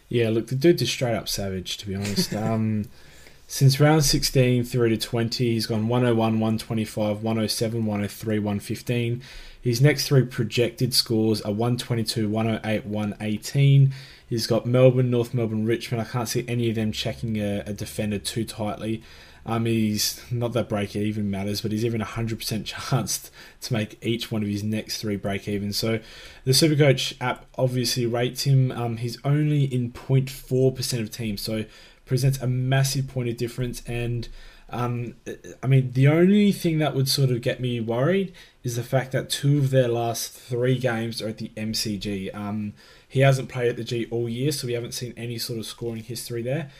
Yeah, 0.09 0.29
look, 0.29 0.47
the 0.47 0.55
dude 0.55 0.81
is 0.81 0.89
straight 0.89 1.15
up 1.15 1.27
savage, 1.27 1.77
to 1.77 1.87
be 1.87 1.95
honest. 1.95 2.33
Since 3.53 3.79
round 3.79 4.03
16 4.03 4.63
through 4.63 4.89
to 4.89 4.97
20, 4.97 5.53
he's 5.53 5.67
gone 5.67 5.87
101, 5.87 6.17
125, 6.39 7.21
107, 7.21 7.85
103, 7.85 8.39
115. 8.39 9.21
His 9.61 9.79
next 9.79 10.07
three 10.07 10.25
projected 10.25 10.91
scores 10.95 11.39
are 11.43 11.51
122, 11.51 12.27
108, 12.27 12.87
118. 12.87 13.93
He's 14.27 14.47
got 14.47 14.65
Melbourne, 14.65 15.11
North 15.11 15.35
Melbourne, 15.35 15.67
Richmond. 15.67 16.01
I 16.01 16.09
can't 16.09 16.27
see 16.27 16.43
any 16.47 16.69
of 16.69 16.75
them 16.75 16.91
checking 16.91 17.37
a, 17.37 17.59
a 17.67 17.73
defender 17.73 18.17
too 18.17 18.43
tightly. 18.43 19.03
Um, 19.45 19.65
he's 19.65 20.19
not 20.31 20.53
that 20.53 20.67
break 20.67 20.95
even 20.95 21.29
matters, 21.29 21.61
but 21.61 21.71
he's 21.71 21.85
even 21.85 22.01
hundred 22.01 22.39
percent 22.39 22.65
chance 22.89 23.29
to 23.61 23.73
make 23.73 24.03
each 24.03 24.31
one 24.31 24.41
of 24.41 24.47
his 24.47 24.63
next 24.63 24.99
three 24.99 25.17
break 25.17 25.47
even. 25.47 25.73
So 25.73 25.99
the 26.45 26.53
Supercoach 26.53 27.17
app 27.21 27.45
obviously 27.57 28.07
rates 28.07 28.43
him. 28.43 28.71
Um, 28.71 28.97
he's 28.97 29.17
only 29.23 29.65
in 29.65 29.91
0.4 29.91 30.75
percent 30.75 31.03
of 31.03 31.11
teams, 31.11 31.41
so 31.41 31.65
presents 32.05 32.39
a 32.41 32.47
massive 32.47 33.07
point 33.07 33.29
of 33.29 33.37
difference. 33.37 33.81
And 33.87 34.27
um, 34.69 35.15
I 35.61 35.67
mean, 35.67 35.91
the 35.91 36.07
only 36.07 36.51
thing 36.51 36.79
that 36.79 36.95
would 36.95 37.07
sort 37.07 37.29
of 37.29 37.41
get 37.41 37.59
me 37.59 37.79
worried 37.79 38.33
is 38.63 38.75
the 38.75 38.83
fact 38.83 39.11
that 39.11 39.29
two 39.29 39.59
of 39.59 39.69
their 39.69 39.87
last 39.87 40.31
three 40.31 40.77
games 40.77 41.21
are 41.21 41.29
at 41.29 41.37
the 41.37 41.49
MCG. 41.55 42.33
Um, 42.33 42.73
he 43.07 43.19
hasn't 43.19 43.49
played 43.49 43.69
at 43.69 43.77
the 43.77 43.83
G 43.83 44.07
all 44.09 44.27
year, 44.27 44.51
so 44.51 44.65
we 44.65 44.73
haven't 44.73 44.93
seen 44.93 45.13
any 45.15 45.37
sort 45.37 45.59
of 45.59 45.65
scoring 45.65 46.03
history 46.03 46.41
there. 46.41 46.71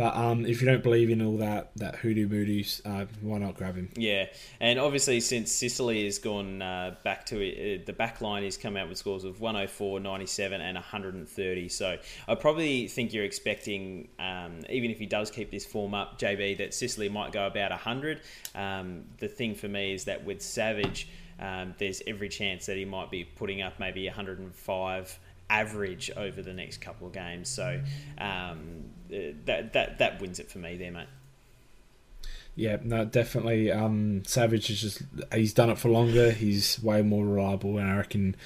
But 0.00 0.16
um, 0.16 0.46
if 0.46 0.62
you 0.62 0.66
don't 0.66 0.82
believe 0.82 1.10
in 1.10 1.20
all 1.20 1.36
that 1.36 1.72
that 1.76 1.96
hoodoo 1.96 2.26
moodoos, 2.26 2.80
uh, 2.86 3.04
why 3.20 3.36
not 3.36 3.54
grab 3.54 3.76
him? 3.76 3.90
Yeah, 3.96 4.28
and 4.58 4.78
obviously 4.78 5.20
since 5.20 5.52
Sicily 5.52 6.06
has 6.06 6.18
gone 6.18 6.62
uh, 6.62 6.96
back 7.04 7.26
to 7.26 7.38
it, 7.38 7.82
uh, 7.82 7.84
the 7.84 7.92
back 7.92 8.22
line, 8.22 8.42
he's 8.42 8.56
come 8.56 8.78
out 8.78 8.88
with 8.88 8.96
scores 8.96 9.24
of 9.24 9.42
104, 9.42 10.00
97, 10.00 10.62
and 10.62 10.74
130. 10.74 11.68
So 11.68 11.98
I 12.26 12.34
probably 12.34 12.88
think 12.88 13.12
you're 13.12 13.24
expecting, 13.24 14.08
um, 14.18 14.60
even 14.70 14.90
if 14.90 14.98
he 14.98 15.04
does 15.04 15.30
keep 15.30 15.50
this 15.50 15.66
form 15.66 15.92
up, 15.92 16.18
JB, 16.18 16.56
that 16.56 16.72
Sicily 16.72 17.10
might 17.10 17.32
go 17.32 17.46
about 17.46 17.70
100. 17.70 18.22
Um, 18.54 19.04
the 19.18 19.28
thing 19.28 19.54
for 19.54 19.68
me 19.68 19.92
is 19.92 20.04
that 20.04 20.24
with 20.24 20.40
Savage, 20.40 21.08
um, 21.38 21.74
there's 21.76 22.00
every 22.06 22.30
chance 22.30 22.64
that 22.64 22.78
he 22.78 22.86
might 22.86 23.10
be 23.10 23.24
putting 23.24 23.60
up 23.60 23.78
maybe 23.78 24.06
105 24.06 25.18
average 25.50 26.10
over 26.16 26.40
the 26.40 26.54
next 26.54 26.80
couple 26.80 27.06
of 27.06 27.12
games. 27.12 27.48
So 27.50 27.80
um, 28.18 28.84
that 29.10 29.72
that 29.74 29.98
that 29.98 30.20
wins 30.20 30.38
it 30.38 30.50
for 30.50 30.58
me 30.58 30.76
there, 30.76 30.92
mate. 30.92 31.08
Yeah, 32.56 32.78
no, 32.82 33.04
definitely. 33.04 33.70
Um, 33.70 34.24
Savage 34.24 34.70
is 34.70 34.80
just 34.80 35.02
he's 35.32 35.52
done 35.52 35.70
it 35.70 35.78
for 35.78 35.88
longer. 35.88 36.30
He's 36.30 36.82
way 36.82 37.02
more 37.02 37.24
reliable, 37.24 37.78
and 37.78 37.90
I 37.90 37.96
reckon 37.96 38.36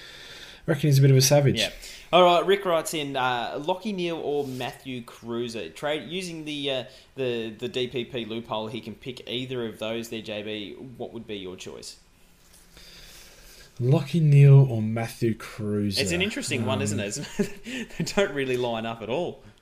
I 0.67 0.71
reckon 0.71 0.89
he's 0.89 0.99
a 0.99 1.03
bit 1.03 1.11
of 1.11 1.17
a 1.17 1.23
savage. 1.23 1.61
Yeah. 1.61 1.71
All 2.13 2.23
right, 2.23 2.47
Rick 2.47 2.65
writes 2.65 2.95
in 2.95 3.17
uh, 3.17 3.59
Lachie 3.59 3.95
Neale 3.95 4.19
or 4.19 4.47
Matthew 4.47 5.03
Kreuzer. 5.03 5.75
Trade 5.75 6.09
using 6.09 6.45
the 6.45 6.71
uh, 6.71 6.85
the 7.17 7.51
the 7.51 7.69
DPP 7.69 8.29
loophole. 8.29 8.69
He 8.69 8.81
can 8.81 8.95
pick 8.95 9.29
either 9.29 9.67
of 9.67 9.79
those. 9.79 10.11
There, 10.11 10.23
JB. 10.23 10.97
What 10.97 11.13
would 11.13 11.27
be 11.27 11.37
your 11.37 11.57
choice? 11.57 11.97
Lachie 13.81 14.23
Neale 14.23 14.67
or 14.71 14.81
Matthew 14.81 15.35
Kreuzer. 15.35 16.01
It's 16.01 16.13
an 16.13 16.23
interesting 16.23 16.61
um, 16.63 16.67
one, 16.67 16.83
isn't 16.83 17.01
it? 17.01 17.15
they 17.99 18.05
don't 18.05 18.33
really 18.33 18.57
line 18.57 18.87
up 18.87 19.03
at 19.03 19.09
all. 19.09 19.43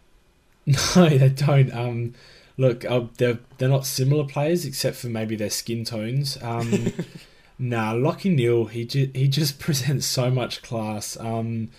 No, 0.94 1.08
they 1.08 1.28
don't. 1.28 1.74
Um, 1.74 2.14
look, 2.56 2.84
uh, 2.84 3.06
they're 3.18 3.40
they're 3.58 3.68
not 3.68 3.84
similar 3.84 4.22
players 4.24 4.64
except 4.64 4.96
for 4.96 5.08
maybe 5.08 5.34
their 5.34 5.50
skin 5.50 5.84
tones. 5.84 6.38
Um, 6.40 6.92
nah, 7.58 7.92
Lachie 7.94 8.32
Neale, 8.32 8.66
he 8.66 8.84
ju- 8.84 9.10
he 9.12 9.26
just 9.26 9.58
presents 9.58 10.06
so 10.06 10.30
much 10.30 10.62
class. 10.62 11.16
Um, 11.18 11.70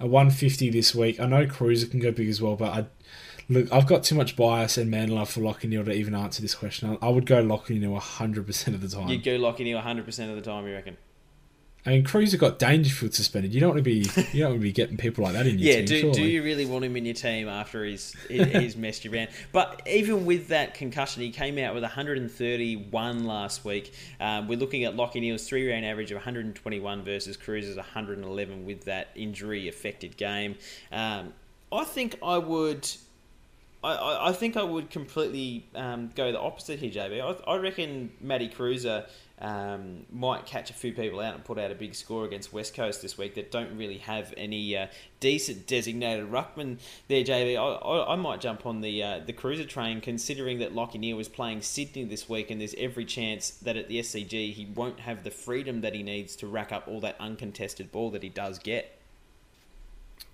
a 0.00 0.06
150 0.08 0.70
this 0.70 0.92
week. 0.92 1.20
I 1.20 1.26
know 1.26 1.46
Kreuzer 1.46 1.88
can 1.88 2.00
go 2.00 2.10
big 2.10 2.28
as 2.28 2.42
well, 2.42 2.56
but 2.56 2.72
I 2.72 2.86
look, 3.48 3.72
I've 3.72 3.86
got 3.86 4.02
too 4.02 4.16
much 4.16 4.34
bias 4.34 4.76
and 4.76 4.90
man 4.90 5.08
love 5.08 5.30
for 5.30 5.40
Lachie 5.40 5.68
Neale 5.68 5.84
to 5.84 5.92
even 5.92 6.14
answer 6.14 6.42
this 6.42 6.56
question. 6.56 6.98
I, 7.00 7.06
I 7.06 7.08
would 7.10 7.26
go 7.26 7.42
Lachie 7.42 7.78
Neale 7.78 8.00
100% 8.00 8.66
of 8.74 8.80
the 8.80 8.88
time. 8.88 9.08
You'd 9.08 9.22
go 9.22 9.38
Lachie 9.38 9.60
Neale 9.60 9.80
100% 9.80 10.30
of 10.30 10.34
the 10.34 10.42
time, 10.42 10.66
you 10.66 10.74
reckon? 10.74 10.96
I 11.84 11.90
mean, 11.90 12.04
Kreuzer 12.04 12.38
got 12.38 12.60
Dangerfield 12.60 13.12
suspended. 13.12 13.52
You 13.52 13.60
don't 13.60 13.70
want 13.70 13.78
to 13.78 13.82
be, 13.82 14.06
you 14.32 14.40
don't 14.40 14.50
want 14.50 14.60
to 14.60 14.62
be 14.62 14.72
getting 14.72 14.96
people 14.96 15.24
like 15.24 15.32
that 15.32 15.48
in 15.48 15.58
your 15.58 15.72
yeah, 15.72 15.76
team. 15.78 15.86
do, 15.86 16.00
surely. 16.00 16.14
do 16.14 16.24
you 16.24 16.42
really 16.44 16.64
want 16.64 16.84
him 16.84 16.96
in 16.96 17.04
your 17.04 17.14
team 17.14 17.48
after 17.48 17.84
he's 17.84 18.14
he's 18.28 18.76
messed 18.76 19.04
you 19.04 19.12
around? 19.12 19.28
But 19.50 19.82
even 19.86 20.24
with 20.24 20.48
that 20.48 20.74
concussion, 20.74 21.22
he 21.22 21.30
came 21.30 21.58
out 21.58 21.74
with 21.74 21.82
131 21.82 23.24
last 23.24 23.64
week. 23.64 23.92
Um, 24.20 24.46
we're 24.46 24.58
looking 24.58 24.84
at 24.84 24.94
Lachie 24.94 25.20
Neale's 25.20 25.46
three 25.46 25.70
round 25.70 25.84
average 25.84 26.12
of 26.12 26.16
121 26.16 27.02
versus 27.02 27.36
Kreuzer's 27.36 27.76
111 27.76 28.64
with 28.64 28.84
that 28.84 29.08
injury 29.16 29.66
affected 29.68 30.16
game. 30.16 30.54
Um, 30.92 31.32
I 31.72 31.82
think 31.82 32.16
I 32.22 32.38
would 32.38 32.88
I, 33.82 33.94
I, 33.94 34.28
I 34.28 34.32
think 34.32 34.56
I 34.56 34.62
would 34.62 34.90
completely 34.90 35.66
um, 35.74 36.10
go 36.14 36.30
the 36.30 36.38
opposite 36.38 36.78
here, 36.78 36.90
JB. 36.90 37.20
I, 37.20 37.50
I 37.50 37.56
reckon 37.56 38.12
Matty 38.20 38.48
Kreuzer 38.48 39.08
um, 39.42 40.06
might 40.08 40.46
catch 40.46 40.70
a 40.70 40.72
few 40.72 40.92
people 40.92 41.18
out 41.18 41.34
and 41.34 41.44
put 41.44 41.58
out 41.58 41.72
a 41.72 41.74
big 41.74 41.96
score 41.96 42.24
against 42.24 42.52
West 42.52 42.74
Coast 42.74 43.02
this 43.02 43.18
week 43.18 43.34
that 43.34 43.50
don't 43.50 43.76
really 43.76 43.98
have 43.98 44.32
any 44.36 44.76
uh, 44.76 44.86
decent 45.18 45.66
designated 45.66 46.30
ruckman 46.30 46.78
there, 47.08 47.24
JB. 47.24 47.56
I, 47.56 47.60
I, 47.60 48.12
I 48.12 48.16
might 48.16 48.40
jump 48.40 48.64
on 48.66 48.80
the 48.80 49.02
uh, 49.02 49.20
the 49.26 49.32
Kreuzer 49.32 49.68
train, 49.68 50.00
considering 50.00 50.60
that 50.60 50.74
Lachie 50.74 51.00
Neale 51.00 51.18
is 51.18 51.28
playing 51.28 51.62
Sydney 51.62 52.04
this 52.04 52.28
week, 52.28 52.52
and 52.52 52.60
there's 52.60 52.74
every 52.78 53.04
chance 53.04 53.50
that 53.50 53.76
at 53.76 53.88
the 53.88 53.98
SCG 53.98 54.52
he 54.52 54.66
won't 54.66 55.00
have 55.00 55.24
the 55.24 55.30
freedom 55.32 55.80
that 55.80 55.94
he 55.94 56.04
needs 56.04 56.36
to 56.36 56.46
rack 56.46 56.70
up 56.70 56.86
all 56.86 57.00
that 57.00 57.16
uncontested 57.18 57.90
ball 57.90 58.12
that 58.12 58.22
he 58.22 58.28
does 58.28 58.60
get. 58.60 59.01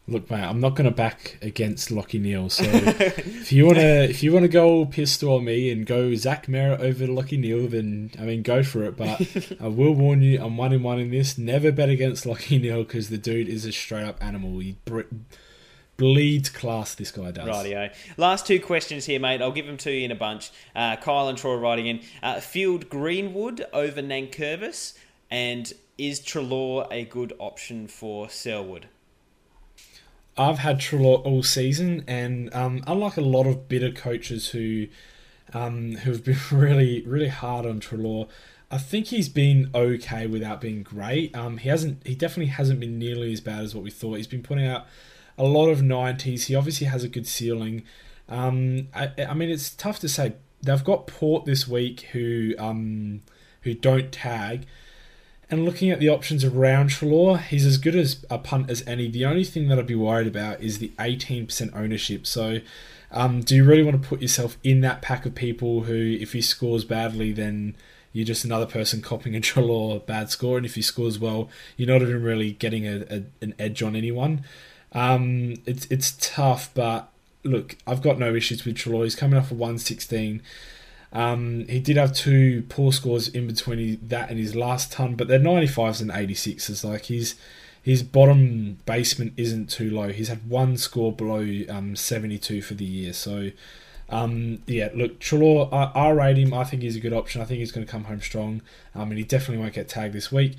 Look, 0.08 0.30
mate, 0.30 0.42
I'm 0.42 0.58
not 0.58 0.74
going 0.74 0.86
to 0.86 0.94
back 0.94 1.36
against 1.42 1.90
Lachie 1.90 2.18
Neale. 2.18 2.48
So 2.48 2.64
if 2.72 3.52
you 3.52 3.66
want 3.66 3.76
to, 3.76 4.04
if 4.04 4.22
you 4.22 4.32
want 4.32 4.44
to 4.44 4.48
go 4.48 4.86
pistol 4.86 5.34
on 5.34 5.44
me 5.44 5.70
and 5.70 5.84
go 5.84 6.14
Zach 6.14 6.46
Merrett 6.46 6.80
over 6.80 7.06
to 7.06 7.12
Lachie 7.12 7.38
Neale, 7.38 7.68
then 7.68 8.10
I 8.18 8.22
mean, 8.22 8.42
go 8.42 8.62
for 8.62 8.84
it. 8.84 8.96
But 8.96 9.20
I 9.60 9.68
will 9.68 9.92
warn 9.92 10.22
you, 10.22 10.42
I'm 10.42 10.56
one 10.56 10.72
in 10.72 10.82
one 10.82 10.98
in 10.98 11.10
this. 11.10 11.36
Never 11.36 11.70
bet 11.70 11.90
against 11.90 12.24
Lachie 12.24 12.58
Neale 12.58 12.84
because 12.84 13.10
the 13.10 13.18
dude 13.18 13.50
is 13.50 13.66
a 13.66 13.72
straight 13.72 14.04
up 14.04 14.24
animal. 14.24 14.58
He 14.60 14.76
bre- 14.86 15.02
bleeds 15.98 16.48
class. 16.48 16.94
This 16.94 17.12
guy 17.12 17.30
does. 17.30 17.46
Rightio. 17.46 17.94
Last 18.16 18.46
two 18.46 18.60
questions 18.60 19.04
here, 19.04 19.20
mate. 19.20 19.42
I'll 19.42 19.52
give 19.52 19.66
them 19.66 19.76
to 19.78 19.92
you 19.92 20.06
in 20.06 20.10
a 20.10 20.16
bunch. 20.16 20.50
Uh, 20.74 20.96
Kyle 20.96 21.28
and 21.28 21.36
Troy 21.36 21.56
writing 21.56 21.86
in. 21.86 22.00
Uh, 22.22 22.40
field 22.40 22.88
Greenwood 22.88 23.66
over 23.74 24.00
Nankervis, 24.00 24.94
and 25.30 25.70
is 25.98 26.18
Treloar 26.18 26.86
a 26.90 27.04
good 27.04 27.34
option 27.38 27.88
for 27.88 28.30
Selwood? 28.30 28.86
I've 30.38 30.58
had 30.58 30.78
Treloar 30.78 31.24
all 31.24 31.42
season, 31.42 32.04
and 32.06 32.54
um, 32.54 32.82
unlike 32.86 33.16
a 33.16 33.22
lot 33.22 33.46
of 33.46 33.68
bitter 33.68 33.90
coaches 33.90 34.50
who 34.50 34.86
um, 35.52 35.92
who 35.96 36.12
have 36.12 36.24
been 36.24 36.38
really 36.52 37.02
really 37.02 37.28
hard 37.28 37.66
on 37.66 37.80
Treloar, 37.80 38.28
I 38.70 38.78
think 38.78 39.06
he's 39.06 39.28
been 39.28 39.70
okay 39.74 40.26
without 40.26 40.60
being 40.60 40.82
great. 40.82 41.34
Um, 41.36 41.58
he 41.58 41.68
hasn't 41.68 42.06
he 42.06 42.14
definitely 42.14 42.52
hasn't 42.52 42.80
been 42.80 42.98
nearly 42.98 43.32
as 43.32 43.40
bad 43.40 43.62
as 43.62 43.74
what 43.74 43.84
we 43.84 43.90
thought. 43.90 44.14
He's 44.14 44.26
been 44.26 44.42
putting 44.42 44.66
out 44.66 44.86
a 45.36 45.44
lot 45.44 45.68
of 45.68 45.82
nineties. 45.82 46.46
He 46.46 46.54
obviously 46.54 46.86
has 46.86 47.02
a 47.02 47.08
good 47.08 47.26
ceiling. 47.26 47.82
Um, 48.28 48.88
I, 48.94 49.10
I 49.28 49.34
mean, 49.34 49.50
it's 49.50 49.70
tough 49.70 49.98
to 50.00 50.08
say. 50.08 50.34
They've 50.60 50.82
got 50.82 51.06
Port 51.06 51.44
this 51.44 51.68
week 51.68 52.00
who 52.12 52.54
um, 52.58 53.22
who 53.62 53.74
don't 53.74 54.12
tag. 54.12 54.66
And 55.50 55.64
looking 55.64 55.90
at 55.90 55.98
the 55.98 56.10
options 56.10 56.44
around 56.44 56.90
Treloar, 56.90 57.38
he's 57.38 57.64
as 57.64 57.78
good 57.78 57.96
as 57.96 58.24
a 58.28 58.38
punt 58.38 58.68
as 58.68 58.86
any. 58.86 59.08
The 59.08 59.24
only 59.24 59.44
thing 59.44 59.68
that 59.68 59.78
I'd 59.78 59.86
be 59.86 59.94
worried 59.94 60.26
about 60.26 60.60
is 60.60 60.78
the 60.78 60.92
18% 60.98 61.74
ownership. 61.74 62.26
So, 62.26 62.60
um, 63.10 63.40
do 63.40 63.56
you 63.56 63.64
really 63.64 63.82
want 63.82 64.02
to 64.02 64.06
put 64.06 64.20
yourself 64.20 64.58
in 64.62 64.82
that 64.82 65.00
pack 65.00 65.24
of 65.24 65.34
people 65.34 65.82
who, 65.84 66.18
if 66.20 66.34
he 66.34 66.42
scores 66.42 66.84
badly, 66.84 67.32
then 67.32 67.74
you're 68.12 68.26
just 68.26 68.44
another 68.44 68.66
person 68.66 69.00
copying 69.00 69.36
a 69.36 69.40
Treloar 69.40 70.04
bad 70.04 70.30
score, 70.30 70.56
and 70.56 70.66
if 70.66 70.74
he 70.74 70.82
scores 70.82 71.18
well, 71.18 71.48
you're 71.76 71.88
not 71.88 72.02
even 72.02 72.22
really 72.22 72.52
getting 72.52 72.86
a, 72.86 73.04
a 73.08 73.22
an 73.40 73.54
edge 73.58 73.82
on 73.82 73.96
anyone. 73.96 74.44
Um, 74.92 75.54
it's 75.66 75.86
it's 75.90 76.16
tough, 76.20 76.70
but 76.74 77.10
look, 77.44 77.76
I've 77.86 78.02
got 78.02 78.18
no 78.18 78.34
issues 78.34 78.64
with 78.64 78.76
Treloar. 78.76 79.04
He's 79.04 79.14
coming 79.14 79.38
off 79.38 79.50
a 79.50 79.54
116. 79.54 80.42
Um, 81.12 81.66
he 81.68 81.80
did 81.80 81.96
have 81.96 82.12
two 82.12 82.64
poor 82.68 82.92
scores 82.92 83.28
in 83.28 83.46
between 83.46 83.98
that 84.08 84.30
and 84.30 84.38
his 84.38 84.54
last 84.54 84.92
ton, 84.92 85.14
but 85.14 85.28
they're 85.28 85.38
95s 85.38 86.00
and 86.00 86.10
86s. 86.10 86.84
Like 86.84 87.06
his 87.06 87.34
his 87.82 88.02
bottom 88.02 88.78
basement 88.84 89.32
isn't 89.36 89.70
too 89.70 89.90
low. 89.90 90.08
He's 90.08 90.28
had 90.28 90.48
one 90.48 90.76
score 90.76 91.12
below 91.12 91.46
um, 91.70 91.96
72 91.96 92.60
for 92.60 92.74
the 92.74 92.84
year. 92.84 93.14
So 93.14 93.50
um, 94.10 94.62
yeah, 94.66 94.88
look, 94.94 95.18
Treloar, 95.20 95.72
I, 95.72 95.84
I 95.94 96.10
rate 96.10 96.38
him. 96.38 96.54
I 96.54 96.64
think 96.64 96.82
he's 96.82 96.96
a 96.96 97.00
good 97.00 97.12
option. 97.12 97.40
I 97.40 97.44
think 97.44 97.60
he's 97.60 97.72
going 97.72 97.86
to 97.86 97.90
come 97.90 98.04
home 98.04 98.20
strong. 98.20 98.62
Um, 98.94 99.10
and 99.10 99.18
he 99.18 99.24
definitely 99.24 99.62
won't 99.62 99.74
get 99.74 99.88
tagged 99.88 100.14
this 100.14 100.32
week. 100.32 100.56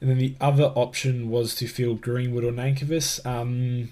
And 0.00 0.08
then 0.08 0.18
the 0.18 0.36
other 0.40 0.66
option 0.76 1.28
was 1.30 1.54
to 1.56 1.66
field 1.66 2.00
Greenwood 2.00 2.44
or 2.44 2.52
Nankervis. 2.52 3.24
Um, 3.26 3.90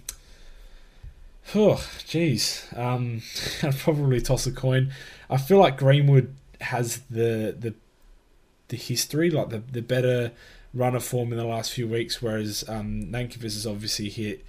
oh, 1.54 1.82
jeez. 2.06 2.76
Um, 2.76 3.22
I'd 3.62 3.78
probably 3.78 4.20
toss 4.20 4.46
a 4.46 4.52
coin. 4.52 4.92
I 5.30 5.36
feel 5.36 5.58
like 5.58 5.78
Greenwood 5.78 6.34
has 6.60 7.00
the 7.10 7.54
the 7.58 7.74
the 8.68 8.76
history, 8.76 9.30
like 9.30 9.50
the 9.50 9.62
the 9.70 9.82
better 9.82 10.32
runner 10.74 11.00
form 11.00 11.32
in 11.32 11.38
the 11.38 11.44
last 11.44 11.72
few 11.72 11.88
weeks, 11.88 12.20
whereas 12.20 12.64
um, 12.68 13.06
Nankervis 13.06 13.54
has 13.54 13.66
obviously 13.66 14.08
hit 14.08 14.44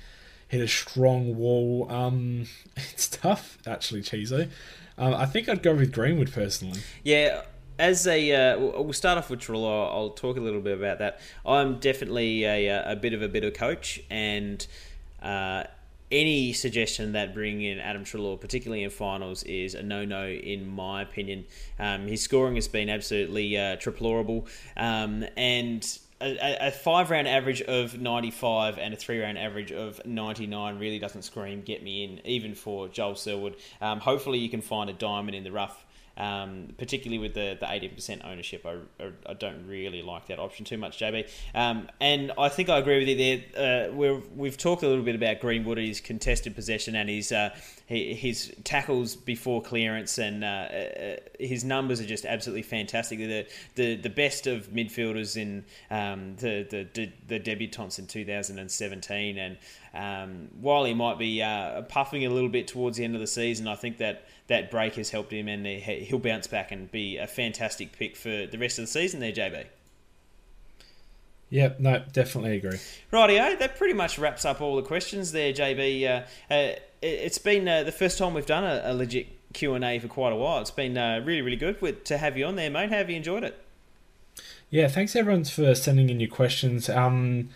hit 0.47 0.61
a 0.61 0.67
strong 0.67 1.35
wall. 1.35 1.87
Um, 1.89 2.45
it's 2.77 3.07
tough, 3.07 3.57
actually, 3.65 4.01
Chizo. 4.01 4.49
Um, 4.97 5.13
I 5.13 5.25
think 5.25 5.47
I'd 5.47 5.61
go 5.61 5.75
with 5.75 5.91
Greenwood 5.91 6.31
personally. 6.31 6.79
Yeah, 7.03 7.43
as 7.79 8.07
a 8.07 8.53
uh, 8.53 8.59
we'll 8.59 8.93
start 8.93 9.17
off 9.17 9.29
with 9.29 9.39
Treloar. 9.39 9.91
I'll 9.91 10.09
talk 10.11 10.37
a 10.37 10.41
little 10.41 10.61
bit 10.61 10.77
about 10.77 10.99
that. 10.99 11.19
I'm 11.45 11.79
definitely 11.79 12.43
a, 12.43 12.91
a 12.91 12.95
bit 12.95 13.13
of 13.13 13.21
a 13.21 13.27
bitter 13.27 13.51
coach, 13.51 14.01
and 14.09 14.65
uh, 15.21 15.63
any 16.11 16.53
suggestion 16.53 17.13
that 17.13 17.33
bringing 17.33 17.63
in 17.63 17.79
Adam 17.79 18.03
Treloar, 18.03 18.39
particularly 18.39 18.83
in 18.83 18.89
finals, 18.89 19.43
is 19.43 19.75
a 19.75 19.83
no-no 19.83 20.27
in 20.27 20.67
my 20.67 21.01
opinion. 21.01 21.45
Um, 21.79 22.07
his 22.07 22.21
scoring 22.21 22.55
has 22.55 22.67
been 22.67 22.89
absolutely 22.89 23.57
uh, 23.57 23.77
triplorable, 23.77 24.47
um, 24.77 25.25
and 25.35 25.99
a, 26.21 26.67
a 26.67 26.71
five 26.71 27.11
round 27.11 27.27
average 27.27 27.61
of 27.61 27.99
95 27.99 28.77
and 28.79 28.93
a 28.93 28.97
three 28.97 29.21
round 29.21 29.37
average 29.37 29.71
of 29.71 30.03
99 30.05 30.79
really 30.79 30.99
doesn't 30.99 31.23
scream 31.23 31.61
get 31.61 31.83
me 31.83 32.03
in, 32.03 32.25
even 32.25 32.55
for 32.55 32.87
Joel 32.87 33.15
Selwood. 33.15 33.55
Um, 33.81 33.99
hopefully, 33.99 34.39
you 34.39 34.49
can 34.49 34.61
find 34.61 34.89
a 34.89 34.93
diamond 34.93 35.35
in 35.35 35.43
the 35.43 35.51
rough 35.51 35.85
um, 36.17 36.69
particularly 36.77 37.19
with 37.19 37.33
the, 37.33 37.57
the 37.59 37.65
80% 37.65 38.25
ownership. 38.25 38.65
I, 38.65 38.77
I, 39.29 39.33
don't 39.33 39.67
really 39.67 40.01
like 40.01 40.27
that 40.27 40.39
option 40.39 40.65
too 40.65 40.77
much, 40.77 40.99
JB. 40.99 41.29
Um, 41.53 41.87
and 41.99 42.31
I 42.37 42.49
think 42.49 42.69
I 42.69 42.79
agree 42.79 42.99
with 42.99 43.07
you 43.07 43.43
there. 43.53 43.89
Uh, 43.89 43.93
we've, 43.93 44.23
we've 44.35 44.57
talked 44.57 44.81
a 44.81 44.87
little 44.87 45.03
bit 45.03 45.15
about 45.15 45.39
Greenwood, 45.39 45.77
his 45.77 46.01
contested 46.01 46.55
possession 46.55 46.95
and 46.95 47.07
his, 47.07 47.31
uh, 47.31 47.55
his 47.85 48.53
tackles 48.63 49.15
before 49.15 49.61
clearance, 49.61 50.17
and 50.17 50.43
uh, 50.43 50.47
uh, 50.47 51.15
his 51.39 51.63
numbers 51.63 52.01
are 52.01 52.05
just 52.05 52.25
absolutely 52.25 52.63
fantastic. 52.63 53.19
The, 53.19 53.47
the, 53.75 53.95
the 53.95 54.09
best 54.09 54.47
of 54.47 54.69
midfielders 54.69 55.37
in 55.37 55.65
um, 55.91 56.35
the, 56.37 56.65
the, 56.93 57.11
the 57.27 57.39
debutants 57.39 57.99
in 57.99 58.07
2017. 58.07 59.37
And 59.37 59.57
um, 59.93 60.49
while 60.59 60.83
he 60.83 60.93
might 60.93 61.17
be 61.17 61.41
uh, 61.41 61.83
puffing 61.83 62.25
a 62.25 62.29
little 62.29 62.49
bit 62.49 62.67
towards 62.67 62.97
the 62.97 63.03
end 63.03 63.15
of 63.15 63.21
the 63.21 63.27
season, 63.27 63.67
I 63.67 63.75
think 63.75 63.99
that 63.99 64.27
that 64.47 64.71
break 64.71 64.95
has 64.95 65.09
helped 65.09 65.31
him, 65.31 65.47
and 65.47 65.65
he'll 65.65 66.19
bounce 66.19 66.47
back 66.47 66.71
and 66.71 66.91
be 66.91 67.17
a 67.17 67.27
fantastic 67.27 67.91
pick 67.97 68.15
for 68.15 68.47
the 68.47 68.57
rest 68.57 68.79
of 68.79 68.83
the 68.83 68.87
season. 68.87 69.19
There, 69.19 69.31
JB. 69.31 69.65
Yep, 71.49 71.79
no, 71.79 72.03
definitely 72.11 72.57
agree. 72.57 72.79
Rightio, 73.11 73.57
that 73.59 73.77
pretty 73.77 73.93
much 73.93 74.19
wraps 74.19 74.43
up 74.43 74.59
all 74.59 74.75
the 74.75 74.81
questions 74.81 75.31
there, 75.31 75.53
JB. 75.53 76.03
Uh, 76.03 76.53
uh, 76.53 76.73
it's 77.01 77.37
been 77.37 77.67
uh, 77.67 77.83
the 77.83 77.91
first 77.91 78.17
time 78.17 78.33
we've 78.33 78.45
done 78.45 78.65
a, 78.65 78.81
a 78.83 78.93
legit 78.93 79.27
Q 79.53 79.73
and 79.73 79.83
A 79.83 79.99
for 79.99 80.07
quite 80.07 80.33
a 80.33 80.35
while. 80.35 80.59
It's 80.59 80.71
been 80.71 80.97
uh, 80.97 81.21
really, 81.23 81.41
really 81.41 81.57
good 81.57 81.81
with, 81.81 82.03
to 82.05 82.17
have 82.17 82.37
you 82.37 82.45
on 82.45 82.55
there, 82.55 82.69
mate. 82.69 82.89
How 82.89 82.97
have 82.97 83.09
you 83.09 83.15
enjoyed 83.15 83.43
it? 83.43 83.63
Yeah, 84.69 84.89
thanks 84.89 85.15
everyone 85.15 85.45
for 85.45 85.73
sending 85.73 86.09
in 86.09 86.19
your 86.19 86.29
questions. 86.29 86.89
Um, 86.89 87.49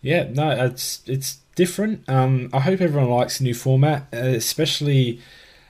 yeah, 0.00 0.28
no, 0.30 0.50
it's 0.50 1.02
it's 1.06 1.38
different. 1.56 2.08
Um, 2.08 2.48
I 2.52 2.60
hope 2.60 2.80
everyone 2.80 3.10
likes 3.10 3.38
the 3.38 3.44
new 3.44 3.54
format, 3.54 4.06
uh, 4.12 4.18
especially 4.18 5.20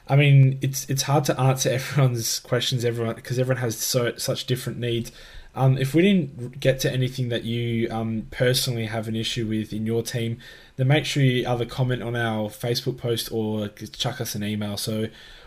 I 0.09 0.17
mean, 0.17 0.59
it's 0.63 0.89
it's 0.89 1.03
hard 1.03 1.25
to 1.25 1.41
answer 1.41 1.71
everyone's 1.73 2.39
questions, 2.41 2.85
everyone 2.85 3.15
because 3.15 3.39
everyone 3.39 3.61
has 3.63 3.77
so 3.77 4.17
such 4.17 4.47
different 4.47 4.79
needs. 4.79 5.13
Um, 5.55 5.79
if 5.79 5.95
we 5.95 6.03
didn't 6.03 6.61
get 6.61 6.81
to 6.81 6.93
anything 6.93 7.31
that 7.31 7.45
you 7.45 7.91
um, 7.91 8.27
personally 8.31 8.87
have 8.87 9.09
an 9.09 9.17
issue 9.17 9.47
with 9.47 9.73
in 9.73 9.87
your 9.87 10.03
team, 10.03 10.39
then 10.77 10.89
make 10.89 11.07
sure 11.07 11.23
you 11.23 11.49
either 11.49 11.65
comment 11.65 12.03
on 12.03 12.15
our 12.15 12.51
Facebook 12.51 12.99
post 12.99 13.33
or 13.33 13.69
chuck 13.69 14.21
us 14.21 14.35
an 14.35 14.45
email. 14.45 14.77
So 14.77 15.07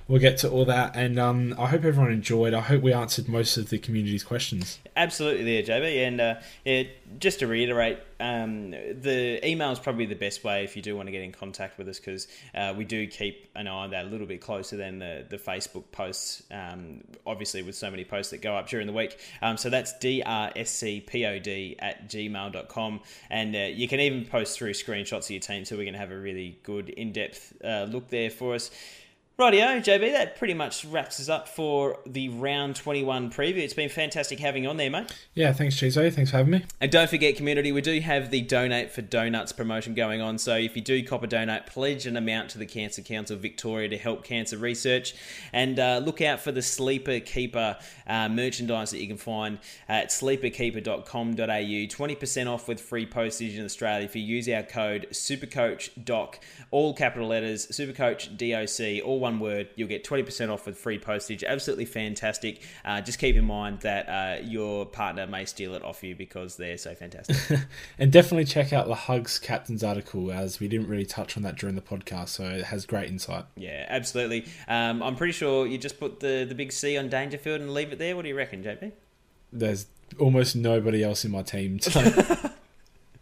we'll 0.09 0.19
get 0.19 0.37
to 0.39 0.49
all 0.49 0.65
that. 0.65 0.95
And 0.95 1.17
um, 1.17 1.55
I 1.57 1.67
hope 1.67 1.85
everyone 1.85 2.11
enjoyed. 2.11 2.53
I 2.53 2.59
hope 2.59 2.81
we 2.81 2.91
answered 2.91 3.29
most 3.29 3.55
of 3.55 3.69
the 3.69 3.77
community's 3.77 4.23
questions. 4.23 4.79
Absolutely, 4.97 5.61
there, 5.61 5.79
JB. 5.79 6.07
And 6.07 6.19
uh, 6.19 6.35
yeah, 6.65 6.83
just 7.19 7.39
to 7.39 7.47
reiterate, 7.47 7.99
um, 8.19 8.71
the 8.71 9.39
email 9.47 9.71
is 9.71 9.79
probably 9.79 10.07
the 10.07 10.15
best 10.15 10.43
way 10.43 10.65
if 10.65 10.75
you 10.75 10.81
do 10.81 10.97
want 10.97 11.07
to 11.07 11.11
get 11.11 11.21
in 11.21 11.31
contact 11.31 11.77
with 11.77 11.87
us 11.87 11.99
because 11.99 12.27
uh, 12.53 12.73
we 12.75 12.83
do 12.83 13.07
keep 13.07 13.49
an 13.55 13.67
eye 13.67 13.71
on 13.71 13.91
that 13.91 14.05
a 14.05 14.09
little 14.09 14.27
bit 14.27 14.41
closer 14.41 14.75
than 14.75 14.99
the, 14.99 15.25
the 15.29 15.37
Facebook 15.37 15.85
posts, 15.91 16.43
um, 16.51 17.01
obviously, 17.25 17.61
with 17.61 17.75
so 17.75 17.89
many 17.89 18.03
posts 18.03 18.31
that 18.31 18.41
go 18.41 18.55
up 18.55 18.67
during 18.67 18.87
the 18.87 18.93
week. 18.93 19.17
Um, 19.41 19.55
so 19.57 19.69
that's 19.69 19.93
drscpod 19.93 21.75
at 21.79 22.09
gmail.com. 22.09 22.99
And 23.29 23.55
uh, 23.55 23.59
you 23.59 23.87
can 23.87 23.99
even 23.99 24.25
post 24.25 24.57
through 24.57 24.73
screenshots 24.73 25.25
of 25.25 25.31
your 25.31 25.39
team 25.39 25.65
so 25.65 25.77
we 25.77 25.85
can 25.85 25.93
have 25.93 26.11
a 26.11 26.17
really 26.17 26.59
good 26.63 26.89
in 26.89 27.13
depth 27.13 27.53
uh, 27.63 27.85
look 27.89 28.09
there 28.09 28.31
for 28.31 28.55
us. 28.55 28.71
Rightio, 29.39 29.77
JB, 29.77 30.11
that 30.11 30.35
pretty 30.35 30.53
much 30.53 30.83
wraps 30.83 31.17
us 31.17 31.29
up 31.29 31.47
for 31.47 31.99
the 32.05 32.27
round 32.27 32.75
21 32.75 33.31
preview. 33.31 33.59
It's 33.59 33.73
been 33.73 33.87
fantastic 33.87 34.37
having 34.37 34.63
you 34.63 34.69
on 34.69 34.75
there, 34.75 34.89
mate. 34.89 35.13
Yeah, 35.33 35.53
thanks, 35.53 35.77
Chizo. 35.77 36.13
Thanks 36.13 36.31
for 36.31 36.37
having 36.37 36.51
me. 36.51 36.65
And 36.81 36.91
don't 36.91 37.09
forget, 37.09 37.37
community, 37.37 37.71
we 37.71 37.79
do 37.79 38.01
have 38.01 38.31
the 38.31 38.41
Donate 38.41 38.91
for 38.91 39.01
Donuts 39.01 39.53
promotion 39.53 39.93
going 39.93 40.19
on. 40.19 40.39
So 40.39 40.57
if 40.57 40.75
you 40.75 40.81
do 40.81 41.01
cop 41.05 41.23
a 41.23 41.27
donate, 41.27 41.67
pledge 41.67 42.05
an 42.05 42.17
amount 42.17 42.49
to 42.49 42.57
the 42.57 42.65
Cancer 42.65 43.01
Council 43.01 43.37
of 43.37 43.41
Victoria 43.41 43.87
to 43.87 43.97
help 43.97 44.25
cancer 44.25 44.57
research. 44.57 45.15
And 45.53 45.79
uh, 45.79 46.01
look 46.03 46.19
out 46.19 46.41
for 46.41 46.51
the 46.51 46.61
Sleeper 46.61 47.21
Keeper 47.21 47.77
uh, 48.07 48.27
merchandise 48.27 48.91
that 48.91 48.99
you 48.99 49.07
can 49.07 49.15
find 49.15 49.59
at 49.87 50.09
sleeperkeeper.com.au. 50.09 51.43
20% 51.45 52.47
off 52.53 52.67
with 52.67 52.81
free 52.81 53.05
postage 53.05 53.57
in 53.57 53.63
Australia 53.63 54.03
if 54.03 54.17
you 54.17 54.21
use 54.21 54.49
our 54.49 54.63
code 54.63 55.07
SuperCoachDoc, 55.11 56.35
all 56.71 56.93
capital 56.93 57.29
letters, 57.29 57.67
SuperCoach 57.67 58.35
DOC, 58.35 59.07
all 59.07 59.21
one 59.28 59.28
word. 59.37 59.67
You'll 59.75 59.89
get 59.89 60.03
20% 60.03 60.49
off 60.49 60.65
with 60.65 60.77
free 60.77 60.97
postage. 60.97 61.43
Absolutely 61.43 61.85
fantastic. 61.85 62.63
Uh, 62.83 63.01
just 63.01 63.19
keep 63.19 63.35
in 63.35 63.45
mind 63.45 63.81
that 63.81 64.09
uh, 64.09 64.41
your 64.41 64.85
partner 64.85 65.27
may 65.27 65.45
steal 65.45 65.75
it 65.75 65.83
off 65.83 66.03
you 66.03 66.15
because 66.15 66.55
they're 66.55 66.77
so 66.77 66.95
fantastic. 66.95 67.59
and 67.99 68.11
definitely 68.11 68.45
check 68.45 68.73
out 68.73 68.87
the 68.87 68.95
Hugs 68.95 69.37
Captain's 69.37 69.83
article, 69.83 70.31
as 70.31 70.59
we 70.59 70.67
didn't 70.67 70.87
really 70.87 71.05
touch 71.05 71.35
on 71.35 71.43
that 71.43 71.57
during 71.57 71.75
the 71.75 71.81
podcast, 71.81 72.29
so 72.29 72.45
it 72.45 72.63
has 72.65 72.85
great 72.85 73.09
insight. 73.09 73.45
Yeah, 73.57 73.85
absolutely. 73.89 74.45
Um, 74.67 75.03
I'm 75.03 75.15
pretty 75.15 75.33
sure 75.33 75.67
you 75.67 75.77
just 75.77 75.99
put 75.99 76.21
the, 76.21 76.45
the 76.47 76.55
big 76.55 76.71
C 76.71 76.97
on 76.97 77.09
Dangerfield 77.09 77.61
and 77.61 77.73
leave 77.73 77.91
it 77.91 77.99
there. 77.99 78.15
What 78.15 78.23
do 78.23 78.29
you 78.29 78.37
reckon, 78.37 78.63
JP? 78.63 78.93
There's 79.51 79.87
almost 80.17 80.55
nobody 80.55 81.03
else 81.03 81.25
in 81.25 81.31
my 81.31 81.43
team. 81.43 81.79
So. 81.79 82.01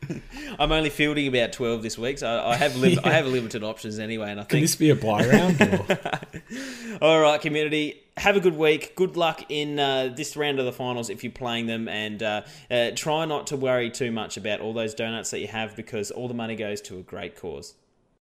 I'm 0.59 0.71
only 0.71 0.89
fielding 0.89 1.27
about 1.27 1.53
12 1.53 1.83
this 1.83 1.97
week, 1.97 2.19
so 2.19 2.43
I 2.45 2.55
have 2.55 2.75
lim- 2.75 2.93
yeah. 2.93 2.99
I 3.03 3.11
have 3.11 3.27
limited 3.27 3.63
options 3.63 3.99
anyway. 3.99 4.31
And 4.31 4.39
I 4.39 4.43
think 4.43 4.49
can 4.49 4.61
this 4.61 4.75
be 4.75 4.89
a 4.89 4.95
buy 4.95 5.25
round? 5.25 5.61
All 7.01 7.19
right, 7.19 7.39
community. 7.39 8.03
Have 8.17 8.35
a 8.35 8.39
good 8.39 8.57
week. 8.57 8.95
Good 8.95 9.15
luck 9.15 9.45
in 9.49 9.79
uh, 9.79 10.13
this 10.15 10.35
round 10.35 10.59
of 10.59 10.65
the 10.65 10.71
finals 10.71 11.09
if 11.09 11.23
you're 11.23 11.31
playing 11.31 11.67
them, 11.67 11.87
and 11.87 12.23
uh, 12.23 12.41
uh, 12.71 12.91
try 12.95 13.25
not 13.25 13.47
to 13.47 13.57
worry 13.57 13.91
too 13.91 14.11
much 14.11 14.37
about 14.37 14.59
all 14.59 14.73
those 14.73 14.93
donuts 14.93 15.31
that 15.31 15.39
you 15.39 15.47
have 15.47 15.75
because 15.75 16.09
all 16.11 16.27
the 16.27 16.33
money 16.33 16.55
goes 16.55 16.81
to 16.81 16.97
a 16.97 17.01
great 17.03 17.35
cause. 17.35 17.75